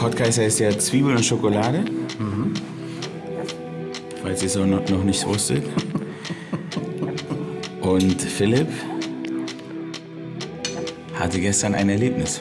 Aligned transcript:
Podcast 0.00 0.38
heißt 0.38 0.60
ja 0.60 0.78
Zwiebeln 0.78 1.18
und 1.18 1.26
Schokolade. 1.26 1.84
Falls 4.22 4.40
ihr 4.40 4.46
es 4.46 4.56
noch, 4.56 4.88
noch 4.88 5.04
nicht 5.04 5.26
wusstet. 5.26 5.62
Und 7.82 8.22
Philipp 8.22 8.68
hatte 11.12 11.38
gestern 11.38 11.74
ein 11.74 11.90
Erlebnis. 11.90 12.40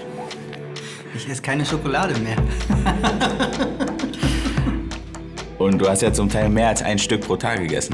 Ich 1.14 1.28
esse 1.28 1.42
keine 1.42 1.66
Schokolade 1.66 2.18
mehr. 2.20 2.38
Und 5.58 5.80
du 5.80 5.90
hast 5.90 6.02
ja 6.02 6.14
zum 6.14 6.30
Teil 6.30 6.48
mehr 6.48 6.70
als 6.70 6.82
ein 6.82 6.98
Stück 6.98 7.20
pro 7.20 7.36
Tag 7.36 7.60
gegessen. 7.60 7.94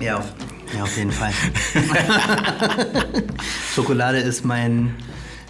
Ja, 0.00 0.18
auf, 0.18 0.26
ja, 0.76 0.82
auf 0.82 0.94
jeden 0.98 1.12
Fall. 1.12 1.32
Schokolade 3.74 4.18
ist 4.18 4.44
mein. 4.44 4.94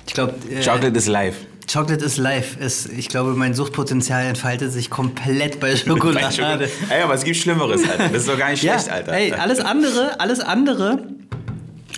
Ich 0.06 0.14
glaube. 0.14 0.34
Äh, 0.48 0.64
Chocolate 0.64 0.96
is 0.96 1.08
life. 1.08 1.51
Chocolate 1.72 2.04
is 2.04 2.16
life. 2.18 2.58
Ist, 2.58 2.88
ich 2.90 3.08
glaube, 3.08 3.34
mein 3.34 3.54
Suchtpotenzial 3.54 4.26
entfaltet 4.26 4.72
sich 4.72 4.90
komplett 4.90 5.58
bei 5.60 5.74
Schokolade. 5.76 6.26
Bei 6.26 6.30
Schokolade. 6.30 6.68
Ey, 6.90 7.02
aber 7.02 7.14
es 7.14 7.24
gibt 7.24 7.36
Schlimmeres, 7.38 7.82
Alter. 7.88 8.08
Das 8.08 8.18
ist 8.22 8.28
doch 8.28 8.38
gar 8.38 8.50
nicht 8.50 8.62
ja, 8.62 8.74
schlecht, 8.74 8.90
Alter. 8.90 9.12
Ey, 9.12 9.32
alles 9.32 9.60
andere, 9.60 10.20
alles 10.20 10.40
andere. 10.40 10.98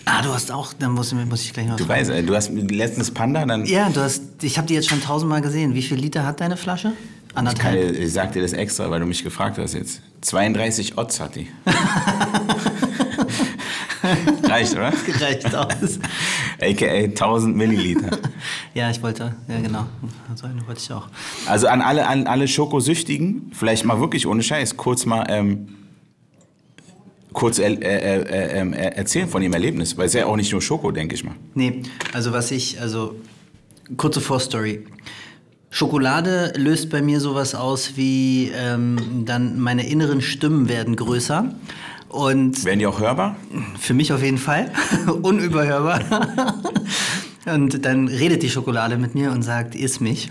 Ah, 0.06 0.20
du 0.22 0.28
hast 0.34 0.52
auch, 0.52 0.74
dann 0.74 0.92
muss, 0.92 1.12
muss 1.14 1.42
ich 1.42 1.52
gleich 1.54 1.66
noch 1.66 1.76
Du 1.76 1.88
weißt, 1.88 2.10
du 2.26 2.36
hast 2.36 2.50
letztens 2.52 3.10
Panda, 3.10 3.44
dann. 3.46 3.64
Ja, 3.64 3.88
du 3.88 4.00
hast, 4.00 4.22
ich 4.42 4.58
habe 4.58 4.68
die 4.68 4.74
jetzt 4.74 4.88
schon 4.90 5.02
tausendmal 5.02 5.40
gesehen. 5.40 5.74
Wie 5.74 5.82
viel 5.82 5.96
Liter 5.98 6.24
hat 6.26 6.40
deine 6.40 6.56
Flasche? 6.58 6.92
Ich, 7.30 7.36
Anderthalb. 7.36 7.74
kann, 7.74 7.92
dir- 7.94 7.98
ich 8.00 8.12
sag 8.12 8.32
dir 8.32 8.42
das 8.42 8.52
extra, 8.52 8.90
weil 8.90 9.00
du 9.00 9.06
mich 9.06 9.24
gefragt 9.24 9.56
hast 9.58 9.72
jetzt. 9.74 10.02
32 10.20 10.96
Odds 10.98 11.20
hat 11.20 11.34
die. 11.36 11.48
Reicht, 14.54 14.72
oder? 14.74 14.92
Gereicht 15.06 15.54
aus. 15.54 15.98
AKA 16.60 17.04
1000 17.04 17.56
Milliliter. 17.56 18.18
Ja, 18.74 18.90
ich 18.90 19.00
wollte, 19.04 19.36
ja 19.46 19.60
genau. 19.60 19.86
So 20.34 20.46
eine 20.46 20.66
wollte 20.66 20.80
ich 20.80 20.92
auch. 20.92 21.06
Also 21.46 21.68
an 21.68 21.80
alle, 21.80 22.08
an 22.08 22.26
alle 22.26 22.48
Schokosüchtigen, 22.48 23.52
vielleicht 23.54 23.84
mal 23.84 24.00
wirklich 24.00 24.26
ohne 24.26 24.42
Scheiß, 24.42 24.76
kurz 24.76 25.06
mal 25.06 25.24
ähm, 25.28 25.68
kurz 27.32 27.60
er, 27.60 27.70
äh, 27.70 28.22
äh, 28.22 28.68
äh, 28.68 28.96
erzählen 28.96 29.28
von 29.28 29.42
ihrem 29.42 29.52
Erlebnis, 29.52 29.96
weil 29.96 30.06
es 30.06 30.12
ja 30.14 30.26
auch 30.26 30.34
nicht 30.34 30.50
nur 30.50 30.60
Schoko, 30.60 30.90
denke 30.90 31.14
ich 31.14 31.22
mal. 31.22 31.36
Nee, 31.54 31.82
also 32.12 32.32
was 32.32 32.50
ich, 32.50 32.80
also 32.80 33.14
kurze 33.96 34.20
Vorstory. 34.20 34.84
Schokolade 35.70 36.52
löst 36.56 36.90
bei 36.90 37.00
mir 37.00 37.20
sowas 37.20 37.54
aus 37.54 37.96
wie 37.96 38.50
ähm, 38.56 39.24
dann 39.24 39.60
meine 39.60 39.86
inneren 39.86 40.20
Stimmen 40.20 40.68
werden 40.68 40.96
größer 40.96 41.52
und 42.14 42.64
Werden 42.64 42.78
die 42.78 42.86
auch 42.86 43.00
hörbar? 43.00 43.36
für 43.78 43.94
mich 43.94 44.12
auf 44.12 44.22
jeden 44.22 44.38
Fall 44.38 44.70
unüberhörbar. 45.22 46.00
Und 47.46 47.84
dann 47.84 48.08
redet 48.08 48.42
die 48.42 48.48
Schokolade 48.48 48.96
mit 48.96 49.14
mir 49.14 49.30
und 49.30 49.42
sagt, 49.42 49.74
iss 49.74 50.00
mich. 50.00 50.30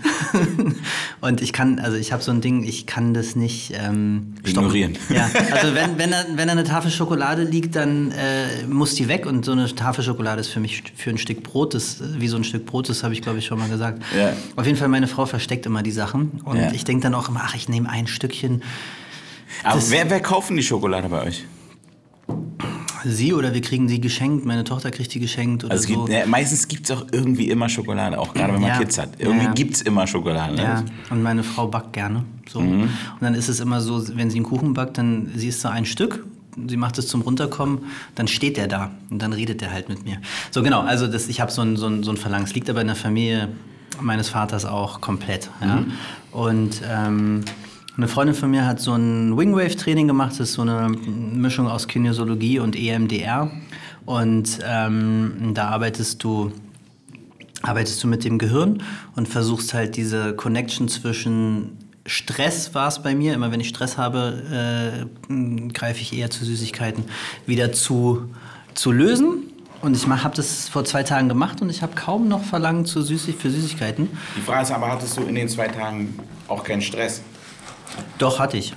Und 1.20 1.40
ich 1.40 1.52
kann, 1.52 1.78
also 1.78 1.96
ich 1.96 2.12
habe 2.12 2.20
so 2.22 2.32
ein 2.32 2.40
Ding, 2.40 2.64
ich 2.64 2.86
kann 2.86 3.14
das 3.14 3.36
nicht 3.36 3.72
ähm, 3.72 4.34
stoppen. 4.40 4.50
Ignorieren. 4.50 4.98
Ja, 5.10 5.30
also 5.52 5.74
wenn, 5.76 5.96
wenn, 5.96 6.10
da, 6.10 6.24
wenn 6.34 6.48
da 6.48 6.52
eine 6.52 6.64
Tafel 6.64 6.90
Schokolade 6.90 7.44
liegt, 7.44 7.76
dann 7.76 8.10
äh, 8.10 8.66
muss 8.66 8.96
die 8.96 9.06
weg. 9.06 9.26
Und 9.26 9.44
so 9.44 9.52
eine 9.52 9.72
Tafel 9.72 10.02
Schokolade 10.02 10.40
ist 10.40 10.48
für 10.48 10.58
mich 10.58 10.82
für 10.96 11.10
ein 11.10 11.18
Stück 11.18 11.44
Brot, 11.44 11.74
das, 11.74 12.02
wie 12.18 12.26
so 12.26 12.36
ein 12.36 12.42
Stück 12.44 12.66
Brot, 12.66 12.88
das 12.88 13.04
habe 13.04 13.14
ich 13.14 13.22
glaube 13.22 13.38
ich 13.38 13.46
schon 13.46 13.60
mal 13.60 13.68
gesagt. 13.68 14.02
Ja. 14.18 14.32
Auf 14.56 14.66
jeden 14.66 14.76
Fall, 14.76 14.88
meine 14.88 15.06
Frau 15.06 15.24
versteckt 15.24 15.66
immer 15.66 15.84
die 15.84 15.92
Sachen. 15.92 16.40
Und 16.44 16.56
Ja. 16.56 16.72
ich 16.72 16.82
denke 16.84 17.04
dann 17.04 17.14
auch 17.14 17.28
immer, 17.28 17.42
ach, 17.44 17.54
ich 17.54 17.68
nehme 17.68 17.88
ein 17.88 18.08
Stückchen. 18.08 18.62
Aber 19.62 19.80
wer, 19.88 20.10
wer 20.10 20.20
kaufen 20.20 20.56
die 20.56 20.64
Schokolade 20.64 21.08
bei 21.08 21.22
euch? 21.22 21.44
Sie 23.06 23.34
oder 23.34 23.52
wir 23.52 23.60
kriegen 23.60 23.86
sie 23.86 24.00
geschenkt, 24.00 24.46
meine 24.46 24.64
Tochter 24.64 24.90
kriegt 24.90 25.12
die 25.12 25.20
geschenkt 25.20 25.62
oder 25.62 25.72
Also 25.74 25.84
es 25.84 25.90
so. 25.94 26.04
gibt, 26.06 26.16
ja, 26.18 26.26
meistens 26.26 26.66
gibt 26.68 26.88
es 26.88 26.96
auch 26.96 27.04
irgendwie 27.12 27.50
immer 27.50 27.68
Schokolade, 27.68 28.18
auch 28.18 28.32
gerade 28.32 28.54
wenn 28.54 28.62
man 28.62 28.70
Ja. 28.70 28.78
Kids 28.78 28.96
hat. 28.96 29.10
Irgendwie 29.18 29.44
Ja. 29.44 29.52
gibt 29.52 29.74
es 29.74 29.82
immer 29.82 30.06
Schokolade. 30.06 30.56
Ja, 30.56 30.82
und 31.10 31.22
meine 31.22 31.42
Frau 31.42 31.66
backt 31.66 31.92
gerne. 31.92 32.24
So. 32.48 32.60
Mhm. 32.62 32.82
Und 32.84 32.90
dann 33.20 33.34
ist 33.34 33.48
es 33.48 33.60
immer 33.60 33.82
so, 33.82 34.02
wenn 34.16 34.30
sie 34.30 34.38
einen 34.38 34.46
Kuchen 34.46 34.72
backt, 34.72 34.96
dann 34.96 35.30
sie 35.36 35.48
isst 35.48 35.60
so 35.60 35.68
ein 35.68 35.84
Stück, 35.84 36.24
sie 36.66 36.78
macht 36.78 36.96
es 36.96 37.06
zum 37.08 37.20
Runterkommen, 37.20 37.80
dann 38.14 38.26
steht 38.26 38.56
der 38.56 38.68
da 38.68 38.90
und 39.10 39.20
dann 39.20 39.34
redet 39.34 39.60
der 39.60 39.70
halt 39.70 39.90
mit 39.90 40.04
mir. 40.06 40.16
So 40.50 40.62
genau, 40.62 40.80
also 40.80 41.06
das, 41.06 41.28
ich 41.28 41.42
habe 41.42 41.52
so 41.52 41.60
ein, 41.60 41.76
so, 41.76 41.86
ein, 41.88 42.04
so 42.04 42.10
ein 42.10 42.16
Verlangen. 42.16 42.46
Es 42.46 42.54
liegt 42.54 42.70
aber 42.70 42.80
in 42.80 42.86
der 42.86 42.96
Familie 42.96 43.48
meines 44.00 44.30
Vaters 44.30 44.64
auch 44.64 45.02
komplett. 45.02 45.50
Ja? 45.60 45.76
Mhm. 45.76 45.92
Und 46.32 46.80
ähm, 46.90 47.42
eine 47.96 48.08
Freundin 48.08 48.34
von 48.34 48.50
mir 48.50 48.66
hat 48.66 48.80
so 48.80 48.92
ein 48.92 49.36
Wingwave-Training 49.36 50.08
gemacht, 50.08 50.32
das 50.32 50.50
ist 50.50 50.52
so 50.54 50.62
eine 50.62 50.88
Mischung 50.88 51.68
aus 51.68 51.86
Kinesiologie 51.86 52.58
und 52.58 52.76
EMDR. 52.76 53.50
Und 54.04 54.58
ähm, 54.66 55.52
da 55.54 55.68
arbeitest 55.68 56.22
du 56.24 56.52
arbeitest 57.62 58.02
du 58.04 58.08
mit 58.08 58.24
dem 58.24 58.38
Gehirn 58.38 58.82
und 59.16 59.26
versuchst 59.26 59.72
halt 59.72 59.96
diese 59.96 60.34
Connection 60.34 60.88
zwischen 60.88 61.78
Stress 62.06 62.74
war 62.74 62.88
es 62.88 63.02
bei 63.02 63.14
mir, 63.14 63.32
immer 63.32 63.50
wenn 63.50 63.60
ich 63.60 63.68
Stress 63.68 63.96
habe, 63.96 65.06
äh, 65.30 65.72
greife 65.72 66.02
ich 66.02 66.12
eher 66.12 66.28
zu 66.28 66.44
Süßigkeiten, 66.44 67.04
wieder 67.46 67.72
zu, 67.72 68.28
zu 68.74 68.92
lösen. 68.92 69.44
Und 69.80 69.96
ich 69.96 70.06
habe 70.06 70.36
das 70.36 70.68
vor 70.68 70.84
zwei 70.84 71.02
Tagen 71.02 71.28
gemacht 71.28 71.62
und 71.62 71.70
ich 71.70 71.82
habe 71.82 71.94
kaum 71.94 72.28
noch 72.28 72.42
Verlangen 72.42 72.84
zu 72.84 73.02
Süßig 73.02 73.36
für 73.36 73.50
Süßigkeiten. 73.50 74.08
Die 74.36 74.40
Frage 74.40 74.62
ist 74.62 74.70
aber, 74.70 74.90
hattest 74.90 75.16
du 75.16 75.22
in 75.22 75.34
den 75.34 75.48
zwei 75.48 75.68
Tagen 75.68 76.18
auch 76.48 76.64
keinen 76.64 76.82
Stress? 76.82 77.22
Doch, 78.18 78.38
hatte 78.38 78.56
ich. 78.56 78.72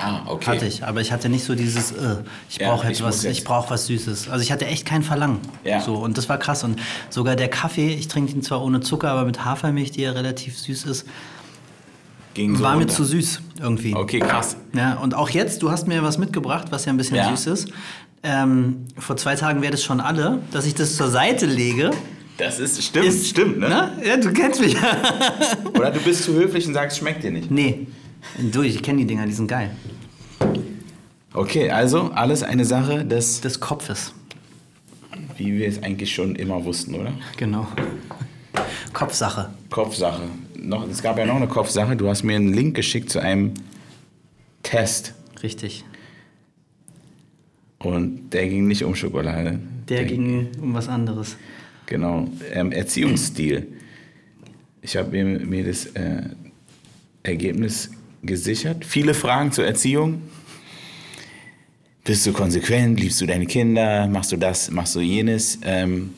Ah, 0.00 0.20
okay. 0.26 0.46
Hatte 0.50 0.66
ich, 0.66 0.84
aber 0.84 1.00
ich 1.00 1.10
hatte 1.10 1.28
nicht 1.28 1.44
so 1.44 1.54
dieses, 1.54 1.90
äh, 1.92 2.16
ich 2.48 2.58
Ja, 2.58 2.70
brauche 2.70 2.86
jetzt 2.86 2.98
ich 2.98 3.04
was, 3.04 3.16
muss 3.16 3.24
jetzt. 3.24 3.38
ich 3.38 3.44
brauche 3.44 3.70
was 3.70 3.86
Süßes. 3.86 4.28
Also 4.28 4.42
ich 4.42 4.52
hatte 4.52 4.66
echt 4.66 4.86
kein 4.86 5.02
Verlangen. 5.02 5.40
Ja. 5.64 5.80
So, 5.80 5.94
und 5.96 6.16
das 6.18 6.28
war 6.28 6.38
krass. 6.38 6.62
Und 6.62 6.78
sogar 7.10 7.34
der 7.36 7.48
Kaffee, 7.48 7.94
ich 7.94 8.06
trinke 8.06 8.32
ihn 8.32 8.42
zwar 8.42 8.62
ohne 8.62 8.80
Zucker, 8.80 9.10
aber 9.10 9.24
mit 9.24 9.44
Hafermilch, 9.44 9.90
die 9.92 10.02
ja 10.02 10.12
relativ 10.12 10.56
süß 10.58 10.84
ist, 10.84 11.06
Ging 12.34 12.54
so 12.56 12.62
war 12.62 12.72
mir 12.74 12.80
runter. 12.82 12.94
zu 12.94 13.04
süß 13.04 13.40
irgendwie. 13.60 13.94
Okay, 13.96 14.20
krass. 14.20 14.56
Ja, 14.72 14.94
und 14.94 15.14
auch 15.14 15.30
jetzt, 15.30 15.62
du 15.62 15.70
hast 15.70 15.88
mir 15.88 16.02
was 16.04 16.18
mitgebracht, 16.18 16.66
was 16.70 16.84
ja 16.84 16.92
ein 16.92 16.96
bisschen 16.96 17.16
Ja. 17.16 17.30
süß 17.30 17.46
ist. 17.48 17.68
Ähm, 18.22 18.84
vor 18.98 19.16
zwei 19.16 19.34
Tagen 19.36 19.62
wäre 19.62 19.72
das 19.72 19.82
schon 19.82 20.00
alle, 20.00 20.40
dass 20.52 20.66
ich 20.66 20.74
das 20.74 20.96
zur 20.96 21.08
Seite 21.08 21.46
lege. 21.46 21.90
Das 22.36 22.60
ist, 22.60 22.80
stimmt, 22.84 23.06
Ist, 23.06 23.26
stimmt, 23.28 23.58
ne? 23.58 23.66
Na? 23.68 23.90
Ja, 24.06 24.16
du 24.16 24.32
kennst 24.32 24.60
mich. 24.60 24.76
Oder 25.74 25.90
du 25.90 25.98
bist 26.00 26.22
zu 26.22 26.34
höflich 26.34 26.66
und 26.68 26.74
sagst, 26.74 26.98
schmeckt 26.98 27.24
dir 27.24 27.32
nicht. 27.32 27.50
nee, 27.50 27.86
du, 28.38 28.62
ich 28.62 28.82
kenne 28.82 28.98
die 28.98 29.06
Dinger, 29.06 29.26
die 29.26 29.32
sind 29.32 29.48
geil. 29.48 29.70
Okay, 31.34 31.70
also 31.70 32.10
alles 32.12 32.42
eine 32.42 32.64
Sache 32.64 33.04
des, 33.04 33.40
Des 33.40 33.60
Kopfes. 33.60 34.12
wie 35.36 35.58
wir 35.58 35.68
es 35.68 35.82
eigentlich 35.82 36.12
schon 36.12 36.34
immer 36.36 36.64
wussten, 36.64 36.94
oder? 36.94 37.12
Genau. 37.36 37.66
Kopfsache. 38.92 39.50
Kopfsache. 39.70 40.22
Noch, 40.56 40.88
es 40.88 41.02
gab 41.02 41.18
ja 41.18 41.26
noch 41.26 41.36
eine 41.36 41.46
Kopfsache. 41.46 41.96
Du 41.96 42.08
hast 42.08 42.24
mir 42.24 42.36
einen 42.36 42.52
Link 42.52 42.74
geschickt 42.74 43.10
zu 43.10 43.20
einem 43.20 43.54
Test. 44.62 45.14
Richtig. 45.42 45.84
Und 47.78 48.30
der 48.30 48.48
ging 48.48 48.66
nicht 48.66 48.82
um 48.82 48.94
Schokolade. 48.94 49.60
Der 49.88 50.04
ging 50.04 50.48
um 50.60 50.74
was 50.74 50.88
anderes. 50.88 51.36
Genau. 51.86 52.28
Ähm, 52.52 52.72
Erziehungsstil. 52.72 53.68
Ich 54.82 54.96
habe 54.96 55.10
mir, 55.10 55.24
mir 55.46 55.64
das 55.64 55.86
äh, 55.86 56.22
Ergebnis 57.22 57.90
gesichert. 58.22 58.84
Viele 58.84 59.14
Fragen 59.14 59.52
zur 59.52 59.64
Erziehung. 59.64 60.22
Bist 62.04 62.26
du 62.26 62.32
konsequent? 62.32 62.98
Liebst 62.98 63.20
du 63.20 63.26
deine 63.26 63.46
Kinder? 63.46 64.06
Machst 64.06 64.32
du 64.32 64.36
das? 64.36 64.70
Machst 64.70 64.94
du 64.94 65.00
jenes? 65.00 65.58
Ähm, 65.62 66.14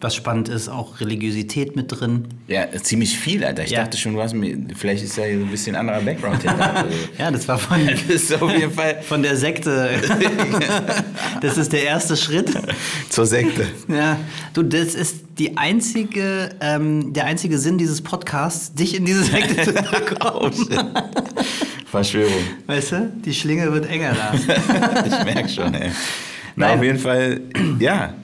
Was 0.00 0.14
spannend 0.14 0.50
ist, 0.50 0.68
auch 0.68 1.00
Religiosität 1.00 1.76
mit 1.76 1.86
drin. 1.90 2.26
ja, 2.46 2.66
ziemlich 2.82 3.16
viel, 3.18 3.42
Alter. 3.42 3.62
Ich 3.64 3.70
Ja. 3.70 3.84
dachte 3.84 3.96
schon, 3.96 4.12
du 4.12 4.20
hast 4.20 4.34
mir, 4.34 4.58
vielleicht 4.76 5.02
ist 5.02 5.16
da 5.16 5.22
ein 5.22 5.46
bisschen 5.50 5.76
anderer 5.76 6.00
Background 6.02 6.42
hinter. 6.42 6.74
Also, 6.76 6.90
Ja, 7.18 7.30
das 7.30 7.48
war 7.48 7.56
von, 7.58 7.80
das 8.08 8.32
auf 8.32 8.50
jeden 8.52 8.72
Fall 8.72 9.00
von 9.02 9.22
der 9.22 9.36
Sekte. 9.36 9.90
Das 11.40 11.56
ist 11.58 11.72
der 11.72 11.84
erste 11.84 12.16
Schritt. 12.16 12.50
zur 13.08 13.26
Sekte. 13.26 13.66
Ja, 13.88 14.18
du, 14.52 14.62
das 14.62 14.94
ist 14.94 15.16
die 15.38 15.56
einzige, 15.56 16.50
ähm, 16.60 17.12
der 17.12 17.24
einzige 17.26 17.58
Sinn 17.58 17.76
dieses 17.78 18.00
Podcasts, 18.02 18.74
dich 18.74 18.94
in 18.96 19.04
diese 19.04 19.24
Sekte 19.24 19.62
zu 19.62 19.74
Oh, 20.20 20.48
bekommen. 20.50 20.90
Verschwörung. 21.90 22.32
Weißt 22.66 22.92
du, 22.92 23.12
die 23.24 23.32
Schlinge 23.34 23.72
wird 23.72 23.86
enger 23.88 24.14
da. 24.14 24.34
Ich 25.04 25.24
merke 25.34 25.48
schon, 25.48 25.74
ey. 25.74 25.90
Na, 26.56 26.68
Nein. 26.68 26.78
auf 26.78 26.84
jeden 26.84 26.98
Fall, 26.98 27.40
ja. 27.78 28.14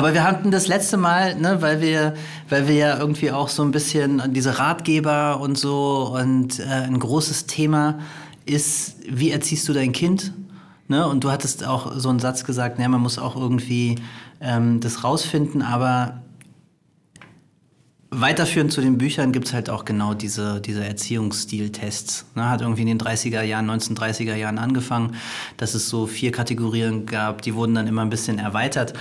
Aber 0.00 0.14
wir 0.14 0.24
hatten 0.24 0.50
das 0.50 0.66
letzte 0.66 0.96
Mal, 0.96 1.34
ne, 1.34 1.60
weil 1.60 1.82
wir, 1.82 2.14
weil 2.48 2.66
wir 2.66 2.74
ja 2.74 2.98
irgendwie 2.98 3.32
auch 3.32 3.50
so 3.50 3.62
ein 3.62 3.70
bisschen 3.70 4.32
diese 4.32 4.58
Ratgeber 4.58 5.38
und 5.42 5.58
so 5.58 6.16
und 6.18 6.58
äh, 6.58 6.62
ein 6.62 6.98
großes 6.98 7.44
Thema 7.44 7.98
ist, 8.46 8.96
wie 9.06 9.30
erziehst 9.30 9.68
du 9.68 9.74
dein 9.74 9.92
Kind? 9.92 10.32
Ne? 10.88 11.06
Und 11.06 11.22
du 11.22 11.30
hattest 11.30 11.66
auch 11.66 11.92
so 11.98 12.08
einen 12.08 12.18
Satz 12.18 12.44
gesagt, 12.44 12.78
ne, 12.78 12.88
man 12.88 13.02
muss 13.02 13.18
auch 13.18 13.36
irgendwie 13.36 13.96
ähm, 14.40 14.80
das 14.80 15.04
rausfinden, 15.04 15.60
aber 15.60 16.22
Weiterführend 18.12 18.72
zu 18.72 18.80
den 18.80 18.98
Büchern 18.98 19.30
gibt 19.30 19.46
es 19.46 19.54
halt 19.54 19.70
auch 19.70 19.84
genau 19.84 20.14
diese, 20.14 20.60
diese 20.60 20.84
Erziehungsstiltests. 20.84 22.26
Ne, 22.34 22.48
hat 22.50 22.60
irgendwie 22.60 22.82
in 22.82 22.88
den 22.88 22.98
30er 22.98 23.42
Jahren, 23.42 23.70
1930er 23.70 24.34
Jahren 24.34 24.58
angefangen, 24.58 25.14
dass 25.58 25.74
es 25.74 25.88
so 25.88 26.08
vier 26.08 26.32
Kategorien 26.32 27.06
gab, 27.06 27.42
die 27.42 27.54
wurden 27.54 27.76
dann 27.76 27.86
immer 27.86 28.02
ein 28.02 28.10
bisschen 28.10 28.40
erweitert 28.40 28.94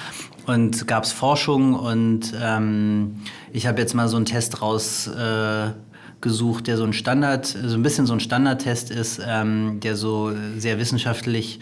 und 0.45 0.88
gab 0.88 1.06
es 1.06 1.11
Forschung 1.11 1.73
und 1.73 2.35
ähm, 2.39 3.15
ich 3.51 3.65
habe 3.65 3.81
jetzt 3.81 3.95
mal 3.95 4.07
so 4.07 4.15
einen 4.15 4.25
Test 4.25 4.61
raus, 4.61 5.07
äh, 5.07 5.71
der 6.21 6.77
so 6.77 6.83
ein 6.83 6.94
Standard, 6.94 7.47
so 7.47 7.75
ein 7.75 7.81
bisschen 7.81 8.05
so 8.05 8.13
ein 8.13 8.19
Standardtest 8.19 8.91
ist, 8.91 9.21
ähm, 9.25 9.79
der 9.79 9.95
so 9.95 10.33
sehr 10.57 10.77
wissenschaftlich, 10.77 11.59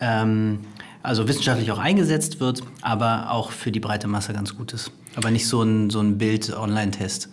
ähm, 0.00 0.60
also 1.04 1.28
wissenschaftlich 1.28 1.70
auch 1.70 1.78
eingesetzt 1.78 2.40
wird, 2.40 2.62
aber 2.80 3.30
auch 3.30 3.52
für 3.52 3.70
die 3.70 3.80
breite 3.80 4.08
Masse 4.08 4.32
ganz 4.32 4.56
gut 4.56 4.72
ist. 4.72 4.90
Aber 5.18 5.32
nicht 5.32 5.48
so 5.48 5.62
ein, 5.62 5.90
so 5.90 5.98
ein 5.98 6.16
Bild-Online-Test. 6.16 7.28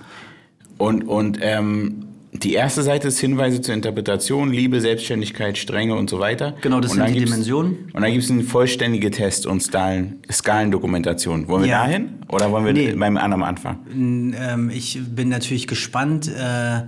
Und, 0.79 1.03
und 1.07 1.37
ähm, 1.39 2.05
die 2.33 2.53
erste 2.53 2.81
Seite 2.81 3.09
ist 3.09 3.19
Hinweise 3.19 3.61
zur 3.61 3.75
Interpretation, 3.75 4.51
Liebe, 4.51 4.81
Selbstständigkeit, 4.81 5.55
Strenge 5.57 5.93
und 5.95 6.09
so 6.09 6.19
weiter. 6.19 6.55
Genau, 6.61 6.79
das 6.79 6.91
und 6.93 6.97
sind 6.97 7.13
die 7.15 7.23
Dimensionen. 7.25 7.91
Und 7.93 8.01
dann 8.01 8.11
gibt 8.11 8.23
es 8.23 8.31
einen 8.31 8.41
vollständige 8.43 9.11
Test 9.11 9.45
und 9.45 9.61
Skalen, 9.61 10.15
Skalendokumentation. 10.31 11.47
Wollen 11.47 11.61
wir 11.63 11.69
Ja. 11.69 11.83
dahin 11.85 12.09
oder 12.27 12.51
wollen 12.51 12.65
wir 12.65 12.73
Nee. 12.73 12.93
beim 12.93 13.17
anderen 13.17 13.43
anfangen? 13.43 14.35
Ähm, 14.37 14.71
ich 14.71 14.99
bin 15.07 15.29
natürlich 15.29 15.67
gespannt 15.67 16.27
äh, 16.27 16.81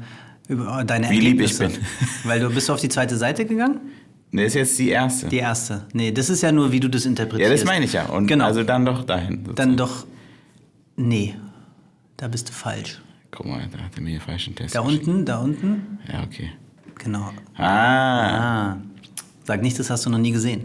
über 0.52 0.84
deine 0.84 1.12
Wie 1.12 1.20
lieb 1.20 1.40
ich 1.40 1.52
Ergebnisse. 1.60 1.80
Weil 2.24 2.40
du 2.40 2.50
bist 2.50 2.72
auf 2.72 2.82
die 2.82 2.90
zweite 2.90 3.18
Seite 3.18 3.46
gegangen? 3.46 3.80
Das 4.34 4.48
ist 4.48 4.54
jetzt 4.56 4.80
die 4.80 4.90
erste. 4.90 5.28
Die 5.28 5.38
erste. 5.38 5.86
Nee, 5.94 6.12
das 6.12 6.30
ist 6.32 6.42
ja 6.42 6.52
nur, 6.52 6.72
wie 6.72 6.80
du 6.82 6.90
das 6.90 7.04
ja, 7.06 7.10
interpretierst. 7.12 7.54
das 7.54 7.66
meine 7.66 7.86
ich 7.86 7.94
ja. 7.94 8.08
Und 8.08 8.26
Genau. 8.28 8.46
also 8.46 8.64
dann 8.64 8.84
doch 8.86 9.04
dahin. 9.06 9.46
Dann 9.56 9.78
doch. 9.78 10.06
Nee, 10.98 11.36
da 12.18 12.28
bist 12.28 12.50
du 12.50 12.54
falsch. 12.54 13.02
Guck 13.32 13.46
mal, 13.46 13.62
da 13.72 13.80
hat 13.84 13.96
er 13.96 14.02
mir 14.02 14.12
den 14.12 14.22
falschen 14.22 14.56
Test. 14.56 14.76
Da 14.76 14.82
geschickt. 14.82 15.08
unten, 15.08 15.26
da 15.26 15.38
unten. 15.40 16.00
Ja, 16.12 16.24
okay. 16.24 16.52
Genau. 16.96 17.30
Ah, 17.56 18.72
Ah. 18.72 18.78
Sag 19.44 19.62
nicht, 19.62 19.78
das 19.80 19.90
hast 19.90 20.06
du 20.06 20.10
noch 20.10 20.18
nie 20.18 20.32
gesehen. 20.32 20.64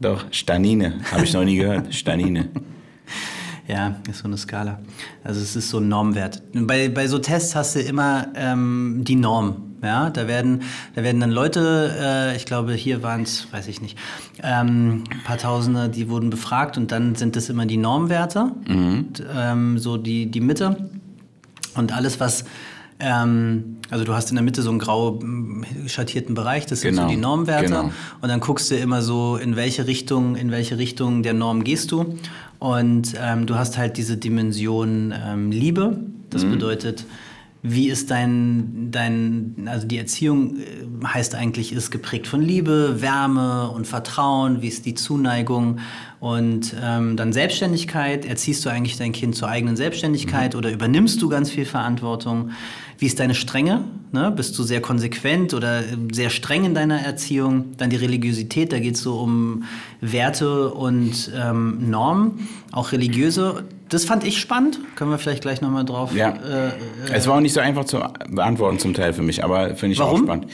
doch, 0.00 0.26
Stanine. 0.32 1.00
Habe 1.10 1.24
ich 1.24 1.32
noch 1.32 1.44
nie 1.44 1.56
gehört. 1.56 1.92
Stanine. 2.02 2.48
Ja, 3.66 3.96
ist 4.08 4.18
so 4.20 4.24
eine 4.28 4.36
Skala. 4.38 4.80
Also 5.24 5.40
es 5.40 5.56
ist 5.56 5.68
so 5.70 5.78
ein 5.78 5.88
Normwert. 5.88 6.42
Bei, 6.54 6.88
bei 6.88 7.06
so 7.08 7.18
Tests 7.18 7.54
hast 7.54 7.74
du 7.76 7.80
immer 7.80 8.28
ähm, 8.34 9.00
die 9.04 9.16
Norm. 9.16 9.67
Ja, 9.82 10.10
da 10.10 10.26
werden, 10.26 10.62
da 10.96 11.02
werden 11.04 11.20
dann 11.20 11.30
Leute, 11.30 11.94
äh, 12.00 12.36
ich 12.36 12.46
glaube, 12.46 12.72
hier 12.74 13.02
waren 13.02 13.22
es, 13.22 13.46
weiß 13.52 13.68
ich 13.68 13.80
nicht, 13.80 13.96
ähm, 14.42 15.04
ein 15.10 15.22
paar 15.24 15.38
Tausende, 15.38 15.88
die 15.88 16.08
wurden 16.08 16.30
befragt 16.30 16.76
und 16.76 16.90
dann 16.90 17.14
sind 17.14 17.36
das 17.36 17.48
immer 17.48 17.64
die 17.66 17.76
Normwerte, 17.76 18.50
und, 18.68 19.22
ähm, 19.36 19.78
so 19.78 19.96
die, 19.96 20.26
die 20.26 20.40
Mitte. 20.40 20.88
Und 21.76 21.92
alles, 21.94 22.18
was, 22.18 22.44
ähm, 22.98 23.76
also 23.90 24.04
du 24.04 24.14
hast 24.14 24.30
in 24.30 24.34
der 24.36 24.42
Mitte 24.42 24.62
so 24.62 24.70
einen 24.70 24.80
grau 24.80 25.12
mm, 25.22 25.64
schattierten 25.86 26.34
Bereich, 26.34 26.66
das 26.66 26.80
sind 26.80 26.90
Genau, 26.96 27.02
so 27.02 27.08
die 27.08 27.16
Normwerte. 27.20 27.64
genau. 27.66 27.92
Und 28.20 28.28
dann 28.28 28.40
guckst 28.40 28.70
du 28.72 28.76
immer 28.76 29.00
so, 29.02 29.36
in 29.36 29.54
welche 29.54 29.86
Richtung, 29.86 30.34
in 30.34 30.50
welche 30.50 30.78
Richtung 30.78 31.22
der 31.22 31.34
Norm 31.34 31.62
gehst 31.62 31.92
du. 31.92 32.16
Und 32.58 33.14
ähm, 33.22 33.46
du 33.46 33.54
hast 33.54 33.78
halt 33.78 33.96
diese 33.96 34.16
Dimension 34.16 35.14
ähm, 35.24 35.52
Liebe. 35.52 35.98
Das 36.30 36.44
Mhm. 36.44 36.50
bedeutet, 36.50 37.04
wie 37.62 37.88
ist 37.88 38.10
dein, 38.10 38.90
dein, 38.90 39.66
also 39.66 39.86
die 39.86 39.98
Erziehung 39.98 40.58
äh, 40.58 41.06
heißt 41.06 41.34
eigentlich, 41.34 41.72
ist 41.72 41.90
geprägt 41.90 42.26
von 42.26 42.40
Liebe, 42.40 43.00
Wärme 43.00 43.70
und 43.70 43.86
Vertrauen, 43.86 44.62
wie 44.62 44.68
ist 44.68 44.86
die 44.86 44.94
Zuneigung 44.94 45.80
und 46.20 46.74
ähm, 46.80 47.16
dann 47.16 47.32
Selbstständigkeit, 47.32 48.24
erziehst 48.24 48.64
du 48.64 48.70
eigentlich 48.70 48.96
dein 48.96 49.12
Kind 49.12 49.34
zur 49.36 49.48
eigenen 49.48 49.76
Selbstständigkeit 49.76 50.54
oder 50.54 50.70
übernimmst 50.70 51.20
du 51.20 51.28
ganz 51.28 51.50
viel 51.50 51.64
Verantwortung? 51.64 52.50
Wie 52.98 53.06
ist 53.06 53.20
deine 53.20 53.36
Strenge? 53.36 53.84
Ne? 54.10 54.32
Bist 54.32 54.58
du 54.58 54.64
sehr 54.64 54.80
konsequent 54.80 55.54
oder 55.54 55.80
äh, 55.80 55.84
sehr 56.12 56.30
streng 56.30 56.64
in 56.64 56.74
deiner 56.74 57.00
Erziehung? 57.00 57.76
Dann 57.76 57.90
die 57.90 57.96
Religiosität, 57.96 58.72
da 58.72 58.80
geht 58.80 58.96
es 58.96 59.02
so 59.02 59.18
um 59.20 59.64
Werte 60.00 60.70
und 60.70 61.30
ähm, 61.34 61.90
Normen, 61.90 62.48
auch 62.72 62.92
religiöse. 62.92 63.64
Das 63.88 64.04
fand 64.04 64.24
ich 64.24 64.38
spannend. 64.38 64.78
Können 64.96 65.10
wir 65.10 65.18
vielleicht 65.18 65.42
gleich 65.42 65.60
nochmal 65.60 65.84
drauf. 65.84 66.14
Ja. 66.14 66.30
Äh, 66.30 66.72
Es 67.12 67.26
war 67.26 67.36
auch 67.36 67.40
nicht 67.40 67.52
so 67.54 67.60
einfach 67.60 67.84
zu 67.84 68.00
beantworten 68.28 68.78
zum 68.78 68.92
Teil 68.94 69.12
für 69.14 69.22
mich, 69.22 69.42
aber 69.42 69.74
finde 69.76 69.94
ich 69.94 69.98
Warum? 69.98 70.20
auch 70.20 70.24
spannend. 70.24 70.46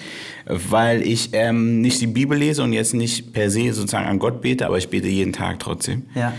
Weil 0.46 1.02
ich 1.02 1.30
ähm, 1.32 1.80
nicht 1.80 2.00
die 2.00 2.06
Bibel 2.06 2.38
lese 2.38 2.62
und 2.62 2.72
jetzt 2.72 2.94
nicht 2.94 3.32
per 3.32 3.50
se 3.50 3.72
sozusagen 3.72 4.06
an 4.06 4.18
Gott 4.18 4.40
bete, 4.40 4.66
aber 4.66 4.78
ich 4.78 4.88
bete 4.88 5.08
jeden 5.08 5.32
Tag 5.32 5.58
trotzdem. 5.58 6.04
Ja. 6.14 6.32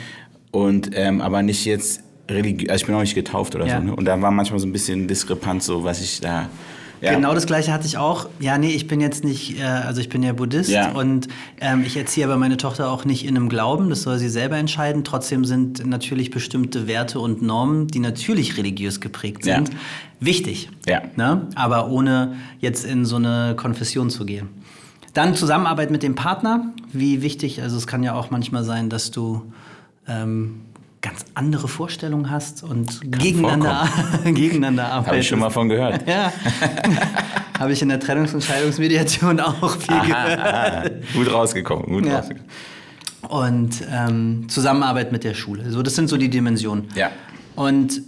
Und 0.52 0.92
ähm, 0.94 1.22
aber 1.22 1.42
nicht 1.42 1.66
jetzt 1.66 2.02
religiös, 2.30 2.70
also 2.70 2.82
ich 2.84 2.86
bin 2.88 2.96
auch 2.96 3.02
nicht 3.02 3.16
getauft 3.16 3.56
oder 3.56 3.66
Ja. 3.68 3.80
so. 3.80 3.88
Ne? 3.88 3.96
Und 3.96 4.06
da 4.06 4.22
war 4.22 4.32
manchmal 4.32 4.60
so 4.60 4.66
ein 4.68 4.72
bisschen 4.72 5.08
Diskrepanz, 5.08 5.66
so 5.66 5.84
was 5.84 6.02
ich 6.02 6.22
da. 6.22 6.50
Ja. 7.02 7.14
Genau 7.14 7.34
das 7.34 7.46
gleiche 7.46 7.72
hatte 7.74 7.86
ich 7.86 7.98
auch. 7.98 8.28
Ja, 8.40 8.58
nee, 8.58 8.72
ich 8.72 8.88
bin 8.88 9.00
jetzt 9.02 9.24
nicht, 9.24 9.60
äh, 9.60 9.64
also 9.64 10.02
ich 10.02 10.10
bin 10.10 10.24
ja 10.24 10.34
Buddhist 10.34 10.70
Ja. 10.70 10.92
und 10.92 11.28
ähm, 11.60 11.84
ich 11.86 11.98
erziehe 11.98 12.26
aber 12.26 12.38
meine 12.38 12.58
Tochter 12.58 12.90
auch 12.90 13.06
nicht 13.06 13.26
in 13.26 13.36
einem 13.36 13.50
Glauben, 13.50 13.90
das 13.90 14.04
soll 14.04 14.18
sie 14.18 14.30
selber 14.30 14.58
entscheiden. 14.58 15.04
Trotzdem 15.04 15.46
sind 15.46 15.86
natürlich 15.86 16.32
bestimmte 16.32 16.88
Werte 16.88 17.20
und 17.20 17.42
Normen, 17.42 17.88
die 17.88 18.00
natürlich 18.00 18.58
religiös 18.58 19.02
geprägt 19.02 19.46
Ja. 19.46 19.56
sind, 19.56 19.72
wichtig. 20.20 20.70
Ja. 20.88 21.02
Ne? 21.16 21.48
Aber 21.56 21.90
ohne 21.90 22.36
jetzt 22.60 22.86
in 22.86 23.06
so 23.06 23.18
eine 23.18 23.56
Konfession 23.58 24.10
zu 24.10 24.26
gehen. 24.26 24.50
Dann 25.14 25.36
Zusammenarbeit 25.36 25.92
mit 25.92 26.04
dem 26.04 26.16
Partner, 26.16 26.74
wie 26.92 27.22
wichtig, 27.22 27.62
also 27.62 27.78
es 27.78 27.88
kann 27.88 28.04
ja 28.04 28.14
auch 28.16 28.32
manchmal 28.32 28.64
sein, 28.66 28.90
dass 28.90 29.12
du 29.12 29.52
ähm, 30.08 30.62
ganz 31.06 31.24
andere 31.36 31.68
Vorstellungen 31.68 32.32
hast 32.32 32.64
und 32.64 33.00
gegeneinander, 33.12 33.88
gegeneinander 34.26 34.86
arbeitest. 34.86 35.08
Habe 35.08 35.18
ich 35.20 35.28
schon 35.28 35.40
mal 35.40 35.52
von 35.52 35.70
gehört. 35.70 36.08
Ja. 36.08 36.34
Habe 37.60 37.74
ich 37.74 37.82
in 37.84 37.90
der 37.90 38.02
Trennungs- 38.02 38.34
und 38.34 38.44
Scheidungsmediation 38.44 39.40
auch 39.42 39.78
viel 39.78 40.00
gehört. 40.02 40.40
Ah, 40.40 40.84
gut 41.14 41.32
rausgekommen, 41.32 41.86
gut 41.86 42.06
Ja. 42.08 42.18
rausgekommen. 42.18 42.50
Und 43.30 43.84
ähm, 43.92 44.50
Zusammenarbeit 44.50 45.12
mit 45.12 45.24
der 45.24 45.36
Schule. 45.36 45.70
So, 45.72 45.84
das 45.84 45.94
sind 45.96 46.10
so 46.10 46.18
die 46.18 46.30
Dimensionen. 46.30 46.86
Ja. 46.96 47.12
Und 47.56 48.02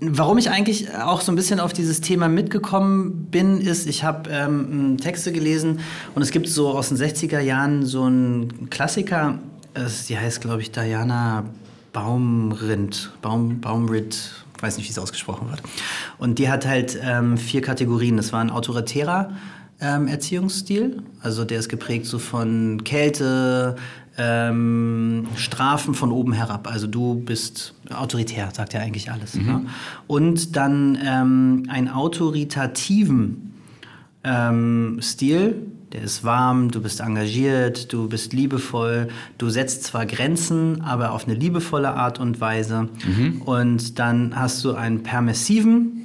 warum 0.00 0.38
ich 0.38 0.50
eigentlich 0.50 0.92
auch 0.94 1.20
so 1.20 1.30
ein 1.30 1.36
bisschen 1.36 1.60
auf 1.60 1.72
dieses 1.72 2.00
Thema 2.00 2.28
mitgekommen 2.28 3.26
bin, 3.30 3.60
ist, 3.60 3.86
ich 3.86 4.02
habe 4.02 4.28
ähm, 4.30 4.96
Texte 5.00 5.30
gelesen 5.32 5.78
und 6.16 6.22
es 6.22 6.32
gibt 6.32 6.48
so 6.48 6.70
aus 6.70 6.88
den 6.88 6.98
60er 6.98 7.38
Jahren 7.40 7.86
so 7.86 8.02
einen 8.04 8.68
Klassiker, 8.70 9.38
es, 9.74 10.06
die 10.06 10.18
heißt, 10.18 10.40
glaube 10.40 10.62
ich, 10.62 10.70
Diana 10.70 11.44
Baumrind, 11.92 13.12
Baum, 13.20 13.60
Baumrind, 13.60 14.44
weiß 14.60 14.76
nicht, 14.76 14.86
wie 14.86 14.92
es 14.92 14.98
ausgesprochen 14.98 15.50
wird. 15.50 15.62
Und 16.18 16.38
die 16.38 16.48
hat 16.48 16.66
halt 16.66 16.98
ähm, 17.02 17.36
vier 17.36 17.60
Kategorien. 17.60 18.16
Das 18.16 18.32
war 18.32 18.40
ein 18.40 18.50
autoritärer 18.50 19.32
ähm, 19.80 20.06
Erziehungsstil, 20.06 21.02
also 21.20 21.44
der 21.44 21.58
ist 21.58 21.68
geprägt 21.68 22.06
so 22.06 22.18
von 22.18 22.84
Kälte, 22.84 23.76
ähm, 24.18 25.26
Strafen 25.36 25.94
von 25.94 26.12
oben 26.12 26.32
herab. 26.32 26.68
Also 26.70 26.86
du 26.86 27.14
bist 27.14 27.74
autoritär, 27.92 28.50
sagt 28.52 28.74
ja 28.74 28.80
eigentlich 28.80 29.10
alles. 29.10 29.34
Ne? 29.34 29.66
Und 30.06 30.54
dann 30.56 30.98
ähm, 31.04 31.64
einen 31.68 31.88
autoritativen 31.88 33.54
ähm, 34.22 34.98
Stil. 35.00 35.66
Der 35.92 36.02
ist 36.02 36.24
warm, 36.24 36.70
du 36.70 36.80
bist 36.80 37.00
engagiert, 37.00 37.92
du 37.92 38.08
bist 38.08 38.32
liebevoll, 38.32 39.08
du 39.36 39.50
setzt 39.50 39.84
zwar 39.84 40.06
Grenzen, 40.06 40.80
aber 40.80 41.12
auf 41.12 41.26
eine 41.26 41.34
liebevolle 41.34 41.90
Art 41.92 42.18
und 42.18 42.40
Weise. 42.40 42.88
Und 43.44 43.98
dann 43.98 44.32
hast 44.34 44.64
du 44.64 44.72
einen 44.74 45.02
permissiven, 45.02 45.98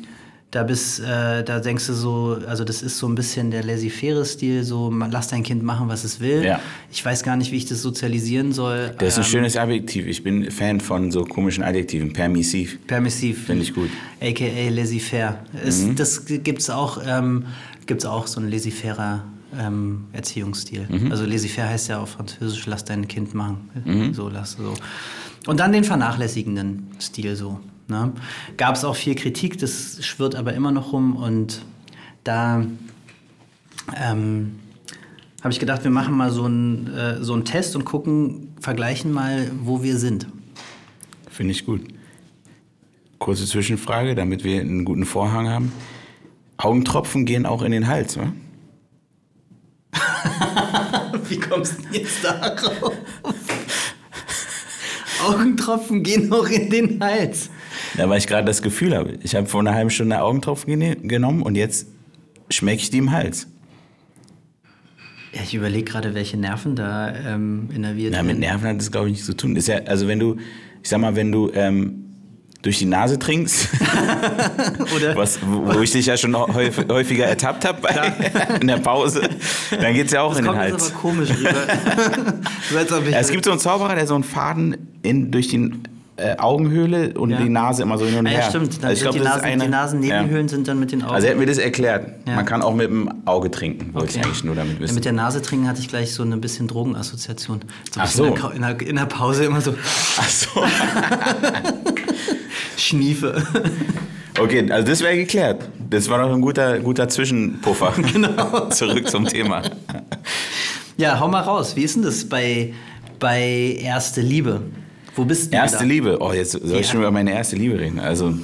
da 0.52 0.64
bist, 0.64 1.00
äh, 1.02 1.44
da 1.44 1.60
denkst 1.60 1.88
du 1.88 1.94
so, 1.94 2.38
also 2.48 2.64
das 2.66 2.82
ist 2.82 2.98
so 2.98 3.08
ein 3.08 3.16
bisschen 3.16 3.52
der 3.52 3.64
laissez-faire-Stil, 3.64 4.64
so 4.64 4.90
man, 4.90 5.12
lass 5.12 5.28
dein 5.30 5.44
Kind 5.44 5.62
machen, 5.64 5.88
was 5.90 6.04
es 6.04 6.20
will. 6.20 6.44
Ja. 6.44 6.60
Ich 6.92 7.04
weiß 7.04 7.24
gar 7.24 7.36
nicht, 7.38 7.52
wie 7.52 7.58
ich 7.58 7.66
das 7.66 7.82
sozialisieren 7.82 8.52
soll. 8.54 8.92
Das 8.98 9.14
ist 9.14 9.18
ein 9.20 9.24
Ähm, 9.24 9.30
schönes 9.30 9.58
Adjektiv. 9.58 10.06
Ich 10.08 10.24
bin 10.24 10.50
Fan 10.52 10.80
von 10.82 11.12
so 11.12 11.24
komischen 11.24 11.64
Adjektiven. 11.64 12.12
Permissiv. 12.14 12.78
Permissiv. 12.88 13.46
Finde 13.46 13.64
ich 13.64 13.74
gut. 13.74 13.90
AKA 14.22 14.70
laissez-faire. 14.70 15.40
Es- 15.64 15.86
Das 15.96 16.26
gibt 16.26 16.60
es 16.60 16.70
auch, 16.70 17.02
ähm, 17.06 17.44
gibt's 17.88 18.06
auch 18.06 18.28
so 18.28 18.40
ein 18.40 18.50
laissez-fairer 18.50 19.24
ähm, 19.58 20.06
Erziehungsstil. 20.14 20.88
Also 21.10 21.26
laissez-faire 21.26 21.70
heißt 21.70 21.90
ja 21.90 22.00
auf 22.00 22.10
Französisch, 22.12 22.66
lass 22.68 22.86
dein 22.86 23.08
Kind 23.08 23.34
machen. 23.34 23.70
So, 24.14 24.30
lass 24.30 24.54
so. 24.54 24.74
Und 25.48 25.60
dann 25.60 25.72
den 25.72 25.84
vernachlässigenden 25.84 26.88
Stil 27.00 27.36
so. 27.36 27.60
Ne? 27.88 28.12
Gab 28.58 28.76
es 28.76 28.84
auch 28.84 28.96
viel 28.96 29.16
Kritik, 29.16 29.58
das 29.60 30.06
schwirrt 30.06 30.36
aber 30.36 30.54
immer 30.54 30.72
noch 30.72 30.92
rum 30.92 31.16
und 31.16 31.62
da 32.26 32.66
ähm, 33.96 34.60
habe 35.42 35.54
ich 35.54 35.60
gedacht, 35.60 35.84
wir 35.86 35.92
machen 35.92 36.16
mal 36.16 36.32
so 36.32 36.44
einen 36.44 36.88
äh, 36.88 37.24
so 37.24 37.34
einen 37.34 37.46
Test 37.46 37.78
und 37.78 37.86
gucken, 37.86 38.50
vergleichen 38.60 39.14
mal, 39.14 39.50
wo 39.64 39.84
wir 39.84 39.98
sind. 39.98 40.28
Finde 41.30 41.52
ich 41.54 41.66
gut. 41.66 41.82
Kurze 43.20 43.46
Zwischenfrage, 43.46 44.16
damit 44.16 44.44
wir 44.44 44.60
einen 44.60 44.84
guten 44.84 45.06
Vorhang 45.06 45.48
haben. 45.48 45.72
Augentropfen 46.58 47.26
gehen 47.26 47.46
auch 47.46 47.62
in 47.62 47.72
den 47.72 47.88
Hals, 47.88 48.18
wa? 48.18 48.34
Wie 51.30 51.40
kommst 51.40 51.76
du 51.80 51.98
jetzt 51.98 52.24
darauf? 52.24 52.94
Augentropfen 55.26 56.04
gehen 56.04 56.30
noch 56.30 56.48
in 56.50 56.70
den 56.70 57.04
Hals. 57.04 57.50
Ja, 57.98 58.08
weil 58.10 58.18
ich 58.20 58.28
gerade 58.28 58.46
das 58.46 58.62
Gefühl 58.62 58.96
habe. 58.96 59.18
Ich 59.24 59.36
habe 59.36 59.48
vor 59.48 59.60
einer 59.62 59.74
halben 59.74 59.90
Stunde 59.90 60.22
Augentropfen 60.22 60.70
gene- 60.72 60.96
genommen 60.98 61.42
und 61.42 61.56
jetzt 61.56 61.88
schmecke 62.50 62.82
ich 62.82 62.90
die 62.92 63.00
im 63.00 63.12
Hals. 63.12 63.48
Ja, 65.34 65.42
ich 65.44 65.54
überlege 65.56 65.84
gerade, 65.92 66.14
welche 66.14 66.38
Nerven 66.38 66.76
da 66.76 67.14
ähm, 67.14 67.70
innerviert 67.74 68.14
Na, 68.14 68.22
mit 68.24 68.30
werden. 68.30 68.40
Nerven 68.40 68.68
hat 68.70 68.78
das, 68.78 68.92
glaube 68.92 69.08
ich, 69.08 69.14
nichts 69.14 69.26
zu 69.26 69.36
tun. 69.36 69.56
Ist 69.56 69.68
ja, 69.68 69.78
also 69.86 70.08
wenn 70.08 70.20
du, 70.20 70.38
ich 70.82 70.90
sag 70.90 71.00
mal, 71.02 71.16
wenn 71.16 71.32
du 71.32 71.52
ähm, 71.54 72.07
durch 72.62 72.80
die 72.80 72.86
Nase 72.86 73.18
trinkst, 73.20 73.70
Oder? 74.96 75.16
was, 75.16 75.40
wo 75.46 75.80
ich 75.82 75.92
dich 75.92 76.06
ja 76.08 76.18
schon 76.18 76.36
häufig, 76.36 76.86
häufiger 76.90 77.26
ertappt 77.26 77.66
habe 77.66 77.80
in 78.62 78.68
der 78.68 78.78
Pause, 78.78 79.22
dann 79.80 79.94
geht's 79.94 80.12
ja 80.12 80.22
auch 80.22 80.30
Das 80.32 80.40
in 80.40 80.46
den 80.46 80.56
Hals. 80.56 80.92
aber 80.92 81.00
komisch 81.02 81.30
rüber. 81.30 81.50
ich 83.06 83.12
Ja, 83.12 83.20
es 83.20 83.32
gibt 83.32 83.46
so 83.46 83.52
einen 83.52 83.60
Zauberer, 83.60 83.96
der 83.96 84.08
so 84.08 84.16
einen 84.16 84.24
Faden 84.24 84.76
in, 85.04 85.32
durch 85.32 85.48
die 85.50 85.72
äh, 86.20 86.36
Augenhöhle 86.38 87.14
und 87.14 87.30
Ja. 87.30 87.38
die 87.38 87.48
Nase 87.48 87.84
immer 87.84 88.00
so 88.00 88.06
hin 88.06 88.18
und 88.18 88.26
ah, 88.26 88.30
her. 88.32 88.40
ja, 88.40 88.50
stimmt. 88.50 88.84
Also 88.84 88.92
ich 88.92 89.02
glaub, 89.02 89.14
die, 89.14 89.20
das 89.20 89.28
Nasen, 89.36 89.46
eine- 89.46 89.64
die 89.66 89.70
Nasennebenhöhlen 89.70 90.48
sind 90.50 90.68
dann 90.68 90.80
mit 90.80 90.92
den 90.92 91.04
Augen. 91.04 91.14
Also 91.14 91.28
er 91.28 91.34
hat 91.34 91.40
mir 91.40 91.46
das 91.46 91.60
erklärt. 91.60 92.08
Ja. 92.28 92.36
Man 92.36 92.46
kann 92.46 92.64
auch 92.64 92.74
mit 92.74 92.88
dem 92.90 93.08
Auge 93.26 93.52
trinken, 93.52 93.94
wollte 93.94 94.10
ich 94.10 94.16
Okay. 94.18 94.26
eigentlich 94.26 94.44
nur 94.44 94.56
damit 94.56 94.74
ja, 94.74 94.80
wissen. 94.80 94.96
mit 94.96 95.06
der 95.06 95.14
Nase 95.14 95.44
trinken 95.44 95.68
hatte 95.68 95.80
ich 95.80 95.88
gleich 95.90 96.12
so 96.16 96.24
eine 96.24 96.38
bisschen 96.38 96.68
Drogenassoziation. 96.68 97.60
So 97.94 98.00
Ach 98.02 98.08
so. 98.08 98.26
In, 98.26 98.34
der, 98.34 98.42
Ka- 98.42 98.50
in, 98.50 98.62
der, 98.64 98.82
in 98.82 98.96
der 98.96 99.06
Pause 99.06 99.46
immer 99.46 99.62
so 99.62 99.76
Ach 100.20 100.28
so. 100.30 100.64
Schniefe. 102.78 103.44
Okay, 104.40 104.70
also 104.72 104.88
das 104.88 105.02
wäre 105.02 105.16
geklärt. 105.16 105.68
Das 105.90 106.08
war 106.10 106.20
doch 106.22 106.32
ein 106.32 106.42
guter, 106.42 106.78
guter 106.78 107.10
Zwischenpuffer. 107.10 107.92
Genau. 108.14 108.70
Zurück 108.70 109.10
zum 109.10 109.26
Thema. 109.26 109.64
Ja, 110.96 111.20
hau 111.20 111.28
mal 111.28 111.42
raus. 111.42 111.76
Wie 111.76 111.82
ist 111.82 111.96
denn 111.96 112.04
das 112.04 112.24
bei, 112.24 112.72
bei 113.18 113.76
Erste 113.82 114.22
Liebe? 114.22 114.62
Wo 115.16 115.26
bist 115.26 115.52
du 115.52 115.58
Erste 115.58 115.80
da? 115.80 115.84
Liebe. 115.86 116.18
Oh, 116.22 116.34
jetzt 116.34 116.52
soll 116.52 116.62
ich 116.66 116.72
Ja. 116.72 116.84
schon 116.84 117.00
über 117.00 117.10
meine 117.10 117.32
erste 117.32 117.56
Liebe 117.56 117.80
reden. 117.80 117.98
Also 118.00 118.36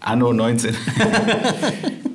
Anno 0.00 0.32
19. 0.32 0.74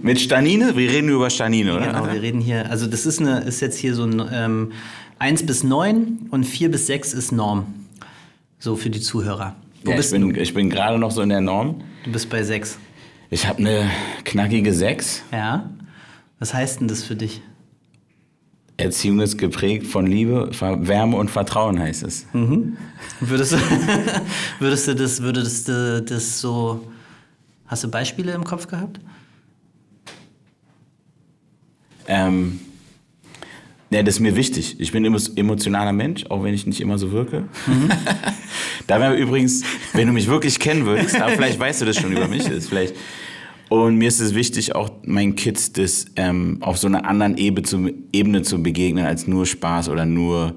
Mit 0.02 0.20
Stanine? 0.20 0.76
Wir 0.76 0.90
reden 0.92 1.08
über 1.08 1.30
Stanine, 1.30 1.74
oder? 1.78 1.88
Genau, 1.88 2.12
wir 2.12 2.22
reden 2.22 2.42
hier, 2.42 2.70
also 2.70 2.86
das 2.86 3.06
ist, 3.06 3.22
eine, 3.22 3.40
ist 3.46 3.62
jetzt 3.62 3.78
hier 3.78 3.96
so 3.96 4.04
ein 4.04 4.22
ähm, 4.34 4.72
1 5.20 5.46
bis 5.46 5.64
9 5.64 6.28
und 6.32 6.44
4 6.44 6.70
bis 6.70 6.88
6 6.88 7.14
ist 7.14 7.32
Norm. 7.32 7.66
So 8.60 8.76
für 8.76 8.90
die 8.90 9.00
Zuhörer. 9.00 9.56
Wo 9.86 9.92
ja, 9.92 9.98
ich 9.98 10.02
bist 10.02 10.14
du? 10.14 10.20
bin, 10.20 10.36
ich 10.36 10.54
bin 10.54 10.70
gerade 10.70 10.98
noch 10.98 11.12
so 11.12 11.22
in 11.22 11.30
der 11.30 11.42
Norm. 11.42 11.82
Du 12.04 12.12
bist 12.12 12.30
bei 12.30 12.42
6. 12.42 12.80
Ich 13.30 13.48
habe 13.48 13.60
eine 13.60 13.90
knackige 14.24 14.74
6. 14.74 15.24
Ja? 15.32 15.70
Was 16.40 16.54
heißt 16.54 16.82
denn 16.82 16.88
das 16.88 17.04
für 17.04 17.16
dich? 17.16 17.42
Erziehung 18.78 19.20
ist 19.22 19.38
geprägt 19.38 19.88
von 19.88 20.06
Liebe, 20.06 20.50
Wärme 20.60 21.16
und 21.16 21.30
Vertrauen, 21.30 21.80
heißt 21.80 22.04
es. 22.04 22.26
Würdest 23.20 23.54
du, 23.54 23.58
würdest 24.60 24.88
du 24.88 24.96
das, 24.96 25.22
würdest 25.22 25.68
du 25.68 26.02
das 26.02 26.42
so. 26.42 26.92
Hast 27.68 27.84
du 27.84 27.88
Beispiele 27.90 28.34
im 28.34 28.44
Kopf 28.44 28.68
gehabt? 28.68 29.00
Ähm, 32.08 32.60
ja, 33.92 34.04
das 34.04 34.16
ist 34.16 34.20
mir 34.20 34.36
wichtig. 34.36 34.78
Ich 34.80 34.92
bin 34.92 35.06
ein 35.06 35.14
emo- 35.14 35.38
emotionaler 35.38 35.94
Mensch, 35.94 36.26
auch 36.30 36.44
wenn 36.44 36.54
ich 36.54 36.66
nicht 36.66 36.82
immer 36.82 36.98
so 36.98 37.12
wirke. 37.12 37.46
da 38.88 39.00
wäre 39.00 39.16
übrigens, 39.16 39.64
wenn 39.94 40.08
du 40.08 40.14
mich 40.14 40.28
wirklich 40.28 40.60
kennen 40.60 40.86
würdest, 40.86 41.20
aber 41.22 41.32
vielleicht 41.32 41.60
weißt 41.60 41.82
du 41.82 41.86
das 41.86 41.98
schon 41.98 42.12
über 42.12 42.28
mich, 42.28 42.48
ist 42.48 42.70
vielleicht. 42.70 42.96
Und 43.70 43.98
mir 43.98 44.08
ist 44.08 44.20
es 44.20 44.36
wichtig, 44.36 44.76
auch 44.76 44.90
meinen 45.06 45.36
Kids 45.36 45.72
das 45.74 46.06
ähm, 46.16 46.58
auf 46.62 46.78
so 46.78 46.88
einer 46.88 47.06
anderen 47.06 47.38
Ebene 47.38 47.64
zu, 47.64 47.90
Ebene 48.12 48.42
zu 48.44 48.62
begegnen, 48.62 49.06
als 49.06 49.28
nur 49.28 49.46
Spaß 49.46 49.90
oder 49.90 50.06
nur 50.06 50.56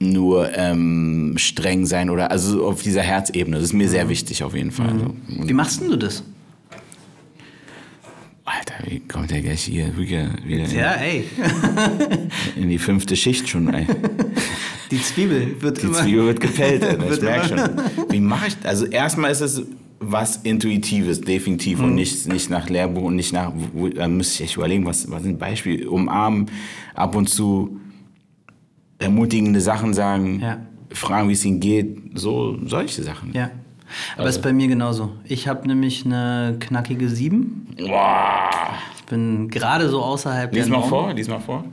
nur 0.00 0.56
ähm, 0.56 1.34
streng 1.38 1.84
sein 1.84 2.08
oder 2.08 2.30
also 2.30 2.64
auf 2.64 2.82
dieser 2.82 3.02
Herzebene. 3.02 3.56
Das 3.56 3.64
ist 3.64 3.72
mir 3.72 3.88
sehr 3.88 4.08
wichtig 4.08 4.44
auf 4.44 4.54
jeden 4.54 4.70
Fall. 4.70 4.90
Also, 4.90 5.14
Wie 5.26 5.52
machst 5.52 5.80
denn 5.80 5.88
du 5.90 5.96
das? 5.96 6.22
Kommt 9.08 9.30
der 9.30 9.40
gleich 9.42 9.62
hier 9.64 9.96
wieder, 9.96 10.30
wieder 10.44 10.64
in, 10.64 10.70
Ja, 10.76 10.92
ey. 10.92 11.24
in 12.56 12.68
die 12.68 12.78
fünfte 12.78 13.16
Schicht 13.16 13.48
schon? 13.48 13.72
Ey. 13.72 13.86
Die 14.90 15.00
Zwiebel 15.02 15.56
wird 15.60 15.82
Die. 15.82 15.92
Zwiebel 15.92 16.26
wird 16.26 16.40
gepellt, 16.40 16.82
Alter. 16.84 17.10
ich 17.12 17.20
merke 17.20 17.48
schon. 17.48 18.10
Wie 18.10 18.20
mache 18.20 18.48
ich 18.48 18.56
Also 18.64 18.86
erstmal 18.86 19.30
ist 19.30 19.40
es 19.40 19.62
was 20.00 20.36
Intuitives, 20.38 21.20
definitiv. 21.20 21.78
Mhm. 21.78 21.84
Und 21.84 21.94
nicht, 21.96 22.28
nicht 22.28 22.50
nach 22.50 22.68
Lehrbuch 22.68 23.02
und 23.04 23.16
nicht 23.16 23.32
nach, 23.32 23.52
wo, 23.74 23.88
da 23.88 24.06
müsste 24.08 24.36
ich 24.42 24.48
echt 24.50 24.56
überlegen, 24.56 24.86
was, 24.86 25.10
was 25.10 25.22
sind 25.22 25.38
Beispiele? 25.38 25.90
Umarmen, 25.90 26.46
ab 26.94 27.14
und 27.16 27.28
zu 27.28 27.78
ermutigende 28.98 29.60
Sachen 29.60 29.94
sagen, 29.94 30.40
Ja. 30.40 30.58
fragen, 30.90 31.28
wie 31.28 31.32
es 31.32 31.44
ihnen 31.44 31.60
geht, 31.60 31.98
so 32.14 32.58
solche 32.66 33.02
Sachen. 33.02 33.32
Ja. 33.32 33.50
Aber 34.14 34.26
Also 34.26 34.38
ist 34.38 34.42
bei 34.42 34.52
mir 34.52 34.68
genauso. 34.68 35.12
Ich 35.24 35.48
habe 35.48 35.66
nämlich 35.66 36.04
eine 36.04 36.56
knackige 36.60 37.08
7. 37.08 37.74
Boah. 37.78 38.50
Ich 38.98 39.04
bin 39.04 39.48
gerade 39.48 39.88
so 39.88 40.02
außerhalb 40.02 40.52
Lies 40.52 40.64
der 40.64 40.72
mal 40.72 40.80
Norm. 40.80 40.88
vor, 40.88 41.12
lies 41.12 41.28
mal 41.28 41.40
vor. 41.40 41.64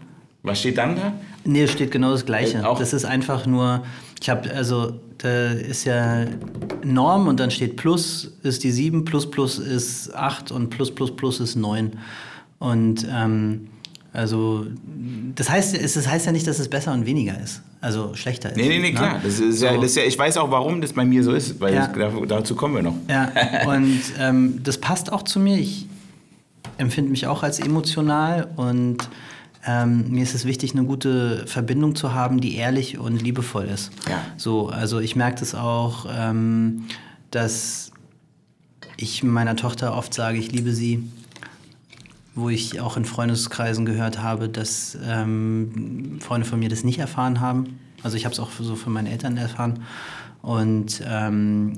Was 0.44 0.60
steht 0.60 0.78
dann 0.78 0.96
da? 0.96 1.14
Nee, 1.44 1.64
es 1.64 1.72
steht 1.72 1.92
genau 1.92 2.12
das 2.12 2.26
Gleiche. 2.26 2.60
Äh? 2.60 2.76
Das 2.78 2.94
ist 2.94 3.04
einfach 3.06 3.46
nur, 3.46 3.84
ich 4.22 4.30
habe, 4.30 4.50
also, 4.52 5.00
da 5.18 5.48
ist 5.48 5.86
ja 5.86 6.26
Norm 6.84 7.28
und 7.28 7.40
dann 7.40 7.50
steht 7.52 7.78
Plus 7.78 8.38
ist 8.44 8.64
die 8.64 8.72
7, 8.72 9.06
Plus 9.06 9.30
Plus 9.30 9.58
ist 9.58 10.14
8 10.14 10.52
und 10.52 10.70
Plus 10.70 10.94
Plus 10.94 11.16
Plus 11.16 11.40
ist 11.40 11.56
9. 11.56 11.98
Und 12.60 13.08
ähm, 13.12 13.70
also, 14.16 14.66
das 15.36 15.50
heißt, 15.50 15.76
es 15.76 15.94
das 15.94 16.08
heißt 16.08 16.26
ja 16.26 16.32
nicht, 16.32 16.48
dass 16.48 16.60
es 16.60 16.70
besser 16.70 16.94
und 16.94 17.06
weniger 17.06 17.40
ist. 17.42 17.62
Also 17.82 18.16
schlechter 18.16 18.50
ist. 18.50 18.58
Nee, 18.58 18.68
nee, 18.70 18.80
nee, 18.80 18.92
ne? 18.92 18.96
klar. 18.98 19.20
Das 19.24 19.40
ist 19.40 19.62
ja, 19.62 19.76
das 19.76 19.86
ist 19.92 19.98
ja, 19.98 20.04
ich 20.04 20.18
weiß 20.18 20.38
auch, 20.38 20.50
warum 20.50 20.82
das 20.82 20.94
bei 20.94 21.06
mir 21.06 21.24
so 21.24 21.34
ist, 21.34 21.60
weil 21.60 21.74
Ja. 21.76 21.88
da- 21.88 22.12
dazu 22.28 22.56
kommen 22.56 22.76
wir 22.76 22.82
noch. 22.84 22.96
Ja, 23.08 23.32
und 23.68 24.02
ähm, 24.20 24.62
das 24.64 24.78
passt 24.80 25.12
auch 25.12 25.24
zu 25.24 25.40
mir. 25.40 25.58
Ich 25.58 25.88
empfinde 26.78 27.12
mich 27.12 27.28
auch 27.28 27.44
als 27.44 27.60
emotional 27.60 28.48
und 28.56 28.98
ähm, 29.68 30.12
mir 30.12 30.24
ist 30.24 30.36
es 30.36 30.46
wichtig, 30.46 30.74
eine 30.74 30.84
gute 30.84 31.46
Verbindung 31.48 31.96
zu 31.96 32.14
haben, 32.14 32.40
die 32.42 32.56
ehrlich 32.56 32.98
und 33.00 33.22
liebevoll 33.22 33.66
ist. 33.66 33.92
Ja. 34.10 34.22
So, 34.38 34.70
also 34.70 35.00
ich 35.00 35.16
merke 35.16 35.40
das 35.40 35.56
auch, 35.56 36.06
ähm, 36.16 36.84
dass 37.32 37.92
ich 38.98 39.24
meiner 39.24 39.56
Tochter 39.56 39.96
oft 39.98 40.14
sage, 40.14 40.38
ich 40.38 40.52
liebe 40.52 40.72
sie, 40.72 41.04
wo 42.36 42.50
ich 42.50 42.80
auch 42.82 42.98
in 42.98 43.06
Freundeskreisen 43.06 43.86
gehört 43.86 44.22
habe, 44.22 44.50
dass 44.50 44.98
ähm, 45.08 46.20
Freunde 46.22 46.46
von 46.46 46.60
mir 46.60 46.70
das 46.70 46.84
nicht 46.84 47.00
erfahren 47.00 47.40
haben. 47.40 47.80
Also 48.04 48.18
ich 48.18 48.26
habe 48.26 48.34
es 48.34 48.40
auch 48.40 48.52
so 48.52 48.76
von 48.76 48.94
meinen 48.94 49.08
Eltern 49.08 49.38
erfahren. 49.38 49.80
Und 50.42 51.02
ähm, 51.08 51.74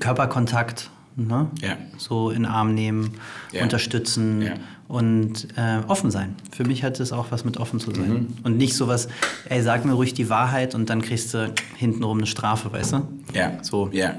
Körperkontakt, 0.00 0.90
ne? 1.16 1.48
Ja. 1.62 1.76
so 1.96 2.30
in 2.30 2.42
den 2.42 2.46
Arm 2.52 2.74
nehmen, 2.74 3.12
Ja. 3.52 3.62
unterstützen 3.62 4.42
Ja. 4.42 4.52
und 4.88 5.48
äh, 5.56 5.78
offen 5.86 6.10
sein. 6.10 6.34
Für 6.50 6.64
mich 6.64 6.82
hat 6.84 7.00
es 7.00 7.12
auch 7.12 7.30
was 7.30 7.44
mit 7.44 7.56
offen 7.56 7.80
zu 7.80 7.92
sein. 7.94 8.12
Mhm. 8.12 8.26
Und 8.42 8.58
nicht 8.58 8.74
sowas, 8.74 9.08
ey, 9.48 9.62
sag 9.62 9.84
mir 9.84 9.92
ruhig 9.92 10.12
die 10.12 10.28
Wahrheit 10.28 10.74
und 10.74 10.90
dann 10.90 11.00
kriegst 11.02 11.32
du 11.32 11.50
hintenrum 11.76 12.18
eine 12.18 12.26
Strafe, 12.26 12.70
weißt 12.72 12.92
du? 12.92 13.08
Ja. 13.32 13.52
So. 13.62 13.88
Ja. 13.92 14.14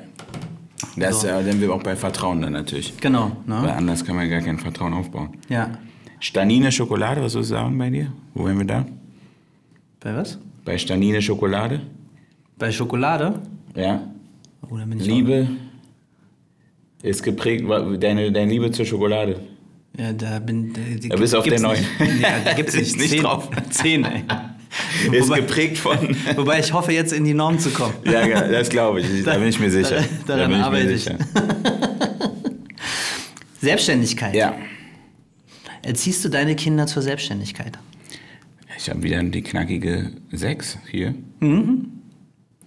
Das 0.97 1.21
So. 1.21 1.27
äh, 1.27 1.43
sind 1.43 1.61
wir 1.61 1.73
auch 1.73 1.81
bei 1.83 1.95
Vertrauen 1.95 2.41
dann 2.41 2.53
natürlich. 2.53 2.93
Genau, 2.99 3.31
Weil 3.45 3.61
ne? 3.63 3.73
anders 3.75 4.03
kann 4.05 4.15
man 4.15 4.29
gar 4.29 4.41
kein 4.41 4.59
Vertrauen 4.59 4.93
aufbauen. 4.93 5.29
Ja. 5.49 5.69
Stanine 6.19 6.71
Schokolade, 6.71 7.21
was 7.21 7.31
sollst 7.33 7.49
du 7.51 7.55
sagen 7.55 7.77
bei 7.77 7.89
dir? 7.89 8.11
Wo 8.33 8.45
wären 8.45 8.57
wir 8.57 8.65
da? 8.65 8.85
Bei 9.99 10.15
was? 10.15 10.37
Bei 10.65 10.77
Stanine 10.77 11.21
Schokolade? 11.21 11.81
Bei 12.57 12.71
Schokolade? 12.71 13.39
Ja. 13.75 14.01
Oh, 14.69 14.77
ich 14.77 15.05
Liebe 15.05 15.47
ist 17.01 17.23
geprägt, 17.23 17.65
deine, 17.99 18.31
deine 18.31 18.51
Liebe 18.51 18.69
zur 18.71 18.85
Schokolade. 18.85 19.37
Auch, 19.37 19.99
ja, 19.99 20.13
da 20.13 20.39
bin 20.39 20.71
da, 20.73 20.79
Da 21.09 21.15
bist 21.15 21.33
du 21.33 21.37
auf 21.39 21.43
der 21.45 21.57
gibt's 21.57 21.63
neuen. 21.63 21.85
nicht. 21.99 22.21
Ja, 22.21 22.29
da 22.45 22.53
gibt's 22.53 22.75
nicht. 22.75 22.97
nicht 22.99 23.23
drauf. 23.23 23.49
Zehn, 23.71 24.05
ey. 24.05 24.23
Ist 25.11 25.27
Wobei- 25.27 25.41
geprägt 25.41 25.77
von. 25.77 25.97
Wobei 26.35 26.59
ich 26.59 26.71
hoffe, 26.73 26.91
jetzt 26.93 27.11
in 27.13 27.23
die 27.25 27.33
Norm 27.33 27.59
zu 27.59 27.69
kommen. 27.71 27.93
ja, 28.05 28.47
das 28.47 28.69
glaube 28.69 29.01
ich. 29.01 29.07
Da 29.25 29.37
bin 29.37 29.47
ich 29.47 29.59
mir 29.59 29.69
sicher. 29.71 29.97
Da- 29.97 30.05
Da 30.27 30.35
daran 30.37 30.51
bin 30.51 30.59
ich 30.59 30.65
arbeite 30.65 30.85
mir 30.85 30.91
ich. 30.93 31.03
sicher. 31.03 31.17
Selbstständigkeit. 33.59 34.33
Ja. 34.35 34.55
Erziehst 35.83 36.23
du 36.25 36.29
deine 36.29 36.55
Kinder 36.55 36.87
zur 36.87 37.01
Selbstständigkeit? 37.01 37.77
Ich 38.77 38.89
habe 38.89 39.03
wieder 39.03 39.21
die 39.23 39.41
knackige 39.43 40.11
6 40.31 40.77
hier. 40.89 41.13
Mhm. 41.39 42.00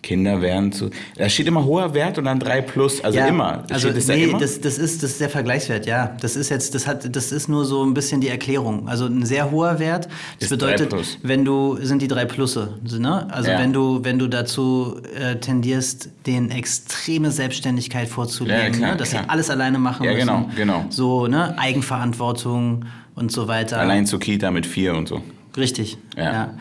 Kinder 0.04 0.40
werden 0.42 0.70
zu. 0.70 0.90
Da 1.16 1.28
steht 1.28 1.46
immer 1.46 1.64
hoher 1.64 1.94
Wert 1.94 2.18
und 2.18 2.26
dann 2.26 2.38
3 2.38 2.60
plus. 2.60 3.02
Also 3.02 3.18
immer. 3.18 3.64
Also 3.70 3.90
das 3.90 4.06
da 4.06 4.14
nee, 4.14 4.24
immer? 4.24 4.38
Das, 4.38 4.60
das, 4.60 4.78
ist, 4.78 5.02
das 5.02 5.12
ist 5.12 5.20
der 5.20 5.30
Vergleichswert, 5.30 5.86
ja. 5.86 6.14
Das 6.20 6.36
ist 6.36 6.50
jetzt, 6.50 6.74
das 6.74 6.86
hat, 6.86 7.16
das 7.16 7.32
ist 7.32 7.48
nur 7.48 7.64
so 7.64 7.82
ein 7.84 7.94
bisschen 7.94 8.20
die 8.20 8.28
Erklärung. 8.28 8.86
Also 8.86 9.06
ein 9.06 9.24
sehr 9.24 9.50
hoher 9.50 9.78
Wert. 9.78 10.06
Das 10.38 10.44
Ist 10.44 10.48
bedeutet, 10.50 10.94
wenn 11.22 11.44
du, 11.44 11.78
sind 11.80 12.02
die 12.02 12.08
drei 12.08 12.26
Plusse, 12.26 12.74
ne? 12.98 13.26
Also 13.32 13.50
Ja. 13.50 13.58
wenn 13.58 13.72
du, 13.72 14.04
wenn 14.04 14.18
du 14.18 14.28
dazu 14.28 15.00
äh, 15.18 15.36
tendierst, 15.36 16.10
den 16.26 16.50
extreme 16.50 17.30
Selbstständigkeit 17.30 18.06
vorzulegen, 18.08 18.80
Ja, 18.80 18.90
ne? 18.92 18.96
dass 18.96 19.10
sie 19.10 19.18
alles 19.26 19.48
alleine 19.50 19.78
machen 19.78 20.04
Ja, 20.04 20.12
müssen. 20.12 20.26
genau, 20.26 20.50
genau. 20.54 20.84
So, 20.90 21.26
ne? 21.26 21.58
Eigenverantwortung 21.58 22.84
und 23.14 23.32
so 23.32 23.48
weiter. 23.48 23.78
Allein 23.80 24.06
zur 24.06 24.20
Kita 24.20 24.50
mit 24.50 24.66
4 24.66 24.94
und 24.94 25.08
so. 25.08 25.22
Richtig. 25.56 25.96
Ja. 26.16 26.54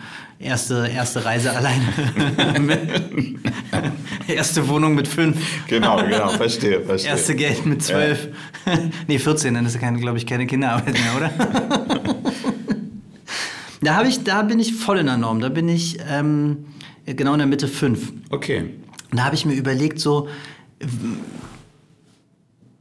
Ja. 0.44 0.50
Erste, 0.50 0.88
erste 0.94 1.24
Reise 1.24 1.56
alleine. 1.56 1.86
erste 4.28 4.68
Wohnung 4.68 4.94
mit 4.94 5.08
fünf. 5.08 5.38
Genau, 5.68 5.98
genau, 6.04 6.30
verstehe, 6.30 6.82
verstehe. 6.82 7.12
Erste 7.12 7.36
Geld 7.36 7.66
mit 7.66 7.82
zwölf. 7.82 8.28
nee, 9.08 9.20
14, 9.20 9.54
dann 9.54 9.66
ist 9.66 9.82
ja, 9.82 9.92
glaube 9.92 10.18
ich, 10.18 10.26
keine 10.26 10.46
Kinderarbeit 10.46 10.94
mehr, 10.94 11.16
oder? 11.18 11.32
da, 13.82 13.96
hab 13.96 14.06
ich, 14.06 14.24
da 14.24 14.42
bin 14.44 14.60
ich 14.60 14.74
voll 14.74 15.00
in 15.00 15.06
der 15.06 15.18
Norm. 15.18 15.40
Da 15.40 15.50
bin 15.50 15.70
ich 15.70 15.98
ähm, 16.10 16.66
genau 17.06 17.34
in 17.34 17.40
der 17.40 17.48
Mitte 17.48 17.68
fünf. 17.68 18.12
Okay. 18.30 18.70
Und 19.12 19.18
da 19.18 19.26
habe 19.26 19.36
ich 19.36 19.46
mir 19.46 19.54
überlegt, 19.54 20.00
so, 20.00 20.28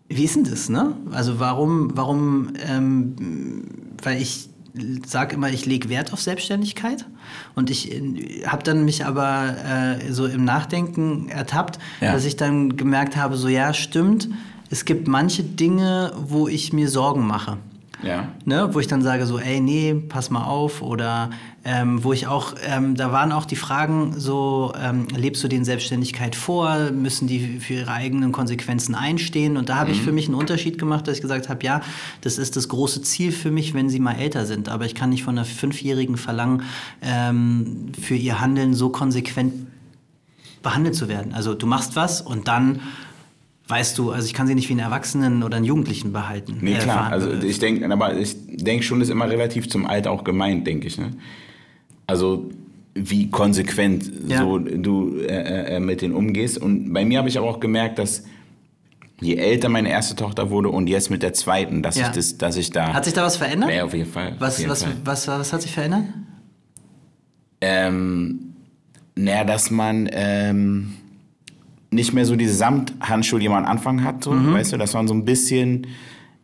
wie 0.08 0.24
ist 0.24 0.34
denn 0.34 0.44
das, 0.44 0.68
ne? 0.68 0.96
Also 1.12 1.38
warum, 1.38 1.96
warum, 1.96 2.54
ähm, 2.66 3.64
weil 4.02 4.20
ich 4.20 4.48
sage 5.06 5.34
immer, 5.36 5.50
ich 5.50 5.66
lege 5.66 5.88
Wert 5.88 6.12
auf 6.12 6.20
Selbstständigkeit 6.20 7.04
und 7.54 7.70
ich 7.70 7.92
äh, 7.92 8.44
habe 8.46 8.62
dann 8.62 8.84
mich 8.84 9.04
aber 9.04 9.54
äh, 10.00 10.12
so 10.12 10.26
im 10.26 10.44
Nachdenken 10.44 11.28
ertappt, 11.28 11.78
Ja. 12.00 12.12
dass 12.12 12.24
ich 12.24 12.36
dann 12.36 12.76
gemerkt 12.76 13.16
habe, 13.16 13.36
so 13.36 13.48
ja, 13.48 13.74
stimmt, 13.74 14.28
es 14.70 14.84
gibt 14.84 15.06
manche 15.08 15.42
Dinge, 15.42 16.12
wo 16.16 16.48
ich 16.48 16.72
mir 16.72 16.88
Sorgen 16.88 17.26
mache. 17.26 17.58
Ja. 18.02 18.28
Ne, 18.44 18.68
wo 18.72 18.80
ich 18.80 18.88
dann 18.88 19.02
sage 19.02 19.26
so, 19.26 19.38
ey, 19.38 19.60
nee, 19.60 19.94
pass 19.94 20.28
mal 20.30 20.42
auf. 20.44 20.82
Oder 20.82 21.30
ähm, 21.64 22.02
wo 22.02 22.12
ich 22.12 22.26
auch, 22.26 22.54
ähm, 22.66 22.96
da 22.96 23.12
waren 23.12 23.30
auch 23.30 23.44
die 23.44 23.56
Fragen 23.56 24.14
so, 24.18 24.72
ähm, 24.76 25.06
lebst 25.14 25.44
du 25.44 25.48
den 25.48 25.64
Selbstständigkeit 25.64 26.34
vor? 26.34 26.90
Müssen 26.90 27.28
die 27.28 27.60
für 27.60 27.74
ihre 27.74 27.92
eigenen 27.92 28.32
Konsequenzen 28.32 28.94
einstehen? 28.96 29.56
Und 29.56 29.68
da 29.68 29.76
habe 29.76 29.92
ich 29.92 30.02
für 30.02 30.10
mich 30.10 30.26
einen 30.26 30.34
Unterschied 30.34 30.78
gemacht, 30.78 31.06
dass 31.06 31.16
ich 31.16 31.22
gesagt 31.22 31.48
habe, 31.48 31.64
ja, 31.64 31.80
das 32.20 32.38
ist 32.38 32.56
das 32.56 32.68
große 32.68 33.02
Ziel 33.02 33.30
für 33.30 33.52
mich, 33.52 33.74
wenn 33.74 33.88
sie 33.88 34.00
mal 34.00 34.14
älter 34.14 34.44
sind. 34.44 34.68
Aber 34.68 34.86
ich 34.86 34.96
kann 34.96 35.10
nicht 35.10 35.22
von 35.22 35.38
einer 35.38 35.44
Fünfjährigen 35.44 36.16
verlangen, 36.16 36.64
ähm, 37.00 37.92
für 38.00 38.16
ihr 38.16 38.40
Handeln 38.40 38.74
so 38.74 38.88
konsequent 38.88 39.52
behandelt 40.62 40.96
zu 40.96 41.08
werden. 41.08 41.32
Also 41.32 41.54
du 41.54 41.66
machst 41.66 41.94
was 41.94 42.20
und 42.20 42.48
dann 42.48 42.80
weißt 43.68 43.96
du, 43.98 44.10
also 44.10 44.26
ich 44.26 44.34
kann 44.34 44.46
sie 44.46 44.54
nicht 44.54 44.68
wie 44.68 44.74
einen 44.74 44.80
Erwachsenen 44.80 45.42
oder 45.42 45.56
einen 45.56 45.64
Jugendlichen 45.64 46.12
behalten. 46.12 46.58
Nee, 46.60 46.74
äh, 46.74 46.78
klar. 46.78 47.04
verhandeln. 47.04 47.34
Also 47.36 47.46
ich 47.46 47.58
denke, 47.58 47.90
aber 47.90 48.16
ich 48.16 48.36
denke 48.48 48.84
schon, 48.84 49.00
ist 49.00 49.10
immer 49.10 49.28
relativ 49.28 49.68
zum 49.68 49.86
Alter 49.86 50.10
auch 50.10 50.24
gemeint, 50.24 50.66
denke 50.66 50.88
ich. 50.88 50.98
Ne? 50.98 51.12
Also 52.12 52.50
wie 52.94 53.30
konsequent 53.30 54.10
Ja. 54.28 54.42
so 54.42 54.58
du 54.58 55.16
äh, 55.20 55.76
äh, 55.76 55.80
mit 55.80 56.02
denen 56.02 56.14
umgehst. 56.14 56.58
Und 56.58 56.92
bei 56.92 57.06
mir 57.06 57.16
habe 57.18 57.28
ich 57.30 57.38
aber 57.38 57.48
auch 57.48 57.58
gemerkt, 57.58 57.98
dass 57.98 58.24
je 59.18 59.36
älter 59.36 59.70
meine 59.70 59.88
erste 59.88 60.14
Tochter 60.14 60.50
wurde 60.50 60.68
und 60.68 60.88
jetzt 60.88 61.08
mit 61.10 61.22
der 61.22 61.32
zweiten, 61.32 61.82
dass 61.82 61.96
Ja. 61.96 62.08
ich 62.08 62.12
das, 62.14 62.36
dass 62.36 62.56
ich 62.58 62.70
da. 62.70 62.92
Hat 62.92 63.06
sich 63.06 63.14
da 63.14 63.22
was 63.24 63.36
verändert? 63.38 63.70
ja, 63.72 63.84
auf 63.84 63.94
jeden 63.94 64.10
Fall. 64.10 64.36
Was, 64.38 64.58
jeden 64.58 64.70
was, 64.70 64.82
Fall. 64.82 64.92
was, 65.04 65.26
was, 65.26 65.52
hat 65.54 65.62
sich 65.62 65.72
verändert? 65.72 66.02
Ähm, 67.62 68.52
naja, 69.14 69.44
dass 69.44 69.70
man 69.70 70.08
ähm, 70.12 70.92
nicht 71.90 72.12
mehr 72.12 72.26
so 72.26 72.36
diese 72.36 72.54
Samthandschuhe, 72.54 73.40
die 73.40 73.48
man 73.48 73.64
am 73.64 73.70
Anfang 73.70 74.04
hat, 74.04 74.24
so, 74.24 74.32
Mhm. 74.32 74.52
weißt 74.52 74.72
du, 74.72 74.76
dass 74.76 74.92
man 74.94 75.08
so 75.08 75.14
ein 75.14 75.24
bisschen 75.24 75.86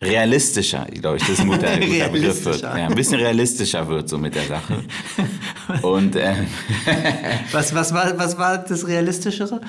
realistischer, 0.00 0.86
glaube 0.86 1.16
ich, 1.16 1.22
das 1.22 1.30
ist 1.32 1.40
ein 1.40 1.48
guter, 1.48 1.76
guter 1.78 2.08
Begriff 2.12 2.44
wird. 2.44 2.62
Ja, 2.62 2.72
ein 2.72 2.94
bisschen 2.94 3.18
realistischer 3.20 3.88
wird 3.88 4.08
so 4.08 4.16
mit 4.18 4.34
der 4.34 4.44
Sache. 4.44 4.84
Und 5.82 6.14
ähm, 6.16 6.46
Was, 7.52 7.74
was, 7.74 7.92
war, 7.92 8.16
was 8.18 8.38
war 8.38 8.58
das 8.58 8.86
Realistischere? 8.86 9.60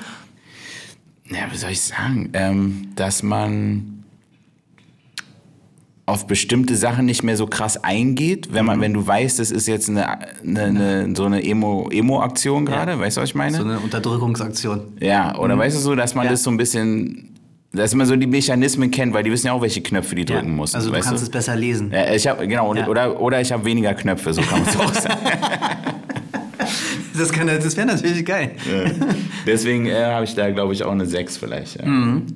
ja, 1.28 1.46
wie 1.50 1.56
soll 1.56 1.70
ich 1.70 1.80
sagen, 1.80 2.30
ähm, 2.32 2.88
dass 2.96 3.22
man 3.22 4.04
auf 6.06 6.26
bestimmte 6.26 6.74
Sachen 6.76 7.06
nicht 7.06 7.22
mehr 7.22 7.36
so 7.36 7.46
krass 7.46 7.84
eingeht, 7.84 8.52
wenn 8.52 8.62
Mhm. 8.62 8.66
man, 8.66 8.80
wenn 8.80 8.94
du 8.94 9.06
weißt, 9.06 9.38
das 9.38 9.52
ist 9.52 9.68
jetzt 9.68 9.88
eine, 9.88 10.08
eine, 10.44 10.62
eine 10.64 11.14
so 11.16 11.24
eine 11.24 11.44
Emo, 11.44 11.88
Emo-Aktion 11.90 12.66
gerade, 12.66 12.98
weißt 12.98 13.16
du, 13.16 13.20
was 13.20 13.28
ich 13.30 13.34
meine? 13.36 13.56
So 13.56 13.62
eine 13.62 13.78
Unterdrückungsaktion. 13.78 14.94
Ja, 15.00 15.36
oder 15.38 15.56
weißt 15.56 15.76
du 15.76 15.80
so, 15.80 15.94
dass 15.94 16.14
man 16.16 16.24
Mhm. 16.24 16.26
Ja. 16.26 16.30
das 16.32 16.42
so 16.42 16.50
ein 16.50 16.56
bisschen, 16.56 17.28
dass 17.72 17.94
man 17.94 18.06
so 18.06 18.16
die 18.16 18.26
Mechanismen 18.26 18.90
kennt, 18.90 19.14
weil 19.14 19.22
die 19.22 19.30
wissen 19.30 19.46
ja 19.46 19.52
auch, 19.52 19.62
welche 19.62 19.80
Knöpfe 19.80 20.14
die 20.14 20.24
drücken 20.24 20.48
ja. 20.48 20.60
müssen. 20.60 20.76
Also 20.76 20.90
du 20.90 20.98
kannst 20.98 21.20
du? 21.20 21.24
es 21.24 21.30
besser 21.30 21.54
lesen. 21.54 21.90
Ja, 21.92 22.12
ich 22.12 22.26
habe 22.26 22.46
genau 22.48 22.74
ja. 22.74 22.88
oder 22.88 23.20
oder 23.20 23.40
ich 23.40 23.52
habe 23.52 23.64
weniger 23.64 23.94
Knöpfe, 23.94 24.32
so 24.32 24.42
kann 24.42 24.60
man 24.60 24.68
es 24.68 24.76
auch 24.76 24.94
sagen. 24.94 25.20
Das, 27.12 27.32
das 27.32 27.76
wäre 27.76 27.86
natürlich 27.86 28.24
geil. 28.24 28.52
Deswegen 29.46 29.84
äh, 29.84 30.04
habe 30.06 30.24
ich 30.24 30.34
da, 30.34 30.50
glaube 30.50 30.72
ich, 30.72 30.82
auch 30.84 30.92
eine 30.92 31.04
6 31.04 31.36
vielleicht. 31.36 31.84
Mhm. 31.84 32.26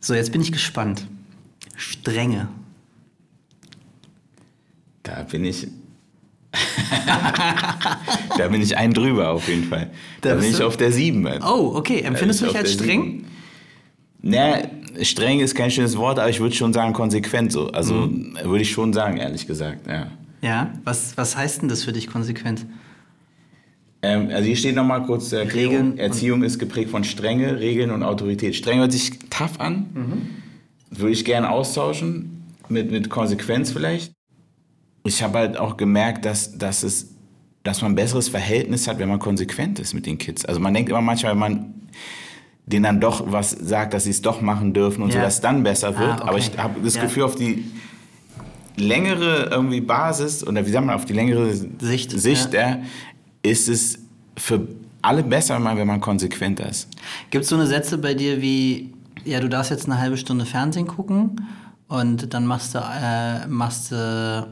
So, 0.00 0.14
jetzt 0.14 0.32
bin 0.32 0.40
ich 0.40 0.50
gespannt. 0.50 1.06
Strenge. 1.76 2.48
Da 5.04 5.22
bin 5.22 5.44
ich. 5.44 5.68
da 8.36 8.48
bin 8.48 8.62
ich 8.62 8.76
ein 8.76 8.92
drüber 8.92 9.30
auf 9.30 9.48
jeden 9.48 9.64
Fall. 9.64 9.90
Da, 10.22 10.30
da 10.30 10.34
bin 10.40 10.50
ich 10.50 10.60
auf 10.60 10.76
der 10.76 10.90
7. 10.90 11.28
Oh, 11.42 11.72
okay. 11.76 12.00
Empfindest 12.00 12.40
du 12.40 12.46
dich 12.46 12.56
als 12.56 12.72
streng? 12.72 13.02
7. 13.02 13.37
Naja, 14.20 14.68
streng 15.02 15.40
ist 15.40 15.54
kein 15.54 15.70
schönes 15.70 15.96
Wort, 15.96 16.18
aber 16.18 16.28
ich 16.28 16.40
würde 16.40 16.54
schon 16.54 16.72
sagen 16.72 16.92
konsequent 16.92 17.52
so. 17.52 17.68
Also 17.68 17.94
mhm. 17.94 18.36
würde 18.44 18.62
ich 18.62 18.70
schon 18.70 18.92
sagen, 18.92 19.16
ehrlich 19.16 19.46
gesagt, 19.46 19.86
ja. 19.86 20.08
Ja, 20.40 20.72
was, 20.84 21.16
was 21.16 21.36
heißt 21.36 21.62
denn 21.62 21.68
das 21.68 21.84
für 21.84 21.92
dich 21.92 22.06
konsequent? 22.08 22.66
Ähm, 24.02 24.28
also 24.32 24.44
hier 24.44 24.56
steht 24.56 24.76
nochmal 24.76 25.02
kurz 25.04 25.32
äh, 25.32 25.48
zur 25.48 25.54
Regeln 25.54 25.98
Erziehung 25.98 26.42
ist 26.42 26.58
geprägt 26.58 26.90
von 26.90 27.02
Strenge, 27.02 27.58
Regeln 27.58 27.90
und 27.90 28.02
Autorität. 28.02 28.54
Strenge 28.54 28.82
hört 28.82 28.92
sich 28.92 29.18
tough 29.30 29.58
an. 29.58 29.86
Mhm. 29.94 30.98
Würde 30.98 31.12
ich 31.12 31.24
gerne 31.24 31.50
austauschen. 31.50 32.34
Mit, 32.68 32.90
mit 32.90 33.08
Konsequenz 33.08 33.72
vielleicht. 33.72 34.12
Ich 35.04 35.22
habe 35.22 35.38
halt 35.38 35.56
auch 35.56 35.78
gemerkt, 35.78 36.26
dass, 36.26 36.58
dass, 36.58 36.82
es, 36.82 37.14
dass 37.62 37.80
man 37.80 37.92
ein 37.92 37.94
besseres 37.94 38.28
Verhältnis 38.28 38.86
hat, 38.86 38.98
wenn 38.98 39.08
man 39.08 39.18
konsequent 39.18 39.78
ist 39.78 39.94
mit 39.94 40.04
den 40.04 40.18
Kids. 40.18 40.44
Also 40.44 40.60
man 40.60 40.74
denkt 40.74 40.90
immer 40.90 41.00
manchmal, 41.00 41.32
wenn 41.32 41.38
man 41.38 41.74
denen 42.72 42.84
dann 42.84 43.00
doch 43.00 43.30
was 43.32 43.50
sagt, 43.50 43.94
dass 43.94 44.04
sie 44.04 44.10
es 44.10 44.22
doch 44.22 44.40
machen 44.40 44.72
dürfen 44.72 45.02
und 45.02 45.10
so, 45.12 45.18
Ja. 45.18 45.24
dass 45.24 45.34
es 45.36 45.40
dann 45.40 45.62
besser 45.62 45.88
Ah, 45.96 45.98
wird. 46.00 46.20
okay. 46.20 46.28
Aber 46.28 46.38
ich 46.38 46.58
habe 46.58 46.80
das 46.82 46.94
Ja. 46.96 47.02
Gefühl, 47.02 47.22
auf 47.24 47.34
die 47.34 47.64
längere 48.76 49.48
irgendwie 49.50 49.80
Basis 49.80 50.46
oder 50.46 50.64
wie 50.66 50.70
sagt 50.70 50.86
man, 50.86 50.94
auf 50.94 51.04
die 51.04 51.12
längere 51.12 51.52
Sicht, 51.80 52.12
Sicht 52.12 52.52
ja. 52.54 52.78
ist 53.42 53.68
es 53.68 53.98
für 54.36 54.68
alle 55.02 55.22
besser, 55.22 55.62
wenn 55.64 55.86
man- 55.86 56.00
konsequenter 56.00 56.68
ist. 56.68 56.88
Gibt 57.30 57.44
es 57.44 57.50
so 57.50 57.56
eine 57.56 57.66
Sätze 57.66 57.98
bei 57.98 58.14
dir 58.14 58.40
wie, 58.40 58.92
ja, 59.24 59.40
du 59.40 59.48
darfst 59.48 59.70
jetzt 59.70 59.86
eine 59.86 59.98
halbe 59.98 60.16
Stunde 60.16 60.44
Fernsehen 60.44 60.86
gucken 60.86 61.40
und 61.88 62.32
dann 62.34 62.46
machst 62.46 62.74
du, 62.74 62.78
äh, 62.78 63.46
machst 63.48 63.90
du, 63.92 64.46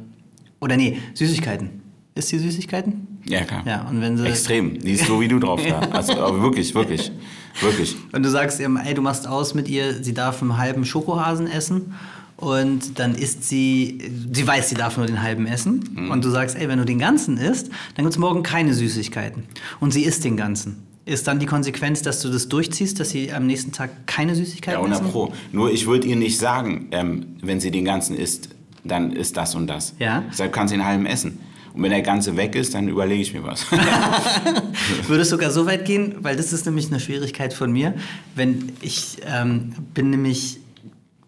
oder 0.61 0.76
nee, 0.76 0.98
Süßigkeiten. 1.14 1.83
Ist 2.14 2.33
die 2.33 2.38
Süßigkeiten? 2.38 3.07
Ja, 3.29 3.44
klar. 3.44 3.62
Ja, 3.66 3.87
und 3.88 4.00
wenn 4.00 4.16
sie, 4.16 4.26
Extrem. 4.26 4.79
Die 4.79 4.92
ist 4.92 5.07
so 5.07 5.20
wie 5.20 5.29
du 5.29 5.38
drauf 5.38 5.61
da. 5.68 5.81
Also 5.90 6.14
wirklich, 6.40 6.74
wirklich, 6.74 7.12
wirklich. 7.61 7.97
Und 8.12 8.23
du 8.23 8.31
sagst 8.31 8.61
ihr, 8.61 8.71
ey, 8.85 8.95
du 8.95 9.03
machst 9.03 9.27
aus 9.27 9.55
mit 9.55 9.69
ihr, 9.69 10.03
sie 10.03 10.14
darf 10.14 10.42
einen 10.42 10.57
halben 10.59 10.85
Schokohasen 10.85 11.47
essen 11.47 11.95
und 12.37 12.99
dann 12.99 13.14
isst 13.14 13.45
sie, 13.45 13.99
sie 14.33 14.47
weiß, 14.47 14.69
sie 14.69 14.75
darf 14.75 14.97
nur 14.97 15.07
den 15.07 15.23
halben 15.23 15.47
essen 15.47 15.85
Mhm. 15.95 16.11
und 16.11 16.25
du 16.25 16.31
sagst, 16.31 16.57
ey, 16.57 16.69
wenn 16.69 16.79
du 16.79 16.85
den 16.85 16.99
ganzen 16.99 17.38
isst, 17.38 17.69
dann 17.95 18.05
gibt 18.05 18.11
es 18.14 18.19
morgen 18.19 18.42
keine 18.42 18.75
Süßigkeiten. 18.75 19.45
Und 19.81 19.92
sie 19.92 20.03
isst 20.05 20.25
den 20.25 20.37
ganzen. 20.37 20.83
Ist 21.07 21.29
dann 21.29 21.38
die 21.38 21.47
Konsequenz, 21.47 22.03
dass 22.03 22.21
du 22.21 22.29
das 22.31 22.49
durchziehst, 22.49 22.99
dass 22.99 23.11
sie 23.11 23.33
am 23.33 23.47
nächsten 23.47 23.71
Tag 23.73 24.07
keine 24.07 24.33
Ja, 24.33 24.37
Süßigkeiten 24.38 24.79
100 24.79 25.01
essen? 25.01 25.12
Pro. 25.12 25.33
Nur 25.53 25.71
ich 25.73 25.87
würde 25.87 26.09
ihr 26.09 26.16
nicht 26.16 26.37
sagen, 26.38 26.88
ähm, 26.90 27.27
wenn 27.42 27.61
sie 27.61 27.71
den 27.71 27.85
ganzen 27.85 28.16
isst, 28.16 28.49
dann 28.85 29.12
ist 29.12 29.37
das 29.37 29.55
und 29.55 29.69
das. 29.69 29.95
Ja. 30.01 30.25
Deshalb 30.31 30.53
kann 30.53 30.66
sie 30.69 30.75
einen 30.75 30.85
halben 30.85 31.07
essen. 31.07 31.38
Und 31.77 31.83
wenn 31.83 31.91
der 31.91 32.01
ganze 32.01 32.39
weg 32.39 32.55
ist, 32.55 32.75
dann 32.75 32.89
überlege 32.89 33.21
ich 33.21 33.35
mir 33.35 33.45
was. 33.45 33.67
Würde 35.07 35.23
es 35.23 35.29
sogar 35.29 35.51
so 35.51 35.67
weit 35.67 35.85
gehen, 35.85 36.17
weil 36.21 36.35
das 36.35 36.55
ist 36.55 36.65
nämlich 36.65 36.87
eine 36.87 37.01
Schwierigkeit 37.01 37.53
von 37.53 37.71
mir, 37.71 37.93
wenn 38.35 38.73
ich 38.81 39.19
ähm, 39.27 39.75
bin 39.93 40.09
nämlich 40.09 40.59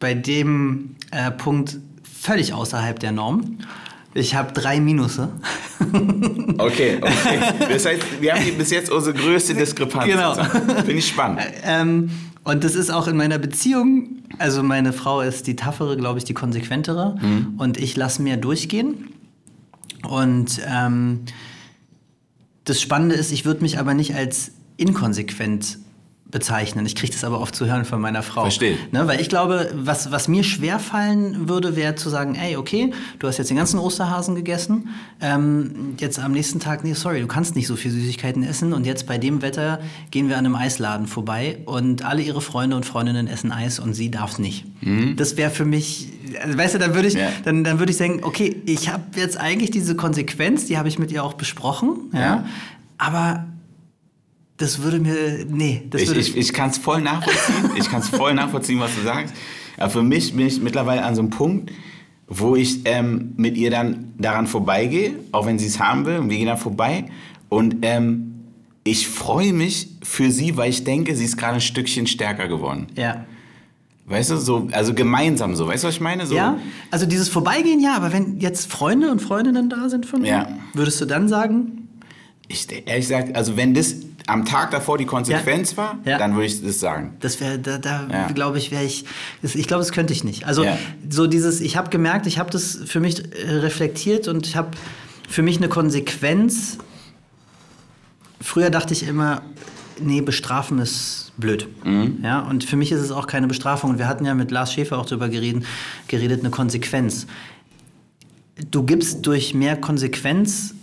bei 0.00 0.14
dem 0.14 0.96
äh, 1.10 1.30
Punkt 1.30 1.76
völlig 2.02 2.54
außerhalb 2.54 2.98
der 2.98 3.12
Norm. 3.12 3.58
Ich 4.14 4.34
habe 4.34 4.52
drei 4.52 4.80
Minusse. 4.80 5.28
Okay, 6.58 6.98
okay. 7.00 7.38
Das 7.72 7.86
heißt, 7.86 8.20
wir 8.20 8.34
haben 8.34 8.42
hier 8.42 8.52
bis 8.52 8.70
jetzt 8.70 8.90
unsere 8.90 9.16
größte 9.16 9.54
Diskrepanz. 9.54 10.06
Genau. 10.06 10.34
Finde 10.34 10.92
ich 10.92 11.06
spannend. 11.06 11.40
Ähm, 11.62 12.10
und 12.42 12.64
das 12.64 12.74
ist 12.74 12.90
auch 12.90 13.06
in 13.06 13.16
meiner 13.16 13.38
Beziehung. 13.38 14.22
Also 14.38 14.64
meine 14.64 14.92
Frau 14.92 15.20
ist 15.20 15.46
die 15.46 15.54
taffere, 15.54 15.96
glaube 15.96 16.18
ich, 16.18 16.24
die 16.24 16.34
konsequentere. 16.34 17.16
Und 17.58 17.78
ich 17.78 17.94
lasse 17.96 18.22
mir 18.22 18.36
durchgehen. 18.38 19.10
Und 20.08 20.60
ähm, 20.66 21.20
das 22.64 22.80
Spannende 22.80 23.14
ist, 23.14 23.30
ich 23.30 23.44
würde 23.44 23.60
mich 23.60 23.78
aber 23.78 23.94
nicht 23.94 24.14
als 24.14 24.52
inkonsequent 24.76 25.78
bezeichnen. 26.30 26.84
Ich 26.84 26.94
kriege 26.94 27.12
das 27.12 27.24
aber 27.24 27.40
oft 27.40 27.54
zu 27.54 27.64
hören 27.66 27.84
von 27.86 28.00
meiner 28.02 28.22
Frau. 28.22 28.42
Verstehe. 28.42 28.76
Ne, 28.92 29.06
weil 29.06 29.18
ich 29.20 29.30
glaube, 29.30 29.70
was, 29.74 30.10
was 30.12 30.28
mir 30.28 30.44
schwer 30.44 30.78
fallen 30.78 31.48
würde, 31.48 31.74
wäre 31.74 31.94
zu 31.94 32.10
sagen, 32.10 32.34
ey, 32.34 32.56
okay, 32.56 32.92
du 33.18 33.26
hast 33.28 33.38
jetzt 33.38 33.48
den 33.48 33.56
ganzen 33.56 33.78
Osterhasen 33.78 34.34
gegessen, 34.34 34.88
ähm, 35.22 35.94
jetzt 35.98 36.18
am 36.18 36.32
nächsten 36.32 36.60
Tag, 36.60 36.84
nee, 36.84 36.92
sorry, 36.92 37.20
du 37.22 37.26
kannst 37.26 37.56
nicht 37.56 37.66
so 37.66 37.76
viel 37.76 37.90
Süßigkeiten 37.90 38.42
essen 38.42 38.74
und 38.74 38.84
jetzt 38.84 39.06
bei 39.06 39.16
dem 39.16 39.40
Wetter 39.40 39.80
gehen 40.10 40.28
wir 40.28 40.36
an 40.36 40.44
einem 40.44 40.54
Eisladen 40.54 41.06
vorbei 41.06 41.58
und 41.64 42.04
alle 42.04 42.20
ihre 42.20 42.42
Freunde 42.42 42.76
und 42.76 42.84
Freundinnen 42.84 43.26
essen 43.26 43.50
Eis 43.50 43.78
und 43.78 43.94
sie 43.94 44.10
darf 44.10 44.38
nicht. 44.38 44.66
Das 45.16 45.36
wäre 45.38 45.50
für 45.50 45.64
mich, 45.64 46.08
also, 46.44 46.58
weißt 46.58 46.74
du, 46.74 46.78
dann 46.78 46.94
würde 46.94 47.08
ich, 47.08 47.14
Ja. 47.14 47.28
dann, 47.44 47.64
dann 47.64 47.78
würde 47.78 47.90
ich 47.90 47.96
sagen, 47.96 48.20
okay, 48.22 48.54
ich 48.66 48.92
habe 48.92 49.02
jetzt 49.16 49.38
eigentlich 49.40 49.70
diese 49.70 49.96
Konsequenz, 49.96 50.66
die 50.66 50.76
habe 50.76 50.88
ich 50.88 50.98
mit 50.98 51.10
ihr 51.10 51.24
auch 51.24 51.34
besprochen, 51.34 52.10
ja, 52.12 52.20
Ja. 52.20 52.44
aber 52.98 53.46
das 54.58 54.82
würde 54.82 54.98
mir, 54.98 55.46
nee, 55.48 55.82
das 55.88 56.02
Ich, 56.02 56.08
würde 56.08 56.20
ich, 56.20 56.36
ich 56.36 56.52
kann 56.52 56.70
es 56.70 56.78
voll 56.78 57.00
nachvollziehen. 57.00 57.70
Ich 57.76 57.88
kann 57.88 58.00
es 58.00 58.08
voll 58.08 58.34
nachvollziehen, 58.34 58.78
was 58.80 58.94
du 58.94 59.02
sagst. 59.02 59.34
Aber 59.78 59.90
für 59.90 60.02
mich 60.02 60.34
bin 60.36 60.46
ich 60.46 60.60
mittlerweile 60.60 61.04
an 61.04 61.14
so 61.14 61.22
einem 61.22 61.30
Punkt, 61.30 61.70
wo 62.26 62.56
ich 62.56 62.80
ähm, 62.84 63.32
mit 63.36 63.56
ihr 63.56 63.70
dann 63.70 64.12
daran 64.18 64.46
vorbeigehe, 64.46 65.14
auch 65.32 65.46
wenn 65.46 65.58
sie 65.58 65.66
es 65.66 65.78
haben 65.80 66.04
will, 66.04 66.18
und 66.18 66.28
wir 66.30 66.36
gehen 66.36 66.46
dann 66.46 66.58
vorbei. 66.58 67.04
Und 67.48 67.76
ähm, 67.82 68.34
ich 68.84 69.08
freue 69.08 69.52
mich 69.52 69.88
für 70.02 70.30
sie, 70.30 70.56
weil 70.56 70.70
ich 70.70 70.84
denke, 70.84 71.14
sie 71.16 71.24
ist 71.24 71.36
gerade 71.38 71.54
ein 71.54 71.60
Stückchen 71.60 72.06
stärker 72.06 72.48
geworden. 72.48 72.88
Ja. 72.96 73.24
Weißt 74.06 74.30
du, 74.30 74.36
so, 74.38 74.68
also 74.72 74.94
gemeinsam 74.94 75.54
so. 75.54 75.68
Weißt 75.68 75.84
du, 75.84 75.88
was 75.88 75.94
ich 75.96 76.00
meine? 76.00 76.26
So, 76.26 76.34
Ja, 76.34 76.58
also 76.90 77.04
dieses 77.06 77.28
Vorbeigehen, 77.28 77.80
ja, 77.80 77.94
aber 77.94 78.12
wenn 78.12 78.40
jetzt 78.40 78.70
Freunde 78.70 79.10
und 79.12 79.20
Freundinnen 79.20 79.68
da 79.68 79.88
sind 79.88 80.06
von 80.06 80.22
dir, 80.22 80.28
Ja. 80.30 80.48
würdest 80.74 81.00
du 81.00 81.04
dann 81.04 81.28
sagen, 81.28 81.88
Ich, 82.48 82.66
ehrlich 82.86 83.06
gesagt, 83.08 83.36
also 83.36 83.56
wenn 83.58 83.74
das 83.74 83.94
am 84.28 84.44
Tag 84.44 84.70
davor 84.70 84.98
die 84.98 85.06
Konsequenz 85.06 85.76
war, 85.76 85.98
Ja. 86.04 86.18
dann 86.18 86.34
würde 86.34 86.46
ich 86.46 86.62
das 86.62 86.78
sagen. 86.80 87.16
das 87.20 87.40
wäre, 87.40 87.58
da, 87.58 87.78
da 87.78 88.06
Ja. 88.10 88.26
glaube 88.28 88.58
ich, 88.58 88.70
wäre 88.70 88.84
ich, 88.84 89.04
ich 89.42 89.66
glaube, 89.66 89.80
das 89.82 89.92
könnte 89.92 90.12
ich 90.12 90.22
nicht. 90.24 90.46
Also 90.46 90.64
Ja. 90.64 90.76
so 91.08 91.26
dieses, 91.26 91.60
ich 91.60 91.76
habe 91.76 91.88
gemerkt, 91.90 92.26
ich 92.26 92.38
habe 92.38 92.50
das 92.50 92.78
für 92.86 93.00
mich 93.00 93.20
äh, 93.34 93.50
reflektiert 93.50 94.28
und 94.28 94.46
ich 94.46 94.56
habe 94.56 94.70
für 95.28 95.42
mich 95.42 95.56
eine 95.56 95.68
Konsequenz. 95.68 96.78
Früher 98.40 98.70
dachte 98.70 98.92
ich 98.92 99.06
immer, 99.06 99.42
nee, 100.00 100.20
bestrafen 100.20 100.78
ist 100.78 101.32
blöd. 101.38 101.68
Mhm. 101.84 102.18
Ja, 102.22 102.40
und 102.40 102.64
für 102.64 102.76
mich 102.76 102.92
ist 102.92 103.00
es 103.00 103.10
auch 103.10 103.26
keine 103.26 103.46
Bestrafung. 103.48 103.90
Und 103.90 103.98
wir 103.98 104.08
hatten 104.08 104.24
ja 104.24 104.34
mit 104.34 104.50
Lars 104.50 104.72
Schäfer 104.72 104.98
auch 104.98 105.06
darüber 105.06 105.28
geredet, 105.28 105.64
geredet 106.06 106.40
eine 106.40 106.50
Konsequenz. 106.50 107.26
Du 108.70 108.82
gibst 108.82 109.26
durch 109.26 109.54
mehr 109.54 109.76
Konsequenz 109.76 110.74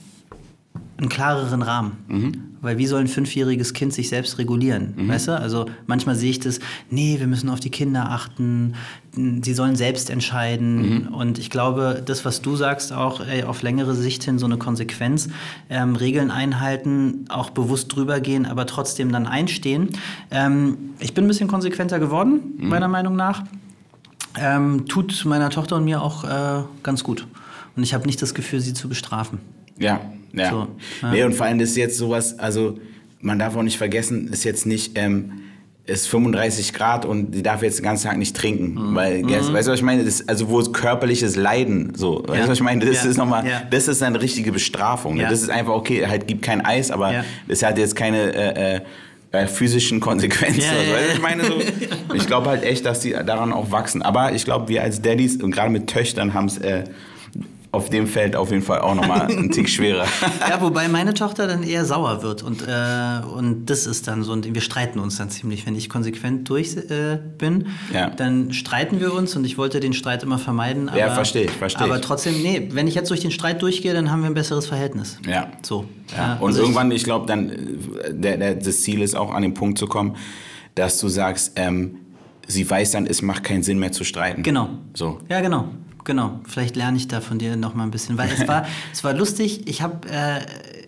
einen 0.97 1.09
klareren 1.09 1.61
Rahmen. 1.61 2.44
Weil 2.65 2.77
wie 2.77 2.87
soll 2.87 3.01
ein 3.01 3.07
fünfjähriges 3.07 3.73
Kind 3.73 3.93
sich 3.93 4.09
selbst 4.09 4.37
regulieren? 4.37 4.93
Weißt 5.09 5.27
du? 5.27 5.39
Also 5.39 5.65
manchmal 5.87 6.15
sehe 6.15 6.31
ich 6.31 6.39
das, 6.39 6.59
nee, 6.89 7.19
wir 7.19 7.27
müssen 7.27 7.49
auf 7.49 7.59
die 7.59 7.69
Kinder 7.69 8.09
achten, 8.09 8.73
sie 9.15 9.53
sollen 9.53 9.75
selbst 9.75 10.09
entscheiden. 10.09 11.07
Und 11.07 11.37
ich 11.39 11.49
glaube, 11.49 12.01
das, 12.05 12.25
was 12.25 12.41
du 12.41 12.55
sagst, 12.55 12.91
auch 12.91 13.21
ey, 13.21 13.43
auf 13.43 13.61
längere 13.61 13.95
Sicht 13.95 14.23
hin 14.23 14.39
so 14.39 14.45
eine 14.45 14.57
Konsequenz, 14.57 15.29
ähm, 15.69 15.95
Regeln 15.95 16.31
einhalten, 16.31 17.25
auch 17.29 17.51
bewusst 17.51 17.95
drüber 17.95 18.19
gehen, 18.19 18.45
aber 18.45 18.65
trotzdem 18.65 19.11
dann 19.11 19.27
einstehen. 19.27 19.89
Ähm, 20.31 20.77
ich 20.99 21.13
bin 21.13 21.25
ein 21.25 21.27
bisschen 21.27 21.47
konsequenter 21.47 21.99
geworden, 21.99 22.55
meiner 22.57 22.87
Meinung 22.87 23.15
nach. 23.15 23.43
Ähm, 24.37 24.85
tut 24.87 25.23
meiner 25.25 25.49
Tochter 25.49 25.77
und 25.77 25.85
mir 25.85 26.01
auch 26.01 26.23
äh, 26.23 26.63
ganz 26.83 27.03
gut. 27.03 27.25
Und 27.75 27.83
ich 27.83 27.93
habe 27.93 28.05
nicht 28.05 28.21
das 28.21 28.33
Gefühl, 28.33 28.59
sie 28.59 28.73
zu 28.73 28.89
bestrafen. 28.89 29.39
Ja, 29.79 30.01
ja. 30.33 30.49
So, 30.51 30.67
ja. 31.01 31.11
Nee, 31.11 31.23
und 31.23 31.33
vor 31.33 31.45
allem 31.45 31.59
ist 31.59 31.75
jetzt 31.77 31.97
sowas, 31.97 32.37
also 32.39 32.77
man 33.21 33.39
darf 33.39 33.55
auch 33.55 33.63
nicht 33.63 33.77
vergessen, 33.77 34.27
ist 34.27 34.43
jetzt 34.43 34.65
nicht, 34.65 34.97
ähm, 34.97 35.31
ist 35.87 36.07
35 36.07 36.73
Grad 36.73 37.05
und 37.05 37.31
die 37.31 37.43
darf 37.43 37.61
jetzt 37.61 37.77
den 37.77 37.83
ganzen 37.83 38.07
Tag 38.07 38.17
nicht 38.17 38.35
trinken. 38.35 38.73
Mhm. 38.91 38.95
Weil, 38.95 39.23
weißt 39.23 39.49
du, 39.67 39.71
was 39.71 39.77
ich 39.79 39.81
meine? 39.83 40.03
Das, 40.03 40.27
also 40.27 40.49
wo 40.49 40.59
körperliches 40.63 41.35
Leiden, 41.35 41.93
so, 41.95 42.23
weißt 42.25 42.27
du, 42.29 42.33
Ja. 42.33 42.47
was 42.47 42.57
ich 42.57 42.63
meine? 42.63 42.83
Das 42.85 43.03
Ja. 43.03 43.09
ist 43.09 43.17
nochmal, 43.17 43.45
Ja. 43.47 43.61
das 43.69 43.87
ist 43.87 44.01
eine 44.01 44.19
richtige 44.21 44.51
Bestrafung. 44.51 45.15
Ne? 45.15 45.23
Ja. 45.23 45.29
Das 45.29 45.41
ist 45.43 45.49
einfach, 45.49 45.73
okay, 45.73 46.05
halt 46.07 46.27
gibt 46.27 46.41
kein 46.41 46.65
Eis, 46.65 46.89
aber 46.89 47.13
Ja. 47.13 47.25
das 47.47 47.61
hat 47.61 47.77
jetzt 47.77 47.95
keine 47.95 48.33
äh, 48.33 48.75
äh, 48.77 48.81
äh, 49.31 49.47
physischen 49.47 49.99
Konsequenzen. 49.99 50.61
Ja, 50.61 50.69
also, 50.71 50.91
ja, 50.91 50.97
du, 50.97 51.07
ja. 51.07 51.13
ich 51.13 51.21
meine 51.21 51.45
so, 51.45 51.53
ich 52.15 52.25
glaube 52.25 52.49
halt 52.49 52.63
echt, 52.63 52.85
dass 52.85 53.01
die 53.01 53.11
daran 53.11 53.53
auch 53.53 53.69
wachsen. 53.71 54.01
Aber 54.01 54.33
ich 54.33 54.43
glaube, 54.45 54.67
wir 54.69 54.81
als 54.81 55.01
Daddys 55.03 55.35
und 55.41 55.51
gerade 55.51 55.69
mit 55.69 55.85
Töchtern 55.87 56.33
haben 56.33 56.45
es 56.47 56.57
äh, 56.57 56.83
auf 57.75 57.89
dem 57.89 58.07
Feld 58.07 58.35
auf 58.35 58.49
jeden 58.51 58.63
Fall 58.63 58.79
auch 58.79 58.95
nochmal 58.95 59.23
einen 59.23 59.51
Tick 59.51 59.69
schwerer. 59.69 60.05
Ja, 60.49 60.61
wobei 60.61 60.87
meine 60.87 61.13
Tochter 61.13 61.47
dann 61.47 61.63
eher 61.63 61.85
sauer 61.85 62.23
wird 62.23 62.41
und, 62.43 62.61
äh, 62.67 63.25
und 63.35 63.65
das 63.67 63.85
ist 63.85 64.07
dann 64.07 64.23
so, 64.23 64.31
und 64.31 64.51
wir 64.53 64.61
streiten 64.61 64.99
uns 64.99 65.17
dann 65.17 65.29
ziemlich. 65.29 65.65
Wenn 65.65 65.75
ich 65.75 65.89
konsequent 65.89 66.47
durch 66.49 66.75
äh, 66.77 67.19
bin, 67.37 67.67
Ja. 67.93 68.09
dann 68.09 68.53
streiten 68.53 68.99
wir 68.99 69.13
uns 69.13 69.35
und 69.35 69.45
ich 69.45 69.57
wollte 69.57 69.79
den 69.79 69.93
Streit 69.93 70.23
immer 70.23 70.37
vermeiden. 70.39 70.89
Aber, 70.89 70.97
Ja, 70.97 71.09
verstehe 71.13 71.45
ich, 71.45 71.51
verstehe 71.51 71.85
Aber 71.85 71.95
ich. 71.95 72.01
trotzdem, 72.01 72.41
nee, 72.41 72.69
wenn 72.71 72.87
ich 72.87 72.95
jetzt 72.95 73.09
durch 73.09 73.19
den 73.21 73.31
Streit 73.31 73.61
durchgehe, 73.61 73.93
dann 73.93 74.11
haben 74.11 74.21
wir 74.21 74.27
ein 74.29 74.33
besseres 74.33 74.65
Verhältnis. 74.67 75.17
Ja. 75.27 75.47
So. 75.61 75.85
Ja. 76.15 76.33
Und 76.39 76.47
also 76.47 76.59
ich- 76.59 76.63
irgendwann, 76.63 76.91
ich 76.91 77.03
glaube, 77.03 77.25
dann 77.25 77.49
äh, 77.49 77.55
der, 78.13 78.37
der, 78.37 78.55
das 78.55 78.81
Ziel 78.81 79.01
ist 79.01 79.15
auch 79.15 79.33
an 79.33 79.41
den 79.41 79.53
Punkt 79.53 79.77
zu 79.77 79.87
kommen, 79.87 80.15
dass 80.75 80.99
du 80.99 81.07
sagst, 81.07 81.53
ähm, 81.55 81.97
sie 82.47 82.69
weiß 82.69 82.91
dann, 82.91 83.05
es 83.07 83.21
macht 83.21 83.43
keinen 83.43 83.63
Sinn 83.63 83.79
mehr 83.79 83.91
zu 83.91 84.03
streiten. 84.03 84.43
Genau. 84.43 84.69
So. 84.93 85.19
Ja, 85.29 85.41
genau. 85.41 85.69
Genau. 86.05 86.39
Vielleicht 86.45 86.75
lerne 86.75 86.97
ich 86.97 87.07
da 87.07 87.19
von 87.19 87.39
dir 87.39 87.57
noch 87.57 87.73
mal 87.73 87.83
ein 87.83 87.91
bisschen. 87.91 88.17
Weil 88.17 88.29
es 88.31 88.47
war, 88.47 88.65
es 88.93 89.03
war 89.03 89.13
lustig. 89.13 89.67
Ich 89.67 89.81
habe, 89.81 90.07
äh, 90.07 90.39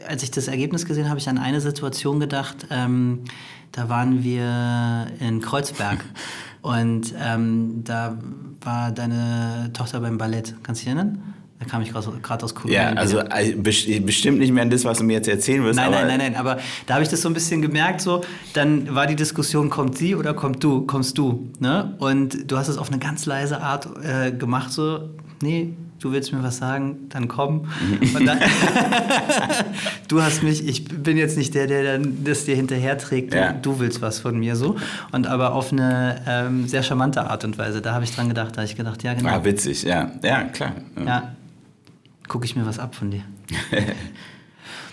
als 0.07 0.23
ich 0.23 0.31
das 0.31 0.47
Ergebnis 0.47 0.85
gesehen 0.85 1.03
habe, 1.03 1.09
habe 1.09 1.19
ich 1.19 1.27
an 1.27 1.37
eine 1.37 1.59
Situation 1.59 2.19
gedacht. 2.19 2.67
Ähm, 2.69 3.25
da 3.71 3.89
waren 3.89 4.23
wir 4.23 5.07
in 5.19 5.41
Kreuzberg. 5.41 6.05
Und 6.61 7.13
ähm, 7.19 7.83
da 7.83 8.17
war 8.61 8.91
deine 8.91 9.71
Tochter 9.73 9.99
beim 9.99 10.17
Ballett. 10.17 10.55
Kannst 10.63 10.81
du 10.81 10.85
dich 10.85 10.95
erinnern? 10.95 11.35
Da 11.59 11.65
kam 11.65 11.81
ich 11.81 11.91
gerade 11.91 12.43
aus 12.45 12.53
Kolumbien. 12.53 12.81
Ja, 12.81 12.93
also 12.93 13.17
äh, 13.19 13.53
best- 13.55 14.05
bestimmt 14.05 14.37
nicht 14.37 14.51
mehr 14.53 14.61
an 14.61 14.69
das, 14.69 14.85
was 14.85 14.99
du 14.99 15.03
mir 15.03 15.13
jetzt 15.13 15.27
erzählen 15.27 15.63
wirst. 15.63 15.77
Nein, 15.77 15.89
nein, 15.89 16.07
nein, 16.07 16.17
nein, 16.19 16.35
aber 16.35 16.59
da 16.85 16.93
habe 16.93 17.03
ich 17.03 17.09
das 17.09 17.21
so 17.21 17.29
ein 17.29 17.33
bisschen 17.33 17.63
gemerkt, 17.63 18.01
so, 18.01 18.21
dann 18.53 18.93
war 18.93 19.07
die 19.07 19.15
Diskussion, 19.15 19.69
kommt 19.71 19.97
sie 19.97 20.13
oder 20.15 20.35
kommt 20.35 20.63
du, 20.63 20.81
kommst 20.85 21.17
du, 21.17 21.49
ne? 21.59 21.95
Und 21.97 22.51
du 22.51 22.57
hast 22.57 22.67
es 22.67 22.77
auf 22.77 22.89
eine 22.91 22.99
ganz 22.99 23.25
leise 23.25 23.59
Art 23.61 23.87
äh, 24.03 24.31
gemacht, 24.31 24.71
so, 24.71 25.09
nee, 25.41 25.73
du 25.99 26.11
willst 26.11 26.31
mir 26.31 26.43
was 26.43 26.57
sagen, 26.57 27.07
dann 27.09 27.27
komm. 27.27 27.67
Und 28.15 28.25
dann, 28.27 28.37
du 30.07 30.21
hast 30.21 30.43
mich, 30.43 30.67
ich 30.67 30.85
bin 30.85 31.17
jetzt 31.17 31.37
nicht 31.37 31.55
der, 31.55 31.67
der 31.67 31.83
dann 31.97 32.23
das 32.23 32.45
dir 32.45 32.55
hinterher 32.55 32.97
trägt, 32.97 33.33
du, 33.33 33.37
Ja. 33.37 33.53
du 33.53 33.79
willst 33.79 34.01
was 34.01 34.19
von 34.19 34.37
mir, 34.37 34.55
so. 34.55 34.75
Und 35.11 35.27
aber 35.27 35.53
auf 35.53 35.71
eine 35.71 36.21
ähm, 36.27 36.67
sehr 36.67 36.83
charmante 36.83 37.27
Art 37.29 37.43
und 37.45 37.57
Weise, 37.57 37.81
da 37.81 37.93
habe 37.93 38.03
ich 38.03 38.13
dran 38.15 38.27
gedacht, 38.29 38.51
da 38.53 38.57
habe 38.61 38.65
ich 38.69 38.75
gedacht, 38.75 39.03
ja, 39.03 39.13
genau, 39.15 39.29
Ah, 39.29 39.43
witzig, 39.43 39.83
ja. 39.83 40.11
Ja, 40.23 40.43
klar. 40.43 40.73
Ja. 40.97 41.03
ja, 41.05 41.31
gucke 42.27 42.45
ich 42.45 42.55
mir 42.55 42.65
was 42.65 42.79
ab 42.79 42.95
von 42.95 43.11
dir. 43.11 43.23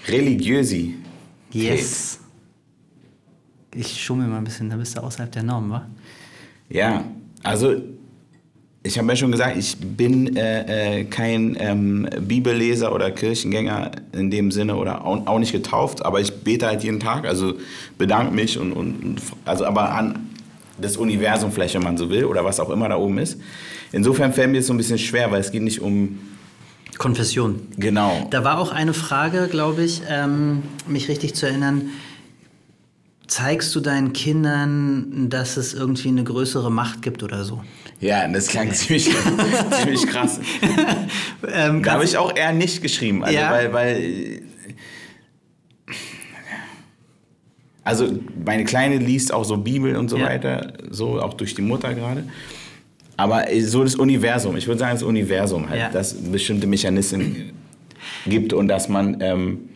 Religiösi. 0.09 0.97
Yes. 1.53 2.20
Ich 3.75 4.03
schummel 4.03 4.29
mal 4.29 4.38
ein 4.38 4.44
bisschen, 4.44 4.70
da 4.70 4.77
bist 4.77 4.97
du 4.97 5.03
außerhalb 5.03 5.33
der 5.33 5.42
Norm, 5.42 5.70
wa? 5.70 5.87
Ja, 6.68 7.05
also 7.42 7.77
ich 8.87 8.99
habe 8.99 9.09
ja 9.09 9.16
schon 9.16 9.33
gesagt, 9.33 9.57
ich 9.57 9.77
bin 9.79 10.37
äh, 10.37 11.01
äh, 11.01 11.05
kein 11.05 11.57
ähm, 11.59 12.09
Bibelleser 12.20 12.94
oder 12.94 13.11
Kirchengänger 13.11 13.92
in 14.12 14.31
dem 14.31 14.51
Sinne 14.51 14.77
oder 14.77 15.05
auch, 15.05 15.27
auch 15.27 15.38
nicht 15.38 15.53
getauft, 15.53 16.05
aber 16.05 16.20
ich 16.20 16.33
bete 16.42 16.66
halt 16.66 16.85
jeden 16.85 17.01
Tag, 17.01 17.27
also 17.27 17.55
bedanke 17.97 18.35
mich 18.35 18.59
und, 18.59 18.73
und 18.73 19.16
also 19.47 19.64
aber 19.64 19.90
an 19.92 20.31
das 20.79 20.97
Universum 20.97 21.51
vielleicht, 21.51 21.75
wenn 21.75 21.83
man 21.83 21.97
so 21.97 22.11
will, 22.11 22.25
oder 22.25 22.44
was 22.44 22.61
auch 22.61 22.70
immer 22.70 22.88
da 22.88 22.97
oben 22.97 23.18
ist. 23.18 23.40
Insofern 23.92 24.33
fällt 24.33 24.51
mir 24.51 24.59
das 24.59 24.66
so 24.66 24.75
ein 24.75 24.77
bisschen 24.77 24.99
schwer, 24.99 25.31
weil 25.31 25.40
es 25.40 25.51
geht 25.51 25.62
nicht 25.62 25.81
um 25.81 26.18
Konfession. 26.98 27.61
genau. 27.76 28.26
Da 28.30 28.44
war 28.44 28.59
auch 28.59 28.72
eine 28.72 28.94
Frage, 28.94 29.48
glaube 29.50 29.83
ich, 29.85 30.02
ähm, 30.09 30.62
mich 30.87 31.09
richtig 31.09 31.35
zu 31.35 31.46
erinnern. 31.46 31.90
Zeigst 33.26 33.74
du 33.74 33.80
deinen 33.80 34.12
Kindern, 34.12 35.28
dass 35.30 35.57
es 35.57 35.72
irgendwie 35.74 36.09
eine 36.09 36.24
größere 36.24 36.70
Macht 36.70 37.00
gibt 37.02 37.22
oder 37.22 37.44
so? 37.44 37.64
Ja, 38.00 38.28
das 38.28 38.48
klang 38.48 38.70
ziemlich, 38.72 39.09
ziemlich 39.80 40.07
krass. 40.07 40.40
Ähm, 41.50 41.83
Da 41.83 41.92
habe 41.92 42.04
ich 42.04 42.16
auch 42.18 42.37
eher 42.37 42.52
nicht 42.52 42.83
geschrieben, 42.83 43.24
also 43.24 43.37
Ja. 43.38 43.50
weil, 43.50 43.72
weil 43.72 44.42
also 47.83 48.18
meine 48.44 48.64
Kleine 48.64 48.96
liest 48.98 49.33
auch 49.33 49.44
so 49.44 49.57
Bibel 49.59 49.96
und 49.96 50.09
so 50.09 50.16
Ja. 50.18 50.26
weiter, 50.26 50.72
so 50.90 51.20
auch 51.20 51.35
durch 51.35 51.54
die 51.54 51.62
Mutter 51.62 51.92
gerade. 51.94 52.24
Aber 53.16 53.44
so 53.61 53.85
das 53.85 53.94
Universum, 53.94 54.57
ich 54.57 54.66
würde 54.66 54.79
sagen 54.81 54.92
das 54.94 55.03
Universum 55.03 55.68
halt, 55.68 55.81
Ja. 55.81 55.88
dass 55.90 56.14
bestimmte 56.14 56.66
Mechanismen 56.66 57.53
gibt 58.27 58.53
und 58.53 58.68
dass 58.68 58.88
man 58.88 59.18
ähm, 59.20 59.68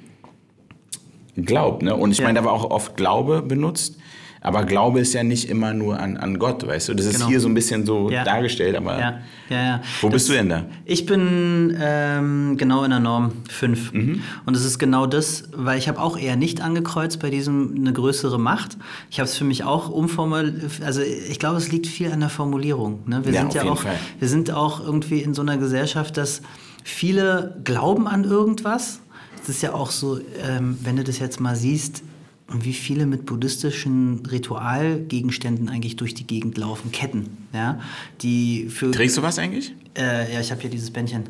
glaubt. 1.36 1.82
Ne? 1.82 1.94
Und 1.94 2.10
ich 2.12 2.18
Ja. 2.18 2.24
meine, 2.24 2.40
da 2.40 2.44
war 2.44 2.52
auch 2.52 2.70
oft 2.70 2.96
Glaube 2.96 3.42
benutzt. 3.42 3.98
Aber 4.40 4.64
Glaube 4.64 5.00
ist 5.00 5.14
ja 5.14 5.22
nicht 5.24 5.48
immer 5.48 5.74
nur 5.74 5.98
an, 5.98 6.16
an 6.16 6.38
Gott, 6.38 6.66
weißt 6.66 6.88
du? 6.90 6.94
Das 6.94 7.06
ist 7.06 7.14
Genau. 7.16 7.26
hier 7.28 7.40
so 7.40 7.48
ein 7.48 7.54
bisschen 7.54 7.84
so 7.84 8.10
Ja. 8.10 8.22
dargestellt, 8.24 8.76
aber 8.76 8.98
Ja, 8.98 9.18
ja, 9.50 9.62
ja. 9.64 9.82
wo 10.00 10.08
bist 10.08 10.28
du 10.28 10.32
denn 10.34 10.48
da? 10.48 10.64
Ich 10.84 11.06
bin 11.06 11.76
ähm, 11.80 12.56
genau 12.56 12.84
in 12.84 12.90
der 12.90 13.00
Norm 13.00 13.32
5. 13.48 13.92
Mhm. 13.92 14.22
Und 14.46 14.56
es 14.56 14.64
ist 14.64 14.78
genau 14.78 15.06
das, 15.06 15.44
weil 15.54 15.78
ich 15.78 15.88
habe 15.88 16.00
auch 16.00 16.16
eher 16.16 16.36
nicht 16.36 16.60
angekreuzt 16.60 17.20
bei 17.20 17.30
diesem 17.30 17.74
eine 17.76 17.92
größere 17.92 18.38
Macht. 18.38 18.76
Ich 19.10 19.18
habe 19.18 19.28
es 19.28 19.36
für 19.36 19.44
mich 19.44 19.64
auch 19.64 19.88
umformuliert. 19.88 20.54
Also 20.84 21.00
ich 21.02 21.38
glaube, 21.38 21.56
es 21.56 21.72
liegt 21.72 21.86
viel 21.86 22.12
an 22.12 22.20
der 22.20 22.28
Formulierung. 22.28 23.00
Ne? 23.06 23.24
Wir 23.24 23.32
sind 23.32 23.54
ja 23.54 23.64
auch, 23.64 23.82
Fall. 23.82 23.96
wir 24.18 24.28
sind 24.28 24.50
auch 24.52 24.80
irgendwie 24.84 25.20
in 25.20 25.34
so 25.34 25.42
einer 25.42 25.56
Gesellschaft, 25.58 26.16
dass 26.16 26.42
viele 26.84 27.56
glauben 27.64 28.06
an 28.06 28.24
irgendwas. 28.24 29.00
Es 29.42 29.48
ist 29.48 29.62
ja 29.62 29.72
auch 29.74 29.90
so, 29.90 30.18
ähm, 30.48 30.78
wenn 30.82 30.96
du 30.96 31.04
das 31.04 31.18
jetzt 31.18 31.40
mal 31.40 31.56
siehst, 31.56 32.02
wie 32.50 32.72
viele 32.72 33.06
mit 33.06 33.26
buddhistischen 33.26 34.24
Ritualgegenständen 34.24 35.68
eigentlich 35.68 35.96
durch 35.96 36.14
die 36.14 36.26
Gegend 36.26 36.56
laufen, 36.56 36.92
Ketten, 36.92 37.26
ja, 37.52 37.80
die 38.22 38.68
für 38.68 38.90
Trägst 38.90 39.18
du 39.18 39.22
was 39.22 39.38
eigentlich? 39.38 39.74
äh, 39.98 40.32
ja, 40.32 40.40
ich 40.40 40.50
habe 40.50 40.60
hier 40.60 40.70
dieses 40.70 40.90
Bändchen. 40.90 41.24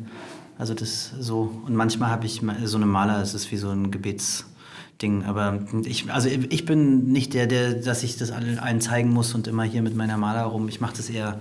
Also 0.57 0.73
das 0.73 1.11
so. 1.19 1.61
Und 1.65 1.75
manchmal 1.75 2.09
habe 2.09 2.25
ich 2.25 2.41
so 2.63 2.77
eine 2.77 2.85
Maler, 2.85 3.21
es 3.21 3.33
ist 3.33 3.51
wie 3.51 3.57
so 3.57 3.69
ein 3.69 3.91
Gebetsding. 3.91 5.23
Aber 5.23 5.59
ich, 5.85 6.11
also 6.11 6.29
ich 6.29 6.65
bin 6.65 7.11
nicht 7.11 7.33
der, 7.33 7.47
der, 7.47 7.73
dass 7.73 8.03
ich 8.03 8.17
das 8.17 8.31
allen 8.31 8.59
allen 8.59 8.81
zeigen 8.81 9.09
muss 9.09 9.33
und 9.33 9.47
immer 9.47 9.63
hier 9.63 9.81
mit 9.81 9.95
meiner 9.95 10.17
Maler 10.17 10.43
rum. 10.43 10.67
Ich 10.67 10.81
mache 10.81 10.97
das 10.97 11.09
eher 11.09 11.39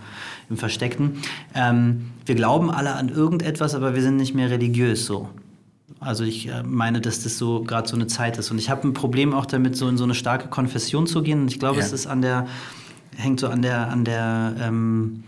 im 0.49 0.57
Versteckten. 0.57 1.19
Ähm, 1.55 2.11
wir 2.27 2.35
glauben 2.37 2.71
alle 2.71 2.95
an 2.95 3.09
irgendetwas, 3.09 3.75
aber 3.75 3.95
wir 3.95 4.03
sind 4.03 4.17
nicht 4.17 4.35
mehr 4.35 4.51
religiös 4.51 5.05
so. 5.07 5.29
Also 6.01 6.25
ich 6.25 6.49
äh, 6.49 6.63
meine, 6.63 7.01
dass 7.01 7.23
das 7.23 7.39
so 7.39 7.63
gerade 7.63 7.89
so 7.89 7.97
eine 7.97 8.07
Zeit 8.07 8.39
ist. 8.39 8.51
Und 8.51 8.59
ich 8.59 8.71
habe 8.71 8.87
ein 8.87 8.93
Problem 8.93 9.35
auch 9.35 9.47
damit, 9.47 9.77
so 9.77 9.89
in 9.89 9.97
so 9.97 10.05
eine 10.05 10.15
starke 10.15 10.49
Konfession 10.49 11.07
zu 11.07 11.23
gehen. 11.23 11.43
Und 11.43 11.49
ich 11.49 11.59
glaube, 11.59 11.79
Ja. 11.79 11.85
es 11.85 11.93
ist 11.93 12.07
an 12.07 12.23
der, 12.23 12.47
hängt 13.17 13.41
so 13.41 13.49
an 13.49 13.63
der, 13.63 13.89
an 13.89 14.05
der 14.05 14.55
ähm, 14.61 15.25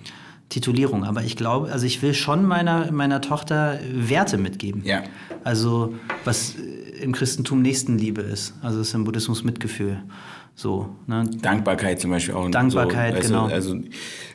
Titulierung. 0.49 1.05
Aber 1.05 1.23
ich 1.23 1.37
glaube, 1.37 1.73
also 1.73 1.87
ich 1.87 2.03
will 2.03 2.15
schon 2.15 2.45
meiner, 2.45 2.91
meiner 2.93 3.21
Tochter 3.21 3.79
Werte 3.93 4.37
mitgeben. 4.39 4.83
Ja. 4.85 5.03
Also 5.45 5.95
was 6.25 6.55
im 7.01 7.13
Christentum 7.13 7.63
Nächstenliebe 7.63 8.21
ist. 8.21 8.55
Also 8.63 8.81
es 8.81 8.89
ist 8.89 8.95
im 8.95 9.05
Buddhismus 9.05 9.43
Mitgefühl. 9.43 10.03
So, 10.61 10.91
ne? 11.07 11.25
Dankbarkeit 11.41 12.01
zum 12.03 12.11
Beispiel 12.11 12.35
auch. 12.35 12.51
Dankbarkeit, 12.51 13.15
so, 13.23 13.29
genau. 13.33 13.47
Also 13.47 13.77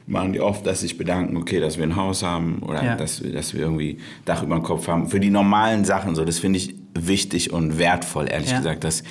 machen 0.08 0.34
die 0.34 0.40
oft, 0.42 0.66
dass 0.66 0.80
sich 0.82 0.98
bedanken, 0.98 1.38
okay, 1.38 1.60
dass 1.60 1.78
wir 1.78 1.84
ein 1.84 1.96
Haus 1.96 2.24
haben 2.24 2.64
oder 2.64 2.84
Ja. 2.84 2.96
dass, 2.96 3.24
wir- 3.24 3.32
dass 3.32 3.54
wir 3.54 3.62
irgendwie 3.62 4.00
Dach 4.26 4.42
über 4.42 4.56
dem 4.56 4.64
Kopf 4.64 4.88
haben. 4.88 5.08
Für 5.08 5.20
die 5.20 5.30
normalen 5.30 5.86
Sachen, 5.86 6.16
so, 6.16 6.26
das 6.26 6.40
finde 6.40 6.58
ich 6.58 6.74
wichtig 6.96 7.54
und 7.54 7.78
wertvoll, 7.78 8.26
ehrlich 8.28 8.50
Ja. 8.50 8.58
gesagt, 8.58 8.84
dass 8.84 9.04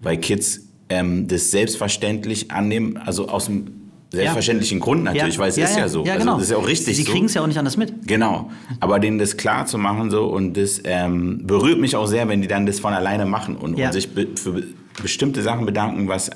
bei 0.00 0.16
Kids 0.16 0.62
ähm, 0.88 1.26
das 1.28 1.50
selbstverständlich 1.50 2.50
annehmen, 2.50 2.96
also 2.96 3.28
aus 3.28 3.46
dem 3.46 3.66
selbstverständlichen 4.10 4.80
Grund 4.80 5.04
natürlich, 5.04 5.38
weil 5.38 5.50
es 5.50 5.58
ist 5.58 5.76
ja 5.76 5.88
so. 5.88 6.04
Ja, 6.06 6.14
also, 6.14 6.24
genau. 6.24 6.34
das 6.36 6.44
ist 6.44 6.50
ja 6.52 6.56
auch 6.56 6.66
richtig 6.66 6.96
Sie 6.96 7.02
so. 7.02 7.12
kriegen 7.12 7.26
es 7.26 7.34
ja 7.34 7.42
auch 7.42 7.46
nicht 7.46 7.58
anders 7.58 7.76
mit. 7.76 8.06
Genau, 8.08 8.50
aber 8.80 8.98
denen 8.98 9.18
das 9.18 9.36
klar 9.36 9.66
zu 9.66 9.76
machen 9.76 10.10
so 10.10 10.24
und 10.26 10.56
das 10.56 10.80
ähm, 10.84 11.46
berührt 11.46 11.80
mich 11.80 11.96
auch 11.96 12.06
sehr, 12.06 12.28
wenn 12.28 12.40
die 12.42 12.48
dann 12.48 12.64
das 12.64 12.80
von 12.80 12.94
alleine 12.94 13.26
machen 13.26 13.56
und, 13.56 13.78
Ja. 13.78 13.86
und 13.88 13.92
sich 13.92 14.14
be 14.14 14.28
für 14.36 14.52
be 14.52 14.64
bestimmte 15.02 15.40
Sachen 15.42 15.64
bedanken, 15.66 16.08
was 16.08 16.30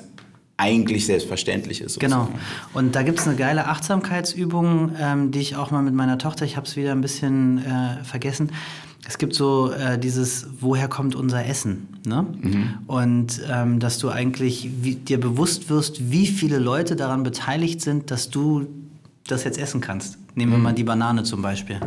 eigentlich 0.57 1.05
selbstverständlich 1.05 1.81
ist. 1.81 1.99
Genau. 1.99 2.21
sozusagen. 2.21 2.39
Und 2.73 2.95
da 2.95 3.03
gibt 3.03 3.19
es 3.19 3.27
eine 3.27 3.35
geile 3.37 3.67
Achtsamkeitsübung, 3.67 4.91
ähm, 4.99 5.31
die 5.31 5.39
ich 5.39 5.55
auch 5.55 5.69
mal 5.71 5.83
mit 5.83 5.93
meiner 5.93 6.17
Tochter, 6.17 6.45
ich 6.45 6.57
habe 6.57 6.67
es 6.67 6.75
wieder 6.75 6.91
ein 6.91 7.01
bisschen 7.01 7.59
äh, 7.59 8.03
vergessen. 8.03 8.51
Es 9.07 9.17
gibt 9.19 9.35
so 9.35 9.71
äh, 9.71 9.97
dieses, 9.97 10.47
woher 10.59 10.89
kommt 10.89 11.15
unser 11.15 11.45
Essen? 11.45 11.87
Ne? 12.05 12.25
Und 12.87 13.41
ähm, 13.49 13.79
dass 13.79 13.99
du 13.99 14.09
eigentlich 14.09 14.69
wie, 14.81 14.95
dir 14.95 15.19
bewusst 15.19 15.69
wirst, 15.69 16.11
wie 16.11 16.27
viele 16.27 16.57
Leute 16.57 16.95
daran 16.97 17.23
beteiligt 17.23 17.79
sind, 17.79 18.11
dass 18.11 18.29
du 18.29 18.67
das 19.27 19.43
jetzt 19.43 19.59
essen 19.59 19.79
kannst. 19.79 20.17
Nehmen 20.35 20.51
wir 20.51 20.57
mal 20.57 20.73
die 20.73 20.83
Banane 20.83 21.23
zum 21.23 21.41
Beispiel. 21.41 21.79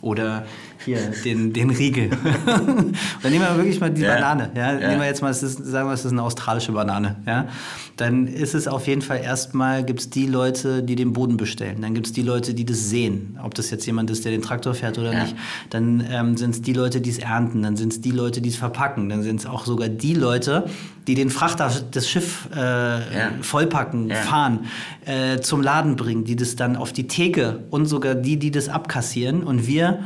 Oder 0.00 0.46
hier 0.84 0.98
den, 1.24 1.52
den 1.52 1.70
Riegel. 1.70 2.10
Dann 2.46 3.32
nehmen 3.32 3.44
wir 3.44 3.56
wirklich 3.56 3.80
mal 3.80 3.90
die 3.90 4.02
Ja. 4.02 4.14
Banane. 4.14 4.50
Ja? 4.54 4.72
Ja. 4.78 4.88
Nehmen 4.88 5.00
wir 5.00 5.06
jetzt 5.06 5.22
mal, 5.22 5.30
es 5.30 5.42
ist, 5.42 5.64
sagen 5.64 5.88
wir, 5.88 5.94
es 5.94 6.04
ist 6.04 6.12
eine 6.12 6.22
australische 6.22 6.72
Banane. 6.72 7.16
Ja? 7.26 7.48
Dann 7.96 8.26
ist 8.26 8.54
es 8.54 8.66
auf 8.68 8.86
jeden 8.86 9.02
Fall 9.02 9.20
erstmal, 9.22 9.84
gibt 9.84 10.00
es 10.00 10.10
die 10.10 10.26
Leute, 10.26 10.82
die 10.82 10.96
den 10.96 11.12
Boden 11.12 11.36
bestellen. 11.36 11.80
Dann 11.82 11.94
gibt 11.94 12.06
es 12.08 12.12
die 12.12 12.22
Leute, 12.22 12.54
die 12.54 12.64
das 12.64 12.88
sehen. 12.90 13.38
Ob 13.42 13.54
das 13.54 13.70
jetzt 13.70 13.86
jemand 13.86 14.10
ist, 14.10 14.24
der 14.24 14.32
den 14.32 14.42
Traktor 14.42 14.74
fährt 14.74 14.98
oder 14.98 15.12
Ja. 15.12 15.22
nicht. 15.22 15.36
Dann 15.70 16.04
ähm, 16.10 16.36
sind 16.36 16.50
es 16.54 16.62
die 16.62 16.72
Leute, 16.72 17.00
die 17.00 17.10
es 17.10 17.18
ernten. 17.18 17.62
Dann 17.62 17.76
sind 17.76 17.92
es 17.92 18.00
die 18.00 18.10
Leute, 18.10 18.40
die 18.40 18.48
es 18.48 18.56
verpacken. 18.56 19.08
Dann 19.08 19.22
sind 19.22 19.40
es 19.40 19.46
auch 19.46 19.64
sogar 19.66 19.88
die 19.88 20.14
Leute, 20.14 20.66
die 21.06 21.14
den 21.14 21.30
Frachter, 21.30 21.70
das 21.90 22.08
Schiff 22.08 22.48
äh, 22.54 23.42
vollpacken, 23.42 24.08
Ja. 24.08 24.16
fahren, 24.16 24.66
äh, 25.04 25.40
zum 25.40 25.60
Laden 25.62 25.96
bringen, 25.96 26.24
die 26.24 26.36
das 26.36 26.56
dann 26.56 26.76
auf 26.76 26.92
die 26.92 27.06
Theke 27.06 27.60
und 27.70 27.86
sogar 27.86 28.14
die, 28.14 28.38
die 28.38 28.50
das 28.50 28.68
abkassieren 28.68 29.42
und 29.42 29.66
wir, 29.66 30.00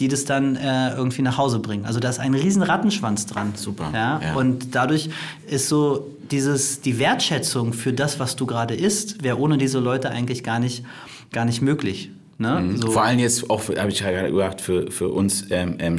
die 0.00 0.08
das 0.08 0.24
dann 0.24 0.56
äh, 0.56 0.94
irgendwie 0.94 1.22
nach 1.22 1.38
Hause 1.38 1.58
bringen. 1.60 1.84
Also 1.86 2.00
da 2.00 2.08
ist 2.08 2.18
ein 2.20 2.34
riesen 2.34 2.62
Rattenschwanz 2.62 3.26
dran. 3.26 3.52
Super, 3.56 3.90
Ja? 3.92 4.20
ja. 4.22 4.34
Und 4.34 4.74
dadurch 4.74 5.10
ist 5.46 5.68
so 5.68 6.08
dieses, 6.30 6.80
die 6.80 6.98
Wertschätzung 6.98 7.72
für 7.72 7.92
das, 7.92 8.18
was 8.18 8.34
du 8.36 8.46
gerade 8.46 8.74
isst, 8.74 9.22
wäre 9.22 9.38
ohne 9.38 9.58
diese 9.58 9.78
Leute 9.78 10.10
eigentlich 10.10 10.42
gar 10.42 10.58
nicht, 10.58 10.84
gar 11.32 11.44
nicht 11.44 11.62
möglich. 11.62 12.10
Ne? 12.38 12.74
So, 12.76 12.88
Mhm. 12.88 12.92
Vor 12.92 13.02
allem 13.04 13.18
jetzt 13.20 13.48
auch, 13.50 13.62
habe 13.76 13.90
ich 13.90 13.98
gerade 14.00 14.32
gedacht, 14.32 14.60
für, 14.60 14.90
für 14.90 15.08
uns 15.08 15.44
ähm, 15.50 15.76
ähm, 15.78 15.98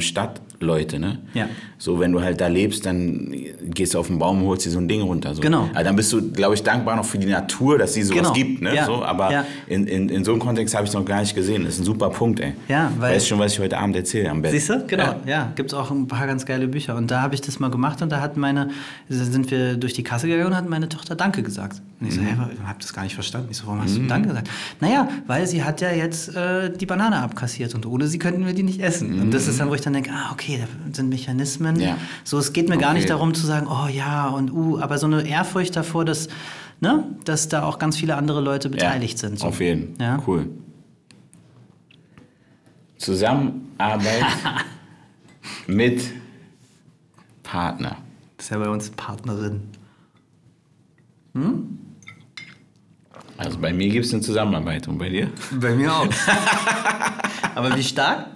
Stadtleute, 0.56 0.98
ne? 0.98 1.18
Ja. 1.34 1.48
So, 1.78 2.00
wenn 2.00 2.12
du 2.12 2.20
halt 2.22 2.40
da 2.40 2.46
lebst, 2.46 2.86
dann 2.86 3.34
gehst 3.66 3.94
du 3.94 3.98
auf 3.98 4.06
den 4.06 4.18
Baum 4.18 4.40
und 4.42 4.48
holst 4.48 4.64
dir 4.66 4.70
so 4.70 4.78
ein 4.78 4.88
Ding 4.88 5.02
runter. 5.02 5.34
So. 5.34 5.40
Genau. 5.42 5.68
Also 5.74 5.84
dann 5.84 5.96
bist 5.96 6.12
du, 6.12 6.30
glaube 6.32 6.54
ich, 6.54 6.62
dankbar 6.62 6.96
noch 6.96 7.04
für 7.04 7.18
die 7.18 7.26
Natur, 7.26 7.76
dass 7.78 7.92
sie 7.94 8.02
sowas 8.02 8.18
Genau. 8.22 8.32
gibt, 8.32 8.62
ne? 8.62 8.74
Ja. 8.74 8.86
So, 8.86 9.04
aber 9.04 9.30
Ja. 9.30 9.44
in, 9.66 9.86
in, 9.86 10.08
in 10.08 10.24
so 10.24 10.32
einem 10.32 10.40
Kontext 10.40 10.74
habe 10.74 10.84
ich 10.84 10.90
es 10.90 10.94
noch 10.94 11.04
gar 11.04 11.20
nicht 11.20 11.34
gesehen. 11.34 11.64
Das 11.64 11.74
ist 11.74 11.80
ein 11.80 11.84
super 11.84 12.08
Punkt, 12.10 12.40
ey. 12.40 12.54
Ja, 12.68 12.90
weil- 12.98 13.14
Weißt 13.16 13.28
schon, 13.28 13.38
was 13.38 13.52
ich 13.52 13.60
heute 13.60 13.76
Abend 13.78 13.96
erzähle 13.96 14.30
am 14.30 14.40
Bett. 14.42 14.52
Siehst 14.52 14.70
du? 14.70 14.84
Genau. 14.86 15.04
Ja. 15.04 15.20
Ja, 15.26 15.52
gibt 15.54 15.70
es 15.72 15.78
auch 15.78 15.90
ein 15.90 16.06
paar 16.08 16.26
ganz 16.26 16.46
geile 16.46 16.66
Bücher. 16.68 16.96
Und 16.96 17.10
da 17.10 17.20
habe 17.20 17.34
ich 17.34 17.40
das 17.42 17.58
mal 17.60 17.70
gemacht 17.70 18.00
und 18.02 18.10
da 18.10 18.20
hat 18.20 18.36
meine, 18.36 18.70
sind 19.08 19.50
wir 19.50 19.76
durch 19.76 19.92
die 19.92 20.02
Kasse 20.02 20.26
gegangen 20.28 20.48
und 20.48 20.56
hat 20.56 20.68
meine 20.68 20.88
Tochter 20.88 21.14
Danke 21.14 21.42
gesagt. 21.42 21.82
Und 22.00 22.08
ich 22.08 22.14
so, 22.14 22.20
Mhm. 22.20 22.26
hä, 22.26 22.32
ich 22.54 22.60
habe 22.66 22.78
das 22.80 22.92
gar 22.92 23.02
nicht 23.02 23.14
verstanden. 23.14 23.48
Ich 23.50 23.58
so, 23.58 23.66
warum 23.66 23.82
hast 23.82 23.96
du 23.96 24.00
Danke 24.06 24.28
gesagt? 24.28 24.48
Naja, 24.80 25.08
weil 25.26 25.46
sie 25.46 25.62
hat 25.62 25.80
ja 25.80 25.90
jetzt 25.90 26.34
äh, 26.34 26.70
die 26.74 26.86
Banane 26.86 27.16
abkassiert 27.18 27.74
und 27.74 27.84
ohne 27.86 28.06
sie 28.06 28.18
könnten 28.18 28.46
wir 28.46 28.52
die 28.54 28.62
nicht 28.62 28.80
essen. 28.80 29.20
Und 29.20 29.32
das 29.34 29.46
ist 29.46 29.60
dann, 29.60 29.68
wo 29.70 29.74
ich 29.74 29.80
dann 29.82 29.92
denke, 29.92 30.10
ah, 30.12 30.30
okay, 30.32 30.45
da 30.48 30.66
sind 30.92 31.08
Mechanismen. 31.08 31.78
Ja. 31.80 31.96
So, 32.24 32.38
es 32.38 32.52
geht 32.52 32.68
mir 32.68 32.78
gar 32.78 32.90
Okay. 32.90 32.98
nicht 32.98 33.10
darum 33.10 33.34
zu 33.34 33.46
sagen, 33.46 33.66
oh 33.68 33.88
ja 33.88 34.28
und 34.28 34.50
uh, 34.52 34.78
aber 34.80 34.98
so 34.98 35.06
eine 35.06 35.26
Ehrfurcht 35.26 35.74
davor, 35.76 36.04
dass, 36.04 36.28
ne, 36.80 37.04
dass 37.24 37.48
da 37.48 37.64
auch 37.64 37.78
ganz 37.78 37.96
viele 37.96 38.16
andere 38.16 38.40
Leute 38.40 38.68
beteiligt 38.68 39.18
sind. 39.18 39.38
So. 39.38 39.48
Auf 39.48 39.60
jeden. 39.60 39.94
Ja. 40.00 40.22
Cool. 40.26 40.48
Zusammenarbeit 42.98 44.24
mit 45.66 46.02
Partner. 47.42 47.96
Das 48.36 48.46
ist 48.46 48.50
ja 48.50 48.58
bei 48.58 48.68
uns 48.68 48.90
Partnerin. 48.90 49.62
Also 53.36 53.58
bei 53.58 53.72
mir 53.72 53.88
gibt 53.88 54.06
es 54.06 54.12
eine 54.12 54.22
Zusammenarbeit 54.22 54.88
und 54.88 54.96
bei 54.98 55.08
dir? 55.10 55.30
Bei 55.60 55.74
mir 55.74 55.92
auch. 55.94 56.08
aber 57.54 57.76
wie 57.76 57.82
stark? 57.82 58.28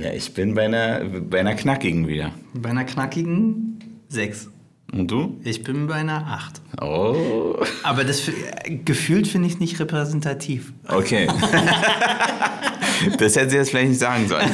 Ja, 0.00 0.12
ich 0.12 0.32
bin 0.32 0.54
bei 0.54 0.64
einer, 0.64 1.00
bei 1.04 1.40
einer 1.40 1.54
knackigen 1.54 2.08
wieder. 2.08 2.32
Bei 2.54 2.70
einer 2.70 2.84
knackigen 2.84 3.78
6. 4.08 4.48
Und 4.92 5.10
du? 5.10 5.38
Ich 5.44 5.62
bin 5.62 5.86
bei 5.88 5.96
einer 5.96 6.26
8. 6.26 6.62
Oh, 6.82 7.56
Aber 7.82 8.04
das 8.04 8.22
gefühlt 8.66 9.28
finde 9.28 9.48
ich 9.48 9.60
nicht 9.60 9.78
repräsentativ. 9.78 10.72
okay. 10.88 11.26
das 13.18 13.36
hätte 13.36 13.50
sie 13.50 13.56
jetzt 13.56 13.70
vielleicht 13.70 13.90
nicht 13.90 14.00
sagen 14.00 14.26
sollen. 14.26 14.50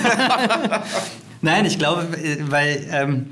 Nein, 1.43 1.65
ich 1.65 1.79
glaube, 1.79 2.09
äh, 2.19 2.39
weil 2.41 2.85
ähm, 2.91 3.27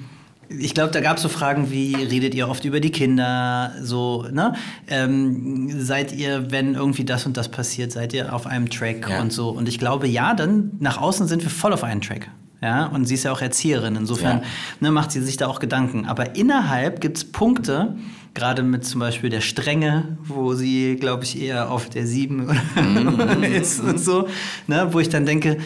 ich 0.48 0.74
glaube, 0.74 0.92
da 0.92 1.00
gab 1.00 1.16
es 1.16 1.22
so 1.22 1.28
Fragen 1.28 1.70
wie, 1.70 1.94
redet 1.94 2.34
ihr 2.34 2.48
oft 2.48 2.64
über 2.64 2.80
die 2.80 2.90
Kinder? 2.90 3.72
So, 3.82 4.26
ne? 4.30 4.54
Ähm, 4.88 5.70
seid 5.80 6.12
ihr, 6.12 6.50
wenn 6.50 6.74
irgendwie 6.74 7.04
das 7.04 7.26
und 7.26 7.36
das 7.36 7.48
passiert, 7.48 7.92
seid 7.92 8.12
ihr 8.12 8.32
auf 8.34 8.46
einem 8.46 8.68
Track 8.70 9.08
Ja. 9.08 9.20
und 9.20 9.32
so? 9.32 9.50
Und 9.50 9.68
ich 9.68 9.78
glaube, 9.78 10.06
ja, 10.06 10.34
dann 10.34 10.72
nach 10.80 10.98
außen 11.00 11.26
sind 11.28 11.42
wir 11.42 11.50
voll 11.50 11.72
auf 11.72 11.84
einem 11.84 12.00
Track. 12.00 12.30
Ja, 12.62 12.86
und 12.86 13.04
sie 13.04 13.14
ist 13.14 13.24
ja 13.24 13.32
auch 13.32 13.42
Erzieherin, 13.42 13.94
insofern 13.96 14.38
Ja. 14.38 14.44
ne, 14.80 14.90
macht 14.90 15.12
sie 15.12 15.20
sich 15.22 15.36
da 15.36 15.48
auch 15.48 15.60
Gedanken. 15.60 16.06
Aber 16.06 16.34
innerhalb 16.36 17.00
gibt 17.02 17.18
es 17.18 17.24
Punkte, 17.30 17.94
gerade 18.32 18.62
mit 18.62 18.86
zum 18.86 19.00
Beispiel 19.00 19.28
der 19.28 19.42
Strenge, 19.42 20.16
wo 20.22 20.54
sie, 20.54 20.96
glaube 20.96 21.24
ich, 21.24 21.40
eher 21.40 21.70
auf 21.70 21.90
der 21.90 22.06
7 22.06 22.48
ist 23.42 23.80
und 23.80 24.00
so, 24.00 24.28
ne, 24.66 24.88
wo 24.92 24.98
ich 25.00 25.08
dann 25.10 25.26
denke, 25.26 25.58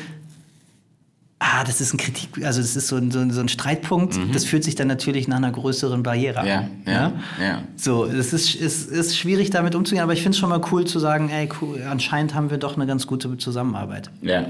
ah, 1.41 1.63
das 1.65 1.81
ist 1.81 1.95
ein 1.95 1.99
Kritik, 1.99 2.45
also 2.45 2.61
das 2.61 2.75
ist 2.77 2.89
so 2.89 2.97
ein, 2.97 3.11
so 3.11 3.21
ein, 3.21 3.31
so 3.31 3.41
ein 3.41 3.49
Streitpunkt, 3.49 4.19
das 4.35 4.45
fühlt 4.45 4.65
sich 4.65 4.75
dann 4.75 4.89
natürlich 4.89 5.29
nach 5.29 5.37
einer 5.37 5.53
größeren 5.53 6.03
Barriere 6.03 6.47
Ja, 6.47 6.59
an. 6.59 6.71
ja, 6.87 7.13
ja. 7.41 7.63
So, 7.77 8.05
es 8.07 8.33
ist, 8.33 8.55
ist, 8.57 8.91
ist 8.91 9.17
schwierig 9.17 9.51
damit 9.51 9.75
umzugehen, 9.75 10.03
aber 10.03 10.13
ich 10.15 10.23
finde 10.23 10.35
es 10.35 10.39
schon 10.39 10.49
mal 10.49 10.61
cool 10.73 10.85
zu 10.85 10.99
sagen, 10.99 11.29
ey, 11.31 11.49
cool, 11.61 11.83
anscheinend 11.89 12.35
haben 12.35 12.51
wir 12.51 12.59
doch 12.59 12.77
eine 12.77 12.87
ganz 12.87 13.07
gute 13.07 13.37
Zusammenarbeit. 13.39 14.11
Ja. 14.21 14.47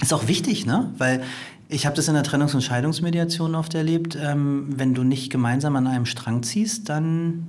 Ist 0.00 0.12
auch 0.14 0.26
wichtig, 0.26 0.66
ne? 0.66 0.92
Weil 0.98 1.22
ich 1.68 1.86
habe 1.86 1.94
das 1.96 2.08
in 2.08 2.14
der 2.14 2.24
Trennungs- 2.24 2.54
und 2.54 2.62
Scheidungsmediation 2.62 3.54
oft 3.54 3.74
erlebt, 3.74 4.16
ähm, 4.20 4.66
wenn 4.76 4.94
du 4.94 5.02
nicht 5.02 5.30
gemeinsam 5.30 5.76
an 5.76 5.86
einem 5.86 6.06
Strang 6.06 6.42
ziehst, 6.42 6.88
dann 6.88 7.46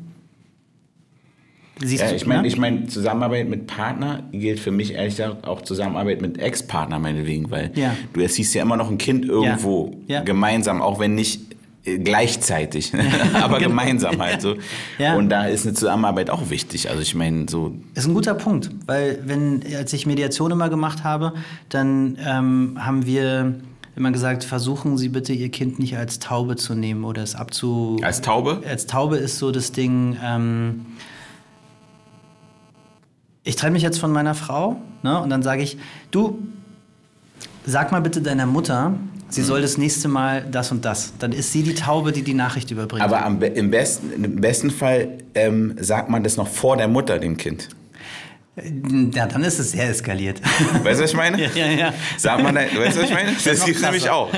siehst 1.84 2.04
Ja, 2.04 2.10
du, 2.10 2.16
ich 2.16 2.26
meine, 2.26 2.42
ne? 2.44 2.48
ich 2.48 2.58
mein, 2.58 2.88
Zusammenarbeit 2.90 3.50
mit 3.50 3.68
Partner 3.68 4.24
gilt 4.32 4.60
für 4.60 4.72
mich 4.72 4.94
ehrlich 4.94 5.16
gesagt 5.18 5.46
auch 5.48 5.62
Zusammenarbeit 5.62 6.22
mit 6.22 6.38
Ex-Partner 6.40 7.00
meinetwegen, 7.00 7.50
weil 7.52 7.72
Ja. 7.76 7.96
du 8.14 8.22
erziehst 8.22 8.54
ja 8.56 8.62
immer 8.62 8.78
noch 8.78 8.90
ein 8.90 8.98
Kind 8.98 9.26
irgendwo 9.26 9.96
Ja. 10.08 10.22
gemeinsam, 10.22 10.82
auch 10.82 11.00
wenn 11.00 11.16
nicht 11.16 11.42
äh, 11.86 12.00
gleichzeitig, 12.00 12.92
aber 13.42 13.60
Genau. 13.60 13.70
gemeinsam 13.70 14.20
halt 14.20 14.42
so. 14.42 14.56
Und 15.18 15.30
da 15.30 15.46
ist 15.46 15.66
eine 15.68 15.76
Zusammenarbeit 15.76 16.30
auch 16.32 16.50
wichtig. 16.50 16.90
Also 16.90 17.02
ich 17.02 17.14
meine, 17.14 17.46
so 17.50 17.76
Ist 17.94 18.08
ein 18.08 18.14
guter 18.16 18.34
Punkt, 18.34 18.72
weil 18.88 19.20
wenn, 19.26 19.62
als 19.78 19.94
ich 19.94 20.06
Mediation 20.08 20.52
immer 20.52 20.70
gemacht 20.70 21.04
habe, 21.04 21.34
dann 21.70 22.18
ähm, 22.26 22.78
haben 22.80 23.06
wir 23.06 23.56
immer 23.96 24.12
gesagt, 24.12 24.44
versuchen 24.44 24.98
Sie 24.98 25.10
bitte 25.10 25.32
Ihr 25.32 25.50
Kind 25.50 25.78
nicht 25.80 25.96
als 25.96 26.20
Taube 26.20 26.56
zu 26.58 26.74
nehmen 26.76 27.06
oder 27.06 27.22
es 27.24 27.34
abzu... 27.36 27.98
als 28.02 28.20
Taube. 28.22 28.62
Als 28.68 28.88
Taube 28.88 29.18
ist 29.18 29.38
so 29.38 29.52
das 29.52 29.72
Ding, 29.72 30.18
ähm, 30.22 30.86
ich 33.46 33.56
trenne 33.56 33.72
mich 33.74 33.84
jetzt 33.84 34.00
von 34.00 34.12
meiner 34.12 34.36
Frau 34.36 34.76
ne, 35.04 35.22
und 35.22 35.30
dann 35.30 35.44
sage 35.44 35.62
ich, 35.62 35.78
du, 36.12 36.40
sag 37.66 37.92
mal 37.92 38.02
bitte 38.02 38.22
deiner 38.22 38.46
Mutter, 38.48 38.94
sie 39.30 39.42
Mhm. 39.42 39.46
soll 39.46 39.62
das 39.62 39.78
nächste 39.78 40.08
Mal 40.08 40.46
das 40.52 40.72
und 40.72 40.84
das. 40.84 41.14
Dann 41.20 41.32
ist 41.32 41.52
sie 41.52 41.64
die 41.64 41.76
Taube, 41.76 42.12
die 42.12 42.24
die 42.24 42.34
Nachricht 42.34 42.72
überbringt. 42.72 43.04
Aber 43.04 43.24
am, 43.24 43.42
im, 43.42 43.72
besten, 43.72 44.24
im 44.24 44.42
besten 44.42 44.72
Fall 44.72 45.20
ähm, 45.36 45.76
sagt 45.80 46.10
man 46.10 46.24
das 46.24 46.38
noch 46.38 46.48
vor 46.48 46.76
der 46.76 46.88
Mutter 46.88 47.20
dem 47.20 47.38
Kind. 47.38 47.70
Ja, 49.14 49.26
dann 49.26 49.44
ist 49.44 49.60
es 49.60 49.72
sehr 49.72 49.90
eskaliert. 49.90 50.42
Weißt 50.84 51.00
du, 51.00 51.04
was 51.04 51.10
ich 51.12 51.16
meine? 51.18 51.42
Ja, 51.42 51.50
ja, 51.56 51.72
ja. 51.72 51.94
Sag 52.18 52.42
mal, 52.42 52.56
weißt 52.56 52.74
du, 52.74 53.02
was 53.02 53.10
ich 53.10 53.14
meine? 53.14 53.32
Das 53.44 53.66
gibt 53.66 53.82
nämlich 53.82 54.10
auch. 54.10 54.30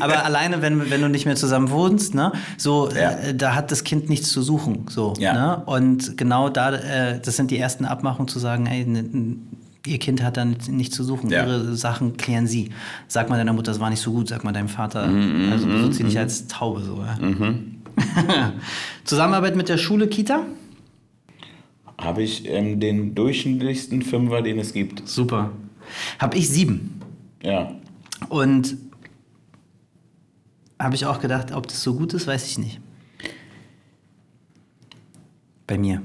Aber 0.00 0.24
alleine, 0.24 0.60
wenn, 0.60 0.90
wenn 0.90 1.00
du 1.00 1.08
nicht 1.08 1.24
mehr 1.24 1.36
zusammen 1.36 1.70
wohnst, 1.70 2.14
ne, 2.14 2.32
so, 2.56 2.90
Ja. 2.90 3.12
äh, 3.12 3.34
da 3.34 3.54
hat 3.54 3.70
das 3.70 3.84
Kind 3.84 4.08
nichts 4.08 4.30
zu 4.30 4.42
suchen. 4.42 4.86
So, 4.88 5.14
Ja. 5.18 5.34
ne? 5.34 5.62
Und 5.66 6.16
genau 6.18 6.48
da, 6.48 6.74
äh, 6.74 7.20
das 7.20 7.36
sind 7.36 7.52
die 7.52 7.58
ersten 7.58 7.84
Abmachungen 7.84 8.26
zu 8.26 8.40
sagen, 8.40 8.66
ey, 8.66 8.84
ihr 9.86 9.98
Kind 9.98 10.22
hat 10.24 10.36
da 10.36 10.44
nichts 10.44 10.96
zu 10.96 11.04
suchen. 11.04 11.30
Ja. 11.30 11.44
Ihre 11.46 11.76
Sachen 11.76 12.16
klären 12.16 12.48
sie. 12.48 12.70
Sag 13.06 13.30
mal 13.30 13.36
deiner 13.36 13.52
Mutter, 13.52 13.70
das 13.70 13.78
war 13.80 13.88
nicht 13.88 14.02
so 14.02 14.10
gut, 14.12 14.28
sag 14.28 14.42
mal 14.42 14.52
deinem 14.52 14.68
Vater. 14.68 15.06
Mhm, 15.06 15.52
also 15.52 15.66
benutze 15.66 15.98
sie 15.98 16.04
nicht 16.04 16.18
als 16.18 16.48
Taube 16.48 16.82
so. 16.82 17.02
Ja. 17.04 17.16
Zusammenarbeit 19.04 19.54
mit 19.56 19.68
der 19.68 19.78
Schule, 19.78 20.08
Kita? 20.08 20.40
Habe 22.00 22.22
ich 22.22 22.48
ähm, 22.48 22.80
den 22.80 23.14
durchschnittlichsten 23.14 24.02
Fünfer, 24.02 24.42
den 24.42 24.58
es 24.58 24.72
gibt. 24.72 25.06
Super. 25.06 25.52
Hab 26.18 26.34
ich 26.34 26.48
sieben. 26.48 27.00
Ja. 27.42 27.74
Und 28.28 28.76
habe 30.78 30.94
ich 30.94 31.04
auch 31.04 31.20
gedacht, 31.20 31.52
ob 31.52 31.66
das 31.66 31.82
so 31.82 31.94
gut 31.94 32.14
ist, 32.14 32.26
weiß 32.26 32.46
ich 32.46 32.58
nicht. 32.58 32.80
Bei 35.66 35.76
mir. 35.78 36.02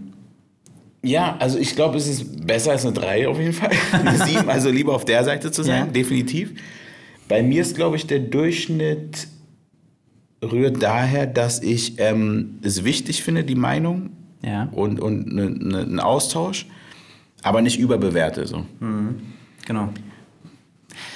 Ja, 1.02 1.38
also 1.38 1.58
ich 1.60 1.76
glaube, 1.76 1.98
es 1.98 2.08
ist 2.08 2.46
besser 2.46 2.72
als 2.72 2.84
eine 2.86 2.94
3 2.94 3.28
auf 3.28 3.40
jeden 3.40 3.54
Fall. 3.54 3.72
Eine 3.92 4.18
7, 4.26 4.50
also 4.50 4.70
lieber 4.72 4.94
auf 4.96 5.06
der 5.06 5.24
Seite 5.24 5.52
zu 5.52 5.64
sein, 5.64 5.86
Ja. 5.86 5.92
definitiv. 5.92 6.54
Bei 7.28 7.42
mir 7.44 7.62
ist, 7.62 7.76
glaube 7.76 7.96
ich, 7.96 8.08
der 8.08 8.20
Durchschnitt 8.20 9.28
rührt 10.44 10.82
daher, 10.82 11.26
dass 11.28 11.62
ich 11.62 12.00
ähm, 12.00 12.60
es 12.64 12.84
wichtig 12.84 13.24
finde, 13.24 13.44
die 13.44 13.56
Meinung 13.56 14.10
Ja. 14.46 14.70
und, 14.72 15.00
und 15.00 15.34
ne, 15.34 15.50
ne, 15.50 15.80
einen 15.80 16.00
Austausch, 16.00 16.68
aber 17.42 17.62
nicht 17.62 17.80
überbewerte. 17.80 18.46
So. 18.46 18.64
Genau. 19.66 19.90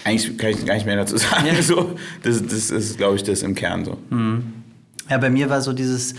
Eigentlich 0.03 0.37
kann 0.37 0.49
ich 0.49 0.65
gar 0.65 0.73
nicht 0.73 0.85
mehr 0.87 0.95
dazu 0.95 1.17
sagen. 1.17 1.45
Ja. 1.45 1.61
So. 1.61 1.95
Das, 2.23 2.41
das 2.43 2.71
ist, 2.71 2.97
glaube 2.97 3.17
ich, 3.17 3.23
das 3.23 3.43
im 3.43 3.53
Kern 3.53 3.85
so. 3.85 3.97
Ja, 5.09 5.17
bei 5.19 5.29
mir 5.29 5.49
war 5.51 5.61
so 5.61 5.73
dieses, 5.73 6.15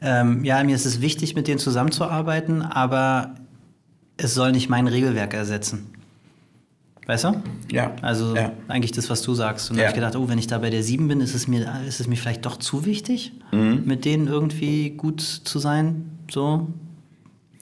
ähm, 0.00 0.44
ja, 0.44 0.62
mir 0.64 0.74
ist 0.74 0.84
es 0.84 1.00
wichtig, 1.00 1.36
mit 1.36 1.46
denen 1.46 1.58
zusammenzuarbeiten, 1.60 2.62
aber 2.62 3.34
es 4.16 4.34
soll 4.34 4.50
nicht 4.50 4.68
mein 4.68 4.88
Regelwerk 4.88 5.34
ersetzen. 5.34 5.86
Weißt 7.08 7.24
du? 7.24 7.42
Ja. 7.72 7.96
Also 8.02 8.36
ja. 8.36 8.52
eigentlich 8.68 8.92
das, 8.92 9.08
was 9.08 9.22
du 9.22 9.32
sagst. 9.34 9.70
Und 9.70 9.78
da 9.78 9.82
Ja. 9.82 9.88
habe 9.88 9.96
ich 9.98 10.04
gedacht, 10.04 10.14
oh, 10.14 10.28
wenn 10.28 10.38
ich 10.38 10.46
da 10.46 10.58
bei 10.58 10.68
der 10.68 10.82
7 10.82 11.08
bin, 11.08 11.22
ist 11.22 11.34
es 11.34 11.48
mir, 11.48 11.66
ist 11.88 12.00
es 12.00 12.06
mir 12.06 12.16
vielleicht 12.16 12.44
doch 12.44 12.58
zu 12.58 12.84
wichtig, 12.84 13.32
Mhm. 13.50 13.82
mit 13.86 14.04
denen 14.04 14.28
irgendwie 14.28 14.90
gut 14.90 15.22
zu 15.22 15.58
sein. 15.58 16.04
So. 16.30 16.68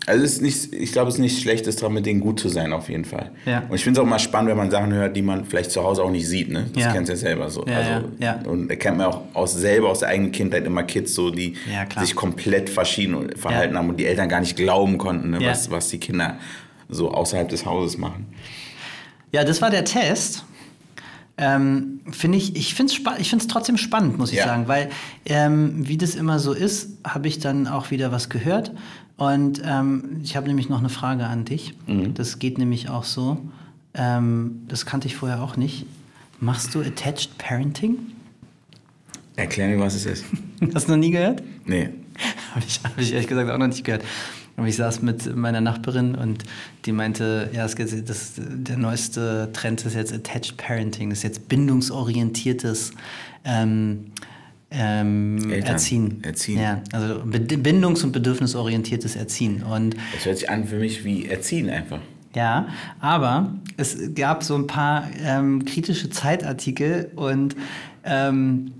Also 0.08 0.24
es 0.24 0.32
ist 0.34 0.42
nicht, 0.42 0.72
ich 0.74 0.90
glaube, 0.90 1.08
es 1.10 1.14
ist 1.14 1.20
nichts 1.20 1.40
Schlechtes 1.40 1.76
dran, 1.76 1.92
mit 1.92 2.06
denen 2.06 2.18
gut 2.20 2.40
zu 2.40 2.48
sein, 2.48 2.72
auf 2.72 2.88
jeden 2.88 3.04
Fall. 3.04 3.30
Ja. 3.44 3.62
Und 3.68 3.74
ich 3.76 3.84
finde 3.84 4.00
es 4.00 4.04
auch 4.04 4.08
mal 4.08 4.18
spannend, 4.18 4.50
wenn 4.50 4.56
man 4.56 4.70
Sachen 4.70 4.92
hört, 4.92 5.16
die 5.16 5.22
man 5.22 5.44
vielleicht 5.44 5.70
zu 5.70 5.82
Hause 5.82 6.02
auch 6.02 6.10
nicht 6.10 6.26
sieht. 6.26 6.48
Ne? 6.50 6.66
Das 6.74 6.82
Ja. 6.82 6.92
kennst 6.92 7.08
du 7.08 7.12
ja 7.12 7.16
selber 7.16 7.48
so. 7.48 7.64
Ja, 7.68 7.76
also, 7.76 7.90
ja, 8.18 8.40
ja. 8.44 8.50
Und 8.50 8.66
da 8.68 8.74
kennt 8.74 8.98
man 8.98 9.06
auch 9.06 9.22
aus, 9.32 9.54
selber 9.54 9.90
aus 9.90 10.00
der 10.00 10.08
eigenen 10.08 10.32
Kindheit 10.32 10.64
immer 10.64 10.82
Kids, 10.82 11.14
so, 11.14 11.30
die 11.30 11.54
sich 12.00 12.16
komplett 12.16 12.68
verschieden 12.68 13.30
verhalten 13.36 13.76
haben 13.78 13.88
und 13.90 13.96
die 14.00 14.06
Eltern 14.06 14.28
gar 14.28 14.40
nicht 14.40 14.56
glauben 14.56 14.98
konnten, 14.98 15.30
ne, 15.30 15.38
was, 15.40 15.70
was 15.70 15.88
die 15.88 15.98
Kinder 15.98 16.36
so 16.88 17.10
außerhalb 17.12 17.48
des 17.48 17.64
Hauses 17.64 17.96
machen. 17.98 18.26
Ja, 19.32 19.44
das 19.44 19.60
war 19.62 19.70
der 19.70 19.84
Test. 19.84 20.44
Ähm, 21.38 22.00
finde 22.12 22.38
ich, 22.38 22.56
ich 22.56 22.74
finde 22.74 22.92
es 22.94 23.00
ich 23.20 23.28
find's 23.28 23.46
trotzdem 23.46 23.76
spannend, 23.76 24.16
muss 24.16 24.30
ich 24.32 24.38
Ja. 24.38 24.46
sagen, 24.46 24.68
weil 24.68 24.88
ähm, 25.26 25.86
wie 25.86 25.98
das 25.98 26.14
immer 26.14 26.38
so 26.38 26.52
ist, 26.54 26.92
habe 27.04 27.28
ich 27.28 27.38
dann 27.38 27.66
auch 27.68 27.90
wieder 27.90 28.10
was 28.10 28.30
gehört. 28.30 28.72
Und 29.18 29.60
ähm, 29.64 30.20
ich 30.22 30.36
habe 30.36 30.46
nämlich 30.48 30.68
noch 30.68 30.78
eine 30.78 30.88
Frage 30.88 31.26
an 31.26 31.44
dich. 31.44 31.74
Mhm. 31.86 32.14
Das 32.14 32.38
geht 32.38 32.56
nämlich 32.58 32.88
auch 32.88 33.04
so. 33.04 33.38
Ähm, 33.94 34.62
das 34.68 34.86
kannte 34.86 35.08
ich 35.08 35.16
vorher 35.16 35.42
auch 35.42 35.56
nicht. 35.56 35.86
Machst 36.40 36.74
du 36.74 36.80
Attached 36.80 37.36
Parenting? 37.38 37.96
Erklär 39.36 39.68
mir, 39.68 39.78
was 39.78 39.94
es 39.94 40.06
ist. 40.06 40.24
Hast 40.74 40.86
du 40.88 40.92
noch 40.92 40.98
nie 40.98 41.10
gehört? 41.10 41.42
Nee. 41.66 41.90
Habe 42.54 42.64
ich, 42.66 42.80
hab 42.82 42.98
ich 42.98 43.12
ehrlich 43.12 43.26
gesagt 43.26 43.50
auch 43.50 43.58
noch 43.58 43.66
nicht 43.66 43.84
gehört. 43.84 44.02
Aber 44.56 44.66
ich 44.66 44.76
saß 44.76 45.02
mit 45.02 45.36
meiner 45.36 45.60
Nachbarin 45.60 46.14
und 46.14 46.44
die 46.86 46.92
meinte, 46.92 47.50
ja, 47.52 47.66
geht- 47.66 48.08
das, 48.08 48.32
der 48.38 48.78
neueste 48.78 49.50
Trend 49.52 49.84
ist 49.84 49.94
jetzt 49.94 50.12
Attached 50.14 50.56
Parenting, 50.56 51.10
das 51.10 51.18
ist 51.18 51.24
jetzt 51.24 51.48
bindungsorientiertes 51.48 52.92
ähm, 53.44 54.06
ähm, 54.70 55.50
Erziehen. 55.52 56.22
Erziehen. 56.24 56.60
Ja, 56.60 56.80
also 56.92 57.22
bindungs- 57.24 58.02
und 58.02 58.12
bedürfnisorientiertes 58.12 59.14
Erziehen. 59.16 59.62
Und 59.62 59.94
Das 60.14 60.24
hört 60.24 60.38
sich 60.38 60.50
an 60.50 60.64
für 60.64 60.78
mich 60.78 61.04
wie 61.04 61.26
Erziehen 61.26 61.70
einfach. 61.70 62.00
ja, 62.34 62.68
aber 62.98 63.52
es 63.76 63.96
gab 64.14 64.42
so 64.42 64.54
ein 64.56 64.66
paar 64.66 65.08
ähm, 65.22 65.64
kritische 65.64 66.10
Zeitartikel 66.10 67.10
und 67.14 67.54
ähm, 68.04 68.72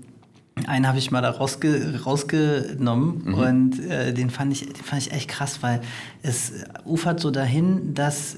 einen 0.65 0.87
habe 0.87 0.97
ich 0.97 1.11
mal 1.11 1.21
da 1.21 1.29
rausge 1.29 2.01
rausgenommen 2.05 3.33
und 3.33 3.79
äh, 3.89 4.13
den, 4.13 4.29
fand 4.29 4.51
ich, 4.53 4.61
den 4.61 4.83
fand 4.83 5.01
ich 5.01 5.11
echt 5.11 5.29
krass, 5.29 5.59
weil 5.61 5.81
es 6.23 6.51
ufert 6.85 7.19
so 7.19 7.31
dahin, 7.31 7.93
dass 7.93 8.37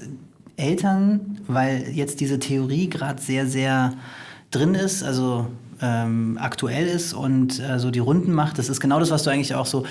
Eltern, 0.56 1.38
weil 1.46 1.88
jetzt 1.92 2.20
diese 2.20 2.38
Theorie 2.38 2.88
gerade 2.88 3.20
sehr, 3.20 3.46
sehr 3.46 3.94
drin 4.50 4.74
ist, 4.74 5.02
also 5.02 5.46
ähm, 5.80 6.38
aktuell 6.40 6.86
ist 6.86 7.14
und 7.14 7.58
äh, 7.60 7.78
so 7.78 7.90
die 7.90 7.98
Runden 7.98 8.32
macht, 8.32 8.58
das 8.58 8.68
ist 8.68 8.80
genau 8.80 9.00
das, 9.00 9.10
was 9.10 9.22
du 9.22 9.30
eigentlich 9.30 9.54
auch 9.54 9.66
so 9.66 9.84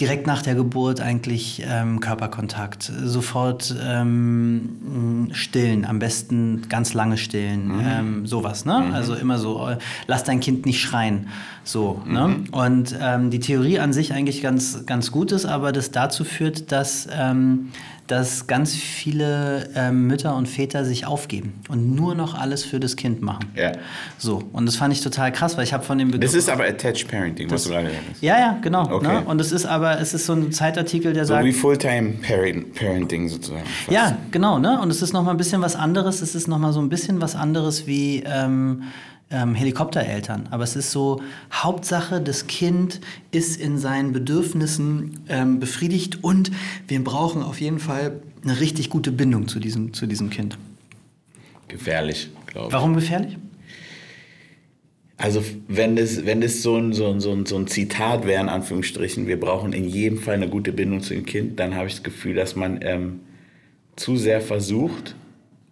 direkt 0.00 0.26
nach 0.26 0.42
der 0.42 0.54
Geburt 0.54 1.00
eigentlich 1.00 1.62
ähm, 1.66 2.00
Körperkontakt, 2.00 2.90
sofort 3.04 3.74
ähm, 3.84 5.28
stillen, 5.32 5.84
am 5.84 5.98
besten 5.98 6.62
ganz 6.68 6.94
lange 6.94 7.18
stillen, 7.18 7.70
ähm, 7.84 8.26
sowas, 8.26 8.64
ne? 8.64 8.90
Also 8.94 9.14
immer 9.14 9.38
so, 9.38 9.68
äh, 9.68 9.76
lass 10.06 10.24
dein 10.24 10.40
Kind 10.40 10.64
nicht 10.64 10.80
schreien, 10.80 11.28
so, 11.64 12.02
ne? 12.06 12.44
Und 12.52 12.96
ähm, 13.00 13.30
die 13.30 13.40
Theorie 13.40 13.78
an 13.78 13.92
sich 13.92 14.12
eigentlich 14.14 14.42
ganz, 14.42 14.86
ganz 14.86 15.10
gut 15.10 15.32
ist, 15.32 15.44
aber 15.44 15.72
das 15.72 15.90
dazu 15.90 16.24
führt, 16.24 16.72
dass, 16.72 17.06
ähm, 17.12 17.68
dass 18.10 18.46
ganz 18.48 18.74
viele 18.74 19.68
ähm, 19.76 20.08
Mütter 20.08 20.34
und 20.34 20.48
Väter 20.48 20.84
sich 20.84 21.06
aufgeben 21.06 21.54
und 21.68 21.94
nur 21.94 22.14
noch 22.16 22.34
alles 22.34 22.64
für 22.64 22.80
das 22.80 22.96
Kind 22.96 23.22
machen. 23.22 23.44
Ja. 23.54 23.72
So, 24.18 24.42
und 24.52 24.66
das 24.66 24.74
fand 24.76 24.92
ich 24.92 25.00
total 25.00 25.30
krass, 25.30 25.56
weil 25.56 25.64
ich 25.64 25.72
habe 25.72 25.84
von 25.84 25.96
dem 25.96 26.10
Begriff... 26.10 26.30
Das 26.32 26.34
ist 26.34 26.48
aber 26.48 26.64
Attached 26.64 27.08
Parenting, 27.08 27.48
was 27.50 27.64
du 27.64 27.70
gerade 27.70 27.86
gesagt 27.86 28.04
hast. 28.10 28.22
Ja, 28.22 28.38
ja, 28.38 28.58
genau. 28.60 28.90
Okay. 28.90 29.06
Ne? 29.06 29.22
Und 29.26 29.40
es 29.40 29.52
ist 29.52 29.64
aber, 29.64 30.00
es 30.00 30.12
ist 30.12 30.26
so 30.26 30.32
ein 30.32 30.50
Zeitartikel, 30.50 31.12
der 31.12 31.24
So 31.24 31.34
sagt. 31.34 31.44
wie 31.44 31.52
Fulltime 31.52 32.14
Parent, 32.26 32.74
Parenting 32.74 33.28
sozusagen. 33.28 33.64
fast. 33.64 33.92
ja, 33.92 34.18
genau, 34.32 34.58
ne? 34.58 34.80
Und 34.80 34.90
es 34.90 35.02
ist 35.02 35.12
nochmal 35.12 35.34
ein 35.34 35.38
bisschen 35.38 35.62
was 35.62 35.76
anderes. 35.76 36.20
Es 36.20 36.34
ist 36.34 36.48
nochmal 36.48 36.72
so 36.72 36.80
ein 36.80 36.88
bisschen 36.88 37.20
was 37.20 37.36
anderes 37.36 37.86
wie 37.86 38.24
ähm, 38.26 38.82
ähm, 39.30 39.54
Helikoptereltern. 39.54 40.48
Aber 40.50 40.64
es 40.64 40.76
ist 40.76 40.90
so, 40.90 41.22
Hauptsache, 41.52 42.20
das 42.20 42.46
Kind 42.46 43.00
ist 43.30 43.60
in 43.60 43.78
seinen 43.78 44.12
Bedürfnissen 44.12 45.20
ähm, 45.28 45.60
befriedigt 45.60 46.22
und 46.22 46.50
wir 46.88 47.02
brauchen 47.02 47.42
auf 47.42 47.60
jeden 47.60 47.78
Fall 47.78 48.20
eine 48.42 48.60
richtig 48.60 48.90
gute 48.90 49.12
Bindung 49.12 49.48
zu 49.48 49.60
diesem, 49.60 49.92
zu 49.92 50.06
diesem 50.06 50.30
Kind. 50.30 50.58
Gefährlich, 51.68 52.30
glaube 52.46 52.68
ich. 52.68 52.72
Warum 52.72 52.94
gefährlich? 52.94 53.36
Also 55.16 55.44
wenn 55.68 55.96
das, 55.96 56.24
wenn 56.24 56.40
das 56.40 56.62
so, 56.62 56.76
ein, 56.76 56.94
so, 56.94 57.06
ein, 57.06 57.20
so, 57.20 57.30
ein, 57.32 57.44
so 57.44 57.56
ein 57.56 57.66
Zitat 57.66 58.26
wäre, 58.26 58.40
in 58.40 58.48
Anführungsstrichen, 58.48 59.26
wir 59.26 59.38
brauchen 59.38 59.74
in 59.74 59.86
jedem 59.86 60.18
Fall 60.18 60.34
eine 60.34 60.48
gute 60.48 60.72
Bindung 60.72 61.02
zu 61.02 61.14
dem 61.14 61.26
Kind, 61.26 61.60
dann 61.60 61.74
habe 61.74 61.88
ich 61.88 61.94
das 61.94 62.02
Gefühl, 62.02 62.34
dass 62.34 62.56
man 62.56 62.80
ähm, 62.82 63.20
zu 63.96 64.16
sehr 64.16 64.40
versucht 64.40 65.14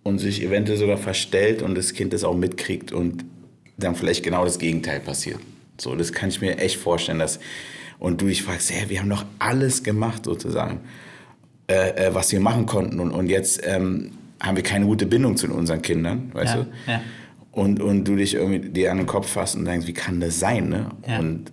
und 0.03 0.19
sich 0.19 0.43
eventuell 0.43 0.77
sogar 0.77 0.99
verstellt 0.99 1.63
und 1.63 1.75
das 1.75 1.95
Kind 1.95 2.13
das 2.13 2.25
auch 2.25 2.37
mitkriegt 2.37 2.93
und 2.93 3.25
dann 3.79 3.95
vielleicht 3.95 4.23
genau 4.23 4.45
das 4.45 4.59
Gegenteil 4.59 5.01
passiert. 5.01 5.39
So, 5.81 5.95
das 5.95 6.13
kann 6.13 6.29
ich 6.29 6.41
mir 6.41 6.59
echt 6.59 6.77
vorstellen, 6.77 7.19
dass 7.19 7.39
und 7.99 8.21
du 8.21 8.27
dich 8.27 8.43
fragst, 8.43 8.71
hey, 8.73 8.89
wir 8.89 9.01
haben 9.01 9.11
doch 9.11 9.25
alles 9.39 9.83
gemacht 9.83 10.25
sozusagen, 10.25 10.81
äh, 11.69 12.07
äh, 12.07 12.15
was 12.15 12.31
wir 12.33 12.41
machen 12.41 12.67
konnten 12.67 13.01
und, 13.01 13.11
und 13.11 13.29
jetzt 13.29 13.61
ähm, 13.65 14.13
haben 14.41 14.57
wir 14.57 14.63
keine 14.63 14.87
gute 14.87 15.07
Bindung 15.07 15.37
zu 15.37 15.49
unseren 15.53 15.83
Kindern, 15.83 16.31
weißt 16.33 16.55
Ja, 16.55 16.63
du? 16.63 16.67
ja. 16.93 17.01
Und, 17.51 17.81
und 17.81 18.05
du 18.05 18.15
dich 18.15 18.35
irgendwie 18.35 18.69
dir 18.71 18.93
an 18.93 18.99
den 18.99 19.07
Kopf 19.07 19.29
fasst 19.29 19.57
und 19.57 19.65
denkst, 19.65 19.87
wie 19.89 19.93
kann 19.93 20.21
das 20.21 20.39
sein? 20.39 20.69
Ne? 20.69 20.91
Ja. 21.09 21.19
Und 21.19 21.51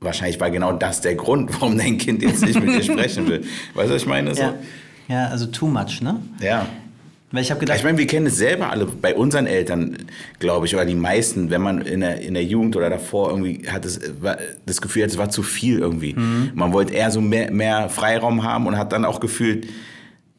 wahrscheinlich 0.00 0.40
war 0.40 0.50
genau 0.50 0.72
das 0.72 1.02
der 1.02 1.16
Grund, 1.16 1.50
warum 1.60 1.76
dein 1.76 1.98
Kind 1.98 2.22
jetzt 2.22 2.42
nicht 2.42 2.58
mit 2.58 2.70
dir 2.70 2.82
sprechen 2.82 3.28
will. 3.28 3.42
Weißt 3.74 3.90
du, 3.90 3.94
was 3.94 4.02
ich 4.02 4.08
meine? 4.08 4.34
So? 4.34 4.40
Ja. 4.42 4.54
ja, 5.08 5.26
also 5.28 5.46
too 5.46 5.66
much, 5.66 6.00
ne? 6.00 6.20
ja. 6.40 6.66
Weil 7.32 7.42
ich 7.42 7.50
habe 7.50 7.60
gedacht, 7.60 7.78
Ich 7.78 7.84
meine, 7.84 7.96
wir 7.98 8.06
kennen 8.06 8.26
es 8.26 8.36
selber 8.36 8.70
alle 8.70 8.84
bei 8.86 9.14
unseren 9.14 9.46
Eltern, 9.46 9.96
glaube 10.38 10.66
ich, 10.66 10.74
oder 10.74 10.84
die 10.84 10.94
meisten, 10.94 11.48
wenn 11.50 11.62
man 11.62 11.80
in 11.80 12.00
der, 12.00 12.20
in 12.20 12.34
der 12.34 12.44
Jugend 12.44 12.76
oder 12.76 12.90
davor 12.90 13.30
irgendwie 13.30 13.66
hat 13.68 13.84
es, 13.86 14.00
war, 14.20 14.36
das 14.66 14.80
Gefühl, 14.82 15.02
hat, 15.04 15.10
es 15.10 15.18
war 15.18 15.30
zu 15.30 15.42
viel 15.42 15.78
irgendwie. 15.78 16.12
Mhm. 16.14 16.50
Man 16.54 16.72
wollte 16.72 16.92
eher 16.94 17.10
so 17.10 17.20
mehr, 17.20 17.50
mehr 17.50 17.88
Freiraum 17.88 18.44
haben 18.44 18.66
und 18.66 18.76
hat 18.76 18.92
dann 18.92 19.04
auch 19.06 19.18
gefühlt, 19.18 19.66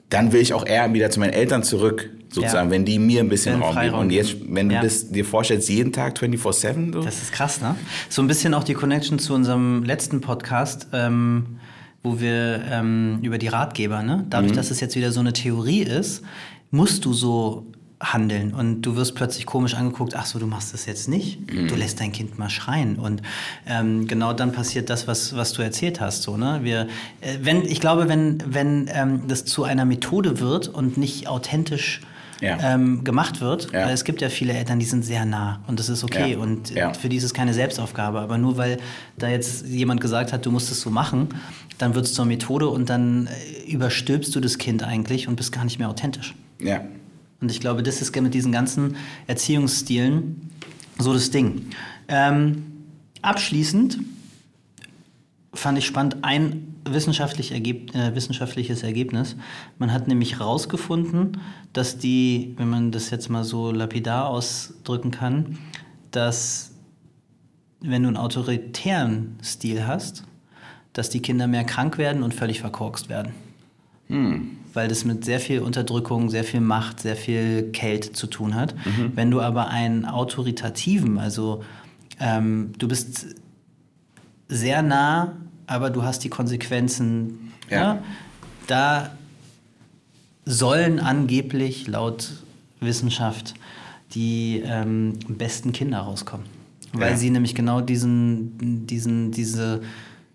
dann 0.09 0.31
will 0.31 0.41
ich 0.41 0.53
auch 0.53 0.65
eher 0.65 0.93
wieder 0.93 1.09
zu 1.09 1.19
meinen 1.19 1.33
Eltern 1.33 1.63
zurück, 1.63 2.09
sozusagen, 2.29 2.69
Ja. 2.69 2.71
wenn 2.75 2.85
die 2.85 2.99
mir 2.99 3.21
ein 3.21 3.29
bisschen 3.29 3.59
Raum 3.61 3.75
geben. 3.79 3.95
Und 3.95 4.11
jetzt, 4.11 4.35
wenn 4.47 4.69
du 4.69 4.75
Ja. 4.75 4.81
das 4.83 5.09
dir 5.11 5.25
vorstellst, 5.25 5.69
jeden 5.69 5.91
Tag 5.91 6.17
24-7, 6.19 6.93
so. 6.93 7.01
Das 7.01 7.21
ist 7.21 7.31
krass, 7.31 7.61
ne? 7.61 7.75
So 8.09 8.21
ein 8.21 8.27
bisschen 8.27 8.53
auch 8.53 8.63
die 8.63 8.73
Connection 8.75 9.17
zu 9.17 9.33
unserem 9.33 9.83
letzten 9.83 10.21
Podcast, 10.21 10.87
ähm, 10.93 11.57
wo 12.03 12.19
wir 12.19 12.61
ähm, 12.69 13.19
über 13.21 13.37
die 13.37 13.47
Ratgeber, 13.47 14.03
ne? 14.03 14.25
Dadurch, 14.29 14.51
Mhm. 14.51 14.55
dass 14.57 14.69
es 14.71 14.79
jetzt 14.81 14.95
wieder 14.95 15.11
so 15.11 15.19
eine 15.21 15.33
Theorie 15.33 15.81
ist, 15.83 16.21
musst 16.73 17.05
du 17.05 17.13
so 17.13 17.67
handeln 18.01 18.53
und 18.53 18.81
du 18.81 18.95
wirst 18.97 19.15
plötzlich 19.15 19.45
komisch 19.45 19.75
angeguckt, 19.75 20.13
ach 20.17 20.25
so, 20.25 20.37
du 20.39 20.47
machst 20.47 20.73
das 20.73 20.85
jetzt 20.87 21.07
nicht, 21.07 21.39
Mhm. 21.53 21.67
du 21.69 21.75
lässt 21.75 22.01
dein 22.01 22.11
Kind 22.11 22.37
mal 22.37 22.49
schreien 22.49 22.97
und 22.97 23.21
ähm, 23.65 24.07
genau 24.07 24.33
dann 24.33 24.51
passiert 24.51 24.89
das, 24.89 25.07
was, 25.07 25.37
was 25.37 25.53
du 25.53 25.61
erzählt 25.61 26.01
hast, 26.01 26.23
so, 26.23 26.35
ne? 26.35 26.59
Wir, 26.63 26.87
äh, 27.21 27.37
wenn, 27.43 27.61
ich 27.63 27.79
glaube, 27.79 28.09
wenn, 28.09 28.43
wenn 28.45 28.89
ähm, 28.91 29.21
das 29.29 29.45
zu 29.45 29.63
einer 29.63 29.85
Methode 29.85 30.41
wird 30.41 30.67
und 30.67 30.97
nicht 30.97 31.27
authentisch 31.29 32.01
Ja. 32.41 32.57
ähm, 32.73 33.05
gemacht 33.05 33.39
wird, 33.39 33.71
Ja. 33.71 33.89
es 33.89 34.03
gibt 34.03 34.19
ja 34.21 34.27
viele 34.27 34.51
Eltern, 34.51 34.79
die 34.79 34.85
sind 34.85 35.05
sehr 35.05 35.23
nah 35.23 35.61
und 35.67 35.79
das 35.79 35.87
ist 35.87 36.03
okay 36.03 36.31
Ja. 36.33 36.39
und 36.39 36.73
für 36.99 37.07
die 37.07 37.15
ist 37.15 37.23
es 37.23 37.33
keine 37.33 37.53
Selbstaufgabe, 37.53 38.19
aber 38.19 38.37
nur 38.37 38.57
weil 38.57 38.79
da 39.17 39.29
jetzt 39.29 39.65
jemand 39.67 40.01
gesagt 40.01 40.33
hat, 40.33 40.45
du 40.45 40.51
musst 40.51 40.69
es 40.71 40.81
so 40.81 40.89
machen, 40.89 41.29
dann 41.77 41.95
wird 41.95 42.05
es 42.05 42.13
zur 42.13 42.25
Methode 42.25 42.67
und 42.67 42.89
dann 42.89 43.27
äh, 43.27 43.71
überstülpst 43.71 44.35
du 44.35 44.41
das 44.41 44.57
Kind 44.57 44.83
eigentlich 44.83 45.29
und 45.29 45.37
bist 45.37 45.53
gar 45.53 45.63
nicht 45.63 45.79
mehr 45.79 45.87
authentisch. 45.89 46.33
Ja. 46.63 46.81
Und 47.41 47.51
ich 47.51 47.59
glaube, 47.59 47.83
das 47.83 48.01
ist 48.01 48.15
mit 48.19 48.33
diesen 48.33 48.51
ganzen 48.51 48.95
Erziehungsstilen 49.27 50.49
so 50.97 51.13
das 51.13 51.29
Ding. 51.29 51.67
Ähm, 52.07 52.63
abschließend 53.21 53.99
fand 55.53 55.77
ich 55.77 55.85
spannend 55.85 56.23
ein 56.23 56.75
wissenschaftlich 56.85 57.51
ergeb 57.51 57.93
äh, 57.95 58.15
wissenschaftliches 58.15 58.83
Ergebnis. 58.83 59.35
Man 59.77 59.91
hat 59.91 60.07
nämlich 60.07 60.39
herausgefunden, 60.39 61.39
dass 61.73 61.97
die, 61.97 62.53
wenn 62.57 62.69
man 62.69 62.91
das 62.91 63.09
jetzt 63.09 63.29
mal 63.29 63.43
so 63.43 63.71
lapidar 63.71 64.29
ausdrücken 64.29 65.11
kann, 65.11 65.59
dass 66.11 66.71
wenn 67.81 68.03
du 68.03 68.07
einen 68.07 68.17
autoritären 68.17 69.37
Stil 69.43 69.85
hast, 69.85 70.23
dass 70.93 71.09
die 71.09 71.21
Kinder 71.21 71.47
mehr 71.47 71.65
krank 71.65 71.97
werden 71.97 72.23
und 72.23 72.33
völlig 72.33 72.61
verkorkst 72.61 73.09
werden 73.09 73.33
weil 74.73 74.87
das 74.87 75.05
mit 75.05 75.23
sehr 75.25 75.39
viel 75.39 75.59
Unterdrückung, 75.59 76.29
sehr 76.29 76.43
viel 76.43 76.61
Macht, 76.61 76.99
sehr 76.99 77.15
viel 77.15 77.71
Kälte 77.71 78.11
zu 78.13 78.27
tun 78.27 78.55
hat. 78.55 78.73
Wenn 79.15 79.29
du 79.31 79.39
aber 79.41 79.67
einen 79.69 80.05
autoritativen, 80.05 81.17
also 81.19 81.63
ähm, 82.19 82.71
du 82.77 82.87
bist 82.87 83.25
sehr 84.47 84.81
nah, 84.81 85.33
aber 85.67 85.89
du 85.89 86.03
hast 86.03 86.23
die 86.23 86.29
Konsequenzen, 86.29 87.51
Ja. 87.69 87.77
ja. 87.79 88.03
da 88.67 89.11
sollen 90.45 90.99
angeblich 90.99 91.87
laut 91.87 92.31
Wissenschaft 92.79 93.53
die 94.13 94.61
ähm, 94.65 95.13
besten 95.27 95.71
Kinder 95.71 95.99
rauskommen. 95.99 96.45
Weil 96.91 97.11
Ja. 97.11 97.17
sie 97.17 97.29
nämlich 97.31 97.55
genau 97.55 97.81
diesen, 97.81 98.85
diesen, 98.85 99.31
diese 99.31 99.81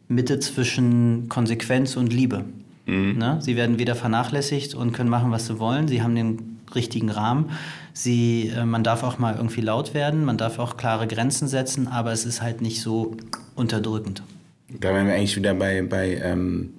Mitte 0.08 0.38
zwischen 0.40 1.28
Konsequenz 1.28 1.96
und 1.96 2.12
Liebe. 2.12 2.44
Ne? 2.88 3.38
Sie 3.40 3.56
werden 3.56 3.78
weder 3.78 3.94
vernachlässigt 3.94 4.74
und 4.74 4.92
können 4.92 5.10
machen, 5.10 5.30
was 5.30 5.46
sie 5.46 5.58
wollen. 5.58 5.88
Sie 5.88 6.02
haben 6.02 6.14
den 6.14 6.58
richtigen 6.74 7.10
Rahmen. 7.10 7.50
Sie, 7.92 8.52
äh, 8.54 8.64
man 8.64 8.84
darf 8.84 9.02
auch 9.02 9.18
mal 9.18 9.34
irgendwie 9.36 9.60
laut 9.60 9.94
werden, 9.94 10.24
man 10.24 10.38
darf 10.38 10.58
auch 10.58 10.76
klare 10.76 11.06
Grenzen 11.06 11.48
setzen, 11.48 11.88
aber 11.88 12.12
es 12.12 12.24
ist 12.24 12.42
halt 12.42 12.60
nicht 12.60 12.80
so 12.80 13.16
unterdrückend. 13.54 14.22
Da 14.68 14.92
wären 14.94 15.06
wir 15.06 15.14
eigentlich 15.14 15.36
wieder 15.36 15.54
bei, 15.54 15.82
bei 15.82 16.16
ähm, 16.22 16.74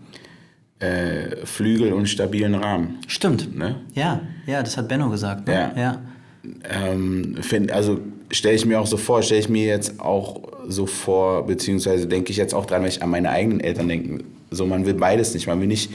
äh, 0.80 1.46
Flügel 1.46 1.94
und 1.94 2.08
stabilen 2.08 2.56
Rahmen. 2.56 3.00
Stimmt. 3.08 3.58
Ne? 3.58 3.76
Ja, 3.94 4.22
ja, 4.46 4.62
das 4.64 4.78
hat 4.78 4.88
Benno 4.88 5.10
gesagt. 5.10 5.48
Ne? 5.48 5.54
Ja. 5.54 5.74
ja. 5.76 6.02
Ähm, 6.70 7.38
find, 7.42 7.72
also 7.72 8.00
stelle 8.32 8.56
ich 8.56 8.66
mir 8.66 8.80
auch 8.80 8.88
so 8.88 8.98
vor, 8.98 9.22
stelle 9.22 9.42
ich 9.42 9.50
mir 9.50 9.66
jetzt 9.66 10.00
auch 10.00 10.42
so 10.68 10.86
vor, 10.86 11.46
beziehungsweise 11.46 12.08
denke 12.08 12.32
ich 12.32 12.38
jetzt 12.38 12.54
auch 12.54 12.66
dran, 12.66 12.84
wenn 12.84 12.90
ich 12.90 13.04
an 13.04 13.10
meine 13.10 13.30
eigenen 13.30 13.60
Eltern 13.60 13.90
denke. 13.90 14.24
So, 14.52 14.66
man 14.66 14.86
will 14.86 14.96
beides 14.96 15.34
nicht. 15.34 15.48
Man 15.48 15.60
will 15.60 15.68
nicht 15.68 15.92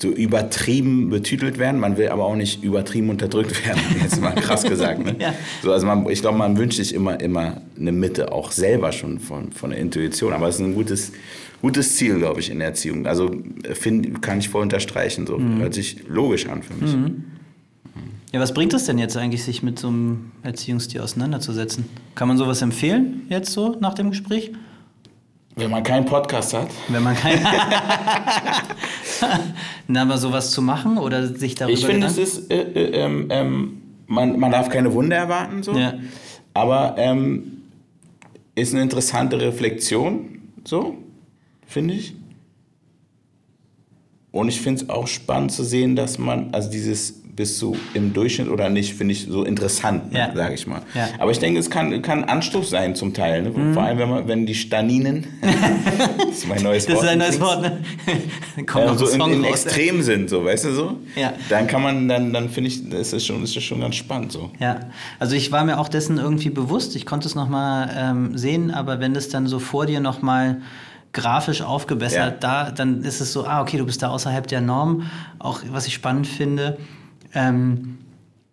so 0.00 0.08
übertrieben 0.08 1.10
betütelt 1.10 1.58
werden, 1.58 1.80
man 1.80 1.96
will 1.96 2.08
aber 2.08 2.24
auch 2.24 2.36
nicht 2.36 2.62
übertrieben 2.62 3.10
unterdrückt 3.10 3.66
werden. 3.66 3.80
Jetzt 4.00 4.20
mal 4.20 4.32
krass 4.32 4.62
gesagt. 4.62 5.04
Ne? 5.04 5.16
Ja. 5.18 5.34
So, 5.62 5.72
also 5.72 5.86
man, 5.86 6.08
ich 6.08 6.20
glaube, 6.20 6.38
man 6.38 6.56
wünscht 6.56 6.76
sich 6.76 6.94
immer, 6.94 7.18
immer 7.20 7.60
eine 7.76 7.90
Mitte, 7.92 8.30
auch 8.30 8.52
selber 8.52 8.92
schon 8.92 9.18
von, 9.18 9.50
von 9.50 9.70
der 9.70 9.80
Intuition. 9.80 10.32
Aber 10.32 10.48
es 10.48 10.56
ist 10.56 10.60
ein 10.60 10.74
gutes, 10.74 11.12
gutes 11.60 11.96
Ziel, 11.96 12.18
glaube 12.18 12.40
ich, 12.40 12.50
in 12.50 12.58
der 12.58 12.68
Erziehung. 12.68 13.06
Also 13.06 13.34
find, 13.72 14.22
kann 14.22 14.38
ich 14.38 14.48
voll 14.48 14.62
unterstreichen. 14.62 15.26
So. 15.26 15.40
Hört 15.40 15.74
sich 15.74 16.06
logisch 16.08 16.46
an 16.46 16.62
für 16.62 16.74
mich. 16.74 16.94
Ja, 18.32 18.40
was 18.40 18.52
bringt 18.52 18.74
es 18.74 18.84
denn 18.84 18.98
jetzt 18.98 19.16
eigentlich, 19.16 19.42
sich 19.42 19.62
mit 19.62 19.78
so 19.78 19.88
einem 19.88 20.32
Erziehungsstil 20.42 21.00
auseinanderzusetzen? 21.00 21.86
Kann 22.14 22.28
man 22.28 22.36
sowas 22.36 22.60
empfehlen, 22.60 23.22
jetzt 23.30 23.52
so 23.52 23.76
nach 23.80 23.94
dem 23.94 24.10
Gespräch? 24.10 24.52
Wenn 25.58 25.70
man 25.72 25.82
keinen 25.82 26.04
Podcast 26.04 26.54
hat, 26.54 26.68
Wenn 26.86 27.02
man 27.02 27.16
kein. 27.16 27.42
Na, 29.88 30.02
aber 30.02 30.16
sowas 30.16 30.52
zu 30.52 30.62
machen 30.62 30.98
oder 30.98 31.26
sich 31.26 31.56
darüber 31.56 31.76
Ich 31.76 31.84
finde, 31.84 32.06
es 32.06 32.16
ist, 32.16 32.48
äh, 32.50 32.62
äh, 32.62 33.04
ähm, 33.04 33.26
ähm, 33.30 33.82
man, 34.06 34.38
man 34.38 34.52
darf 34.52 34.68
keine 34.68 34.94
Wunder 34.94 35.16
erwarten, 35.16 35.64
so. 35.64 35.76
Ja. 35.76 35.94
Aber 36.54 36.94
ähm, 36.96 37.64
ist 38.54 38.72
eine 38.72 38.82
interessante 38.82 39.40
Reflexion, 39.40 40.42
so, 40.64 40.96
finde 41.66 41.94
ich. 41.94 42.14
Und 44.30 44.48
ich 44.48 44.60
finde 44.60 44.84
es 44.84 44.90
auch 44.90 45.08
spannend 45.08 45.50
zu 45.50 45.64
sehen, 45.64 45.96
dass 45.96 46.18
man, 46.18 46.54
also 46.54 46.70
dieses 46.70 47.22
bist 47.38 47.62
du 47.62 47.76
im 47.94 48.12
Durchschnitt 48.12 48.48
oder 48.48 48.68
nicht, 48.68 48.94
finde 48.94 49.12
ich 49.12 49.26
so 49.26 49.44
interessant, 49.44 50.12
Ja. 50.12 50.34
sage 50.34 50.54
ich 50.54 50.66
mal. 50.66 50.82
Ja. 50.92 51.08
Aber 51.20 51.30
ich 51.30 51.38
denke, 51.38 51.60
es 51.60 51.70
kann, 51.70 52.02
kann 52.02 52.24
Anstoß 52.24 52.68
sein 52.68 52.96
zum 52.96 53.14
Teil. 53.14 53.42
Ne? 53.42 53.50
Mhm. 53.50 53.74
Vor 53.74 53.84
allem, 53.84 53.98
wenn, 53.98 54.10
man, 54.10 54.26
wenn 54.26 54.44
die 54.44 54.56
Staninen, 54.56 55.24
das 56.18 56.38
ist 56.38 56.48
mein 56.48 56.62
neues 56.64 56.86
Das 56.86 56.96
Wort. 56.96 57.04
ist 57.04 57.10
ein 57.10 57.18
neues 57.18 57.40
Wort, 57.40 57.62
ne? 57.62 57.78
Ja, 58.74 58.94
so 58.96 59.06
ein 59.08 59.32
im. 59.32 59.44
Extrem 59.44 60.02
sind, 60.02 60.28
so, 60.28 60.44
weißt 60.44 60.64
du 60.64 60.72
so? 60.72 60.98
Ja. 61.14 61.32
Dann 61.48 61.68
kann 61.68 61.80
man, 61.80 62.08
dann, 62.08 62.32
dann 62.32 62.48
finde 62.48 62.68
ich, 62.70 62.90
das 62.90 63.12
ist 63.12 63.24
schon, 63.24 63.40
das 63.40 63.54
ist 63.54 63.62
schon 63.62 63.80
ganz 63.80 63.94
spannend 63.94 64.32
so. 64.32 64.50
Ja, 64.58 64.80
also 65.20 65.36
ich 65.36 65.52
war 65.52 65.64
mir 65.64 65.78
auch 65.78 65.88
dessen 65.88 66.18
irgendwie 66.18 66.50
bewusst. 66.50 66.96
Ich 66.96 67.06
konnte 67.06 67.28
es 67.28 67.36
nochmal 67.36 67.88
ähm, 67.96 68.36
sehen, 68.36 68.72
aber 68.72 68.98
wenn 68.98 69.14
das 69.14 69.28
dann 69.28 69.46
so 69.46 69.60
vor 69.60 69.86
dir 69.86 70.00
nochmal 70.00 70.60
grafisch 71.12 71.62
aufgebessert, 71.62 72.42
da, 72.42 72.72
dann 72.72 73.04
ist 73.04 73.20
es 73.20 73.32
so, 73.32 73.46
ah, 73.46 73.62
okay, 73.62 73.78
du 73.78 73.86
bist 73.86 74.02
da 74.02 74.08
außerhalb 74.08 74.46
der 74.48 74.60
Norm. 74.60 75.04
Auch 75.38 75.60
was 75.70 75.86
ich 75.86 75.94
spannend 75.94 76.26
finde, 76.26 76.78
ähm, 77.34 77.98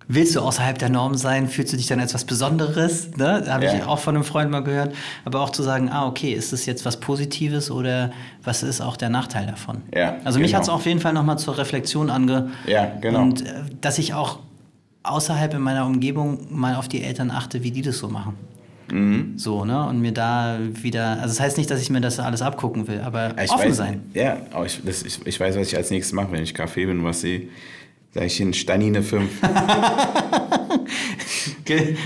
willst 0.07 0.35
du 0.35 0.41
außerhalb 0.41 0.77
der 0.77 0.89
Norm 0.89 1.15
sein? 1.15 1.47
Fühlst 1.47 1.73
du 1.73 1.77
dich 1.77 1.87
dann 1.87 1.99
als 1.99 2.13
was 2.13 2.25
Besonderes? 2.25 3.15
Ne? 3.17 3.43
Habe 3.47 3.65
ich 3.65 3.73
Ja. 3.73 3.87
auch 3.87 3.99
von 3.99 4.15
einem 4.15 4.23
Freund 4.23 4.51
mal 4.51 4.61
gehört. 4.63 4.93
Aber 5.23 5.41
auch 5.41 5.49
zu 5.49 5.63
sagen, 5.63 5.89
ah, 5.89 6.05
okay, 6.07 6.31
ist 6.33 6.53
das 6.53 6.65
jetzt 6.65 6.85
was 6.85 6.99
Positives 6.99 7.71
oder 7.71 8.11
was 8.43 8.61
ist 8.63 8.81
auch 8.81 8.97
der 8.97 9.09
Nachteil 9.09 9.47
davon? 9.47 9.81
Ja, 9.95 10.17
also 10.23 10.39
mich 10.39 10.49
genau. 10.49 10.57
hat 10.59 10.63
es 10.63 10.69
auf 10.69 10.85
jeden 10.85 10.99
Fall 10.99 11.13
nochmal 11.13 11.37
zur 11.39 11.57
Reflexion 11.57 12.09
ange... 12.09 12.49
Ja, 12.67 12.91
genau. 13.01 13.21
Und 13.23 13.41
äh, 13.45 13.53
dass 13.81 13.97
ich 13.97 14.13
auch 14.13 14.39
außerhalb 15.03 15.53
in 15.53 15.61
meiner 15.61 15.85
Umgebung 15.85 16.47
mal 16.49 16.75
auf 16.75 16.87
die 16.87 17.01
Eltern 17.03 17.31
achte, 17.31 17.63
wie 17.63 17.71
die 17.71 17.81
das 17.81 17.97
so 17.99 18.07
machen. 18.07 18.35
Mhm. 18.91 19.33
So, 19.37 19.65
ne? 19.65 19.87
Und 19.87 19.99
mir 20.01 20.11
da 20.11 20.59
wieder, 20.71 21.13
also 21.13 21.27
das 21.27 21.39
heißt 21.39 21.57
nicht, 21.57 21.71
dass 21.71 21.81
ich 21.81 21.89
mir 21.89 22.01
das 22.01 22.19
alles 22.19 22.41
abgucken 22.43 22.87
will, 22.87 23.01
aber 23.01 23.33
Ich 23.43 23.51
offen 23.51 23.69
weiß, 23.69 23.77
sein. 23.77 24.03
Ja, 24.13 24.37
aber 24.51 24.65
ich, 24.67 24.81
das, 24.85 25.01
ich, 25.03 25.25
ich 25.25 25.39
weiß, 25.39 25.55
was 25.57 25.67
ich 25.67 25.77
als 25.77 25.89
nächstes 25.89 26.13
mache, 26.13 26.31
wenn 26.31 26.43
ich 26.43 26.53
Kaffee 26.53 26.85
bin, 26.85 27.03
was 27.03 27.21
sehe. 27.21 27.47
Sage 28.15 28.27
ich 28.27 28.39
Ihnen 28.39 28.53
Stanine 28.53 29.03
5. 29.03 29.29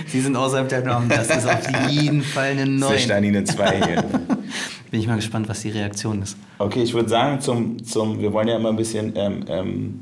Sie 0.08 0.22
sind 0.22 0.36
außerhalb 0.36 0.68
der 0.68 0.84
Norm, 0.84 1.08
das 1.08 1.30
ist 1.30 1.46
auf 1.46 1.62
jeden 1.88 2.24
Fall 2.24 2.54
eine 2.54 2.66
Das 2.66 2.74
ist 2.74 2.80
9. 2.80 3.00
Stanine 3.00 3.44
2 3.44 3.86
hier. 3.86 4.02
Bin 4.90 5.00
ich 5.00 5.06
mal 5.06 5.18
gespannt, 5.18 5.48
was 5.48 5.62
die 5.62 5.70
Reaktion 5.70 6.24
ist. 6.24 6.36
Okay, 6.58 6.82
ich 6.82 6.96
würde 6.96 7.10
sagen, 7.10 7.40
zum, 7.42 7.84
zum, 7.84 8.20
wir 8.20 8.34
wollen 8.34 8.48
ja 8.48 8.56
immer 8.56 8.70
ein 8.70 8.76
bisschen 8.76 9.14
ähm, 9.16 9.46
ähm, 9.48 10.00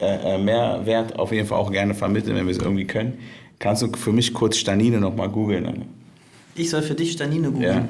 äh, 0.00 0.34
äh, 0.34 0.38
Mehrwert 0.38 1.16
auf 1.16 1.30
jeden 1.30 1.46
Fall 1.46 1.58
auch 1.58 1.70
gerne 1.70 1.94
vermitteln, 1.94 2.34
wenn 2.34 2.46
wir 2.46 2.52
es 2.52 2.58
irgendwie 2.58 2.86
können. 2.86 3.18
Kannst 3.60 3.82
du 3.82 3.92
für 3.96 4.12
mich 4.12 4.34
kurz 4.34 4.56
Stanine 4.56 4.98
nochmal 4.98 5.28
googeln? 5.28 5.84
Ich 6.56 6.70
soll 6.70 6.82
für 6.82 6.94
dich 6.94 7.12
Stanine 7.12 7.52
googeln. 7.52 7.76
Ja. 7.76 7.88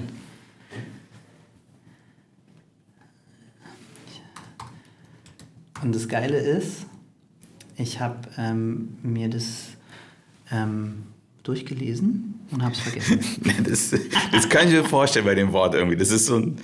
Und 5.82 5.94
das 5.94 6.06
Geile 6.08 6.36
ist, 6.36 6.87
ich 7.78 8.00
habe 8.00 8.16
ähm, 8.36 8.98
mir 9.02 9.30
das 9.30 9.68
ähm, 10.50 11.04
durchgelesen 11.44 12.34
und 12.50 12.62
habe 12.62 12.74
es 12.74 12.80
vergessen. 12.80 13.20
Das, 13.64 13.94
das 14.32 14.48
kann 14.48 14.68
ich 14.68 14.74
mir 14.74 14.84
vorstellen 14.84 15.24
bei 15.24 15.34
dem 15.34 15.52
Wort 15.52 15.74
irgendwie. 15.74 15.96
Das 15.96 16.10
ist 16.10 16.26
so 16.26 16.36
ein. 16.36 16.58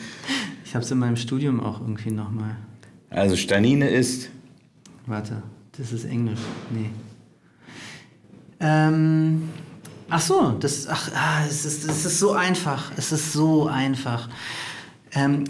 ich 0.65 0.75
habe 0.75 0.85
es 0.85 0.91
in 0.91 0.99
meinem 0.99 1.17
Studium 1.17 1.61
auch 1.61 1.81
irgendwie 1.81 2.11
nochmal. 2.11 2.57
Also 3.11 3.37
Stanine 3.37 3.89
ist. 3.89 4.29
Warte, 5.07 5.43
das 5.79 5.93
ist 5.93 6.05
Englisch. 6.05 6.41
Nee. 6.71 6.91
Ähm, 8.61 9.49
ach 10.09 10.21
so, 10.21 10.51
das, 10.59 10.89
ach, 10.89 11.11
ah, 11.15 11.45
es, 11.47 11.65
ist, 11.65 11.89
es 11.89 12.05
ist 12.05 12.19
so 12.19 12.33
einfach. 12.33 12.91
Es 12.97 13.13
ist 13.13 13.33
so 13.33 13.67
einfach. 13.67 14.29
Ähm, 15.13 15.45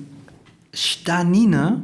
Stanine, 0.73 1.83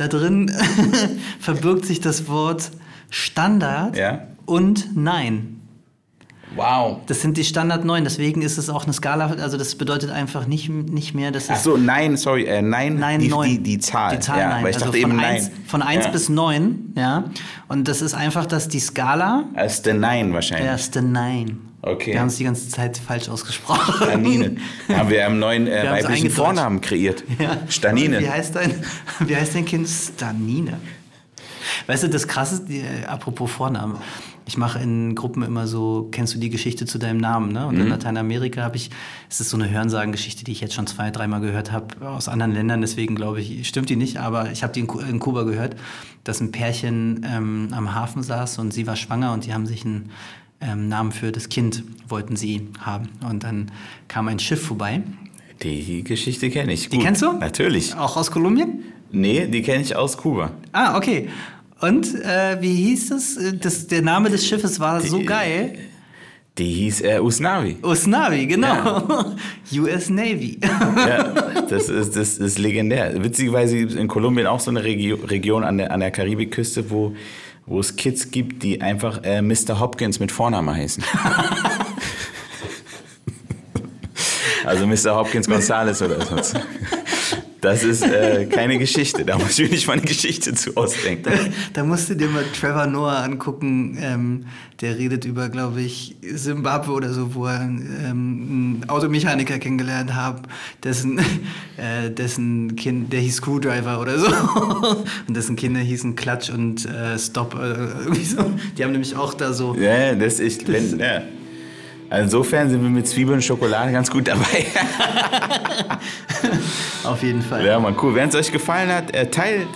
da 0.00 0.08
drin 0.08 0.50
verbirgt 1.40 1.84
sich 1.84 2.00
das 2.00 2.28
Wort 2.28 2.70
Standard 3.10 3.96
Ja. 3.96 4.22
und 4.46 4.96
Nein. 4.96 5.56
Wow. 6.56 6.98
Das 7.06 7.20
sind 7.20 7.36
die 7.36 7.44
Standard 7.44 7.84
9, 7.84 8.02
deswegen 8.02 8.42
ist 8.42 8.58
es 8.58 8.70
auch 8.70 8.82
eine 8.82 8.92
Skala, 8.92 9.26
also 9.26 9.56
das 9.56 9.76
bedeutet 9.76 10.10
einfach 10.10 10.48
nicht, 10.48 10.68
nicht 10.68 11.14
mehr, 11.14 11.30
dass 11.30 11.48
Ach 11.48 11.54
es 11.54 11.62
so, 11.62 11.76
nein, 11.76 12.16
sorry, 12.16 12.44
äh, 12.44 12.60
nein, 12.60 12.96
Nein, 12.96 13.20
die, 13.20 13.28
neun. 13.28 13.48
Die, 13.48 13.58
die 13.62 13.78
Zahl. 13.78 14.16
Die 14.16 14.20
Zahl 14.20 14.38
ja, 14.40 14.48
nein. 14.48 14.64
Weil 14.64 14.70
ich 14.70 14.76
also 14.76 14.86
dachte 14.86 15.00
von 15.00 15.10
eben 15.12 15.20
1, 15.20 15.44
nein. 15.44 15.52
Von 15.66 15.82
1 15.82 16.04
ja. 16.06 16.10
bis 16.10 16.28
9, 16.28 16.92
ja. 16.96 17.24
Und 17.68 17.86
das 17.86 18.02
ist 18.02 18.14
einfach, 18.14 18.46
dass 18.46 18.66
die 18.66 18.80
Skala, 18.80 19.44
Als 19.54 19.82
der 19.82 19.94
Nein 19.94 20.32
wahrscheinlich. 20.32 20.66
der 20.66 20.74
ist 20.74 20.94
der 20.96 21.02
Nein. 21.02 21.58
Okay. 21.82 22.12
Wir 22.12 22.20
haben 22.20 22.26
es 22.28 22.36
die 22.36 22.44
ganze 22.44 22.68
Zeit 22.68 22.98
falsch 22.98 23.28
ausgesprochen. 23.28 23.94
Stanine. 23.94 24.56
Haben 24.88 25.08
wir 25.08 25.24
einen 25.26 25.38
neuen 25.38 25.66
äh, 25.66 25.90
weiblichen. 25.90 26.30
Vornamen 26.30 26.80
kreiert. 26.82 27.24
Ja. 27.38 27.56
Stanine. 27.68 28.20
Wie 28.20 28.28
heißt 28.28 28.54
dein, 28.54 28.74
wie 29.26 29.34
heißt 29.34 29.54
dein 29.54 29.64
Kind? 29.64 29.88
Stanine. 29.88 30.78
Weißt 31.86 32.02
du, 32.02 32.08
das 32.08 32.28
Krasse, 32.28 32.62
äh, 32.70 33.06
apropos 33.06 33.50
Vornamen. 33.50 33.96
Ich 34.46 34.56
mache 34.58 34.80
in 34.80 35.14
Gruppen 35.14 35.42
immer 35.44 35.66
so, 35.68 36.08
kennst 36.10 36.34
du 36.34 36.38
die 36.38 36.50
Geschichte 36.50 36.84
zu 36.84 36.98
deinem 36.98 37.18
Namen? 37.18 37.52
Ne? 37.52 37.66
Und 37.66 37.76
Mhm. 37.76 37.82
in 37.82 37.88
Lateinamerika 37.88 38.62
habe 38.62 38.76
ich, 38.76 38.90
es 39.30 39.40
ist 39.40 39.50
so 39.50 39.56
eine 39.56 39.70
Hörensagengeschichte, 39.70 40.42
die 40.44 40.50
ich 40.52 40.60
jetzt 40.60 40.74
schon 40.74 40.86
zwei, 40.88 41.10
dreimal 41.10 41.40
gehört 41.40 41.70
habe 41.70 42.06
aus 42.08 42.28
anderen 42.28 42.52
Ländern. 42.52 42.80
Deswegen 42.80 43.14
glaube 43.14 43.40
ich, 43.40 43.66
stimmt 43.68 43.88
die 43.90 43.96
nicht, 43.96 44.16
aber 44.18 44.50
ich 44.50 44.62
habe 44.64 44.72
die 44.72 44.80
in, 44.80 44.88
in 45.08 45.20
Kuba 45.20 45.44
gehört, 45.44 45.76
dass 46.24 46.40
ein 46.40 46.50
Pärchen 46.52 47.24
ähm, 47.30 47.68
am 47.70 47.94
Hafen 47.94 48.22
saß 48.24 48.58
und 48.58 48.72
sie 48.74 48.86
war 48.88 48.96
schwanger 48.96 49.32
und 49.32 49.46
die 49.46 49.54
haben 49.54 49.66
sich 49.66 49.84
einen 49.84 50.10
ähm, 50.60 50.88
Namen 50.88 51.12
für 51.12 51.32
das 51.32 51.48
Kind 51.48 51.82
wollten 52.08 52.36
sie 52.36 52.68
haben. 52.80 53.08
Und 53.28 53.44
dann 53.44 53.70
kam 54.08 54.28
ein 54.28 54.38
Schiff 54.38 54.62
vorbei. 54.62 55.02
Die 55.62 56.02
Geschichte 56.04 56.50
kenne 56.50 56.72
ich. 56.72 56.88
Die 56.88 56.96
Gut. 56.96 57.04
kennst 57.04 57.22
du? 57.22 57.32
Natürlich. 57.32 57.94
Auch 57.94 58.16
aus 58.16 58.30
Kolumbien? 58.30 58.82
Nee, 59.12 59.46
die 59.46 59.62
kenne 59.62 59.82
ich 59.82 59.94
aus 59.96 60.16
Kuba. 60.16 60.52
Ah, 60.72 60.96
okay. 60.96 61.28
Und 61.80 62.14
äh, 62.22 62.58
wie 62.60 62.74
hieß 62.74 63.10
es? 63.12 63.38
Das, 63.60 63.86
der 63.86 64.02
Name 64.02 64.30
des 64.30 64.46
Schiffes 64.46 64.80
war 64.80 65.00
so 65.00 65.18
Die- 65.18 65.24
geil. 65.26 65.78
Die 66.58 66.72
hieß 66.72 67.00
äh, 67.02 67.18
Usnavi. 67.20 67.76
Usnavi, 67.82 68.46
genau. 68.46 69.24
US 69.72 70.10
Navy. 70.10 70.58
Ja, 70.62 71.22
das 71.70 71.88
ist, 71.88 72.16
das 72.16 72.36
ist 72.38 72.58
legendär. 72.58 73.22
Witzigerweise 73.22 73.78
gibt 73.78 73.92
es 73.92 73.96
in 73.96 74.08
Kolumbien 74.08 74.46
auch 74.46 74.60
so 74.60 74.70
eine 74.70 74.82
Regio 74.84 75.16
Region 75.16 75.64
an 75.64 75.78
der, 75.78 75.90
an 75.92 76.00
der 76.00 76.10
Karibikküste, 76.10 76.90
wo, 76.90 77.14
wo 77.70 77.78
es 77.78 77.94
Kids 77.94 78.32
gibt, 78.32 78.64
die 78.64 78.82
einfach 78.82 79.22
äh, 79.22 79.40
Mr. 79.40 79.78
Hopkins 79.78 80.18
mit 80.18 80.32
Vornamen 80.32 80.74
heißen. 80.74 81.04
also 84.64 84.88
Mr. 84.88 85.14
Hopkins 85.14 85.48
Gonzales 85.48 86.02
oder 86.02 86.20
so. 86.20 86.58
Das 87.60 87.82
ist 87.82 88.02
äh, 88.02 88.46
keine 88.46 88.78
Geschichte. 88.78 89.24
Da 89.24 89.38
muss 89.38 89.58
ich 89.58 89.68
mir 89.68 89.74
nicht 89.74 89.86
mal 89.86 89.94
eine 89.94 90.02
Geschichte 90.02 90.54
zu 90.54 90.76
ausdenken. 90.76 91.32
da 91.72 91.84
musst 91.84 92.08
du 92.08 92.14
dir 92.14 92.28
mal 92.28 92.44
Trevor 92.58 92.86
Noah 92.86 93.22
angucken. 93.22 93.98
Ähm, 94.00 94.46
der 94.80 94.98
redet 94.98 95.26
über, 95.26 95.50
glaube 95.50 95.82
ich, 95.82 96.16
Simbabwe 96.22 96.92
oder 96.92 97.12
so, 97.12 97.34
wo 97.34 97.46
er 97.46 97.60
ähm, 97.60 98.80
einen 98.80 98.84
Automechaniker 98.88 99.58
kennengelernt 99.58 100.14
hat, 100.14 100.42
dessen, 100.82 101.18
äh, 101.76 102.10
dessen 102.10 102.76
Kind, 102.76 103.12
der 103.12 103.20
hieß 103.20 103.36
Screwdriver 103.36 104.00
oder 104.00 104.18
so. 104.18 104.26
und 105.28 105.36
dessen 105.36 105.56
Kinder 105.56 105.80
hießen 105.80 106.16
Klatsch 106.16 106.50
und 106.50 106.86
äh, 106.86 107.18
Stop. 107.18 107.54
Äh, 107.54 108.00
irgendwie 108.04 108.24
so. 108.24 108.50
Die 108.78 108.84
haben 108.84 108.92
nämlich 108.92 109.14
auch 109.16 109.34
da 109.34 109.52
so. 109.52 109.74
Ja, 109.74 110.14
das 110.14 110.40
ist, 110.40 110.66
wenn, 110.66 110.98
ja. 110.98 111.22
Insofern 112.10 112.68
sind 112.68 112.82
wir 112.82 112.90
mit 112.90 113.06
Zwiebeln 113.06 113.36
und 113.36 113.42
Schokolade 113.42 113.92
ganz 113.92 114.10
gut 114.10 114.26
dabei. 114.26 114.64
Auf 117.04 117.22
jeden 117.22 117.42
Fall. 117.42 117.64
Ja, 117.64 117.78
man, 117.78 117.94
cool. 118.02 118.14
Wenn 118.14 118.28
es 118.28 118.34
euch 118.34 118.50
gefallen 118.50 118.92
hat, 118.92 119.14
äh, 119.14 119.30
teilt 119.30 119.68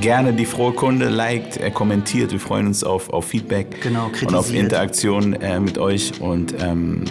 gerne 0.00 0.32
die 0.32 0.46
frohe 0.46 0.72
Kunde, 0.72 1.08
liked, 1.08 1.56
äh, 1.56 1.70
kommentiert. 1.70 2.32
Wir 2.32 2.40
freuen 2.40 2.68
uns 2.68 2.84
auf, 2.84 3.10
auf 3.10 3.26
Feedback 3.26 3.80
Genau, 3.82 4.10
und 4.26 4.34
auf. 4.34 4.52
Interaktion 4.52 5.34
äh, 5.34 5.58
mit 5.58 5.78
euch. 5.78 6.20
Und 6.20 6.54
ähm, 6.62 7.04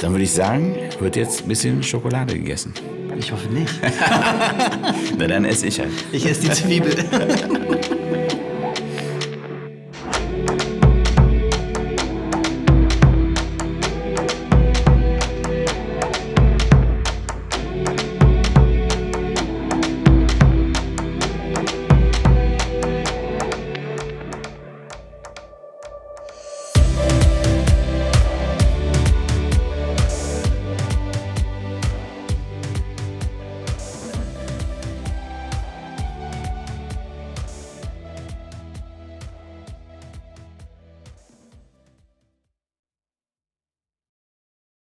dann 0.00 0.12
würde 0.12 0.24
ich 0.24 0.32
sagen, 0.32 0.76
wird 1.00 1.16
jetzt 1.16 1.42
ein 1.42 1.48
bisschen 1.48 1.82
Schokolade 1.82 2.34
gegessen. 2.34 2.72
Ich 3.18 3.30
hoffe 3.30 3.48
nicht. 3.48 3.72
Na, 5.18 5.26
dann 5.26 5.44
esse 5.44 5.66
ich 5.66 5.80
halt. 5.80 5.90
Ich 6.12 6.26
esse 6.26 6.42
die 6.42 6.50
Zwiebel. 6.50 6.94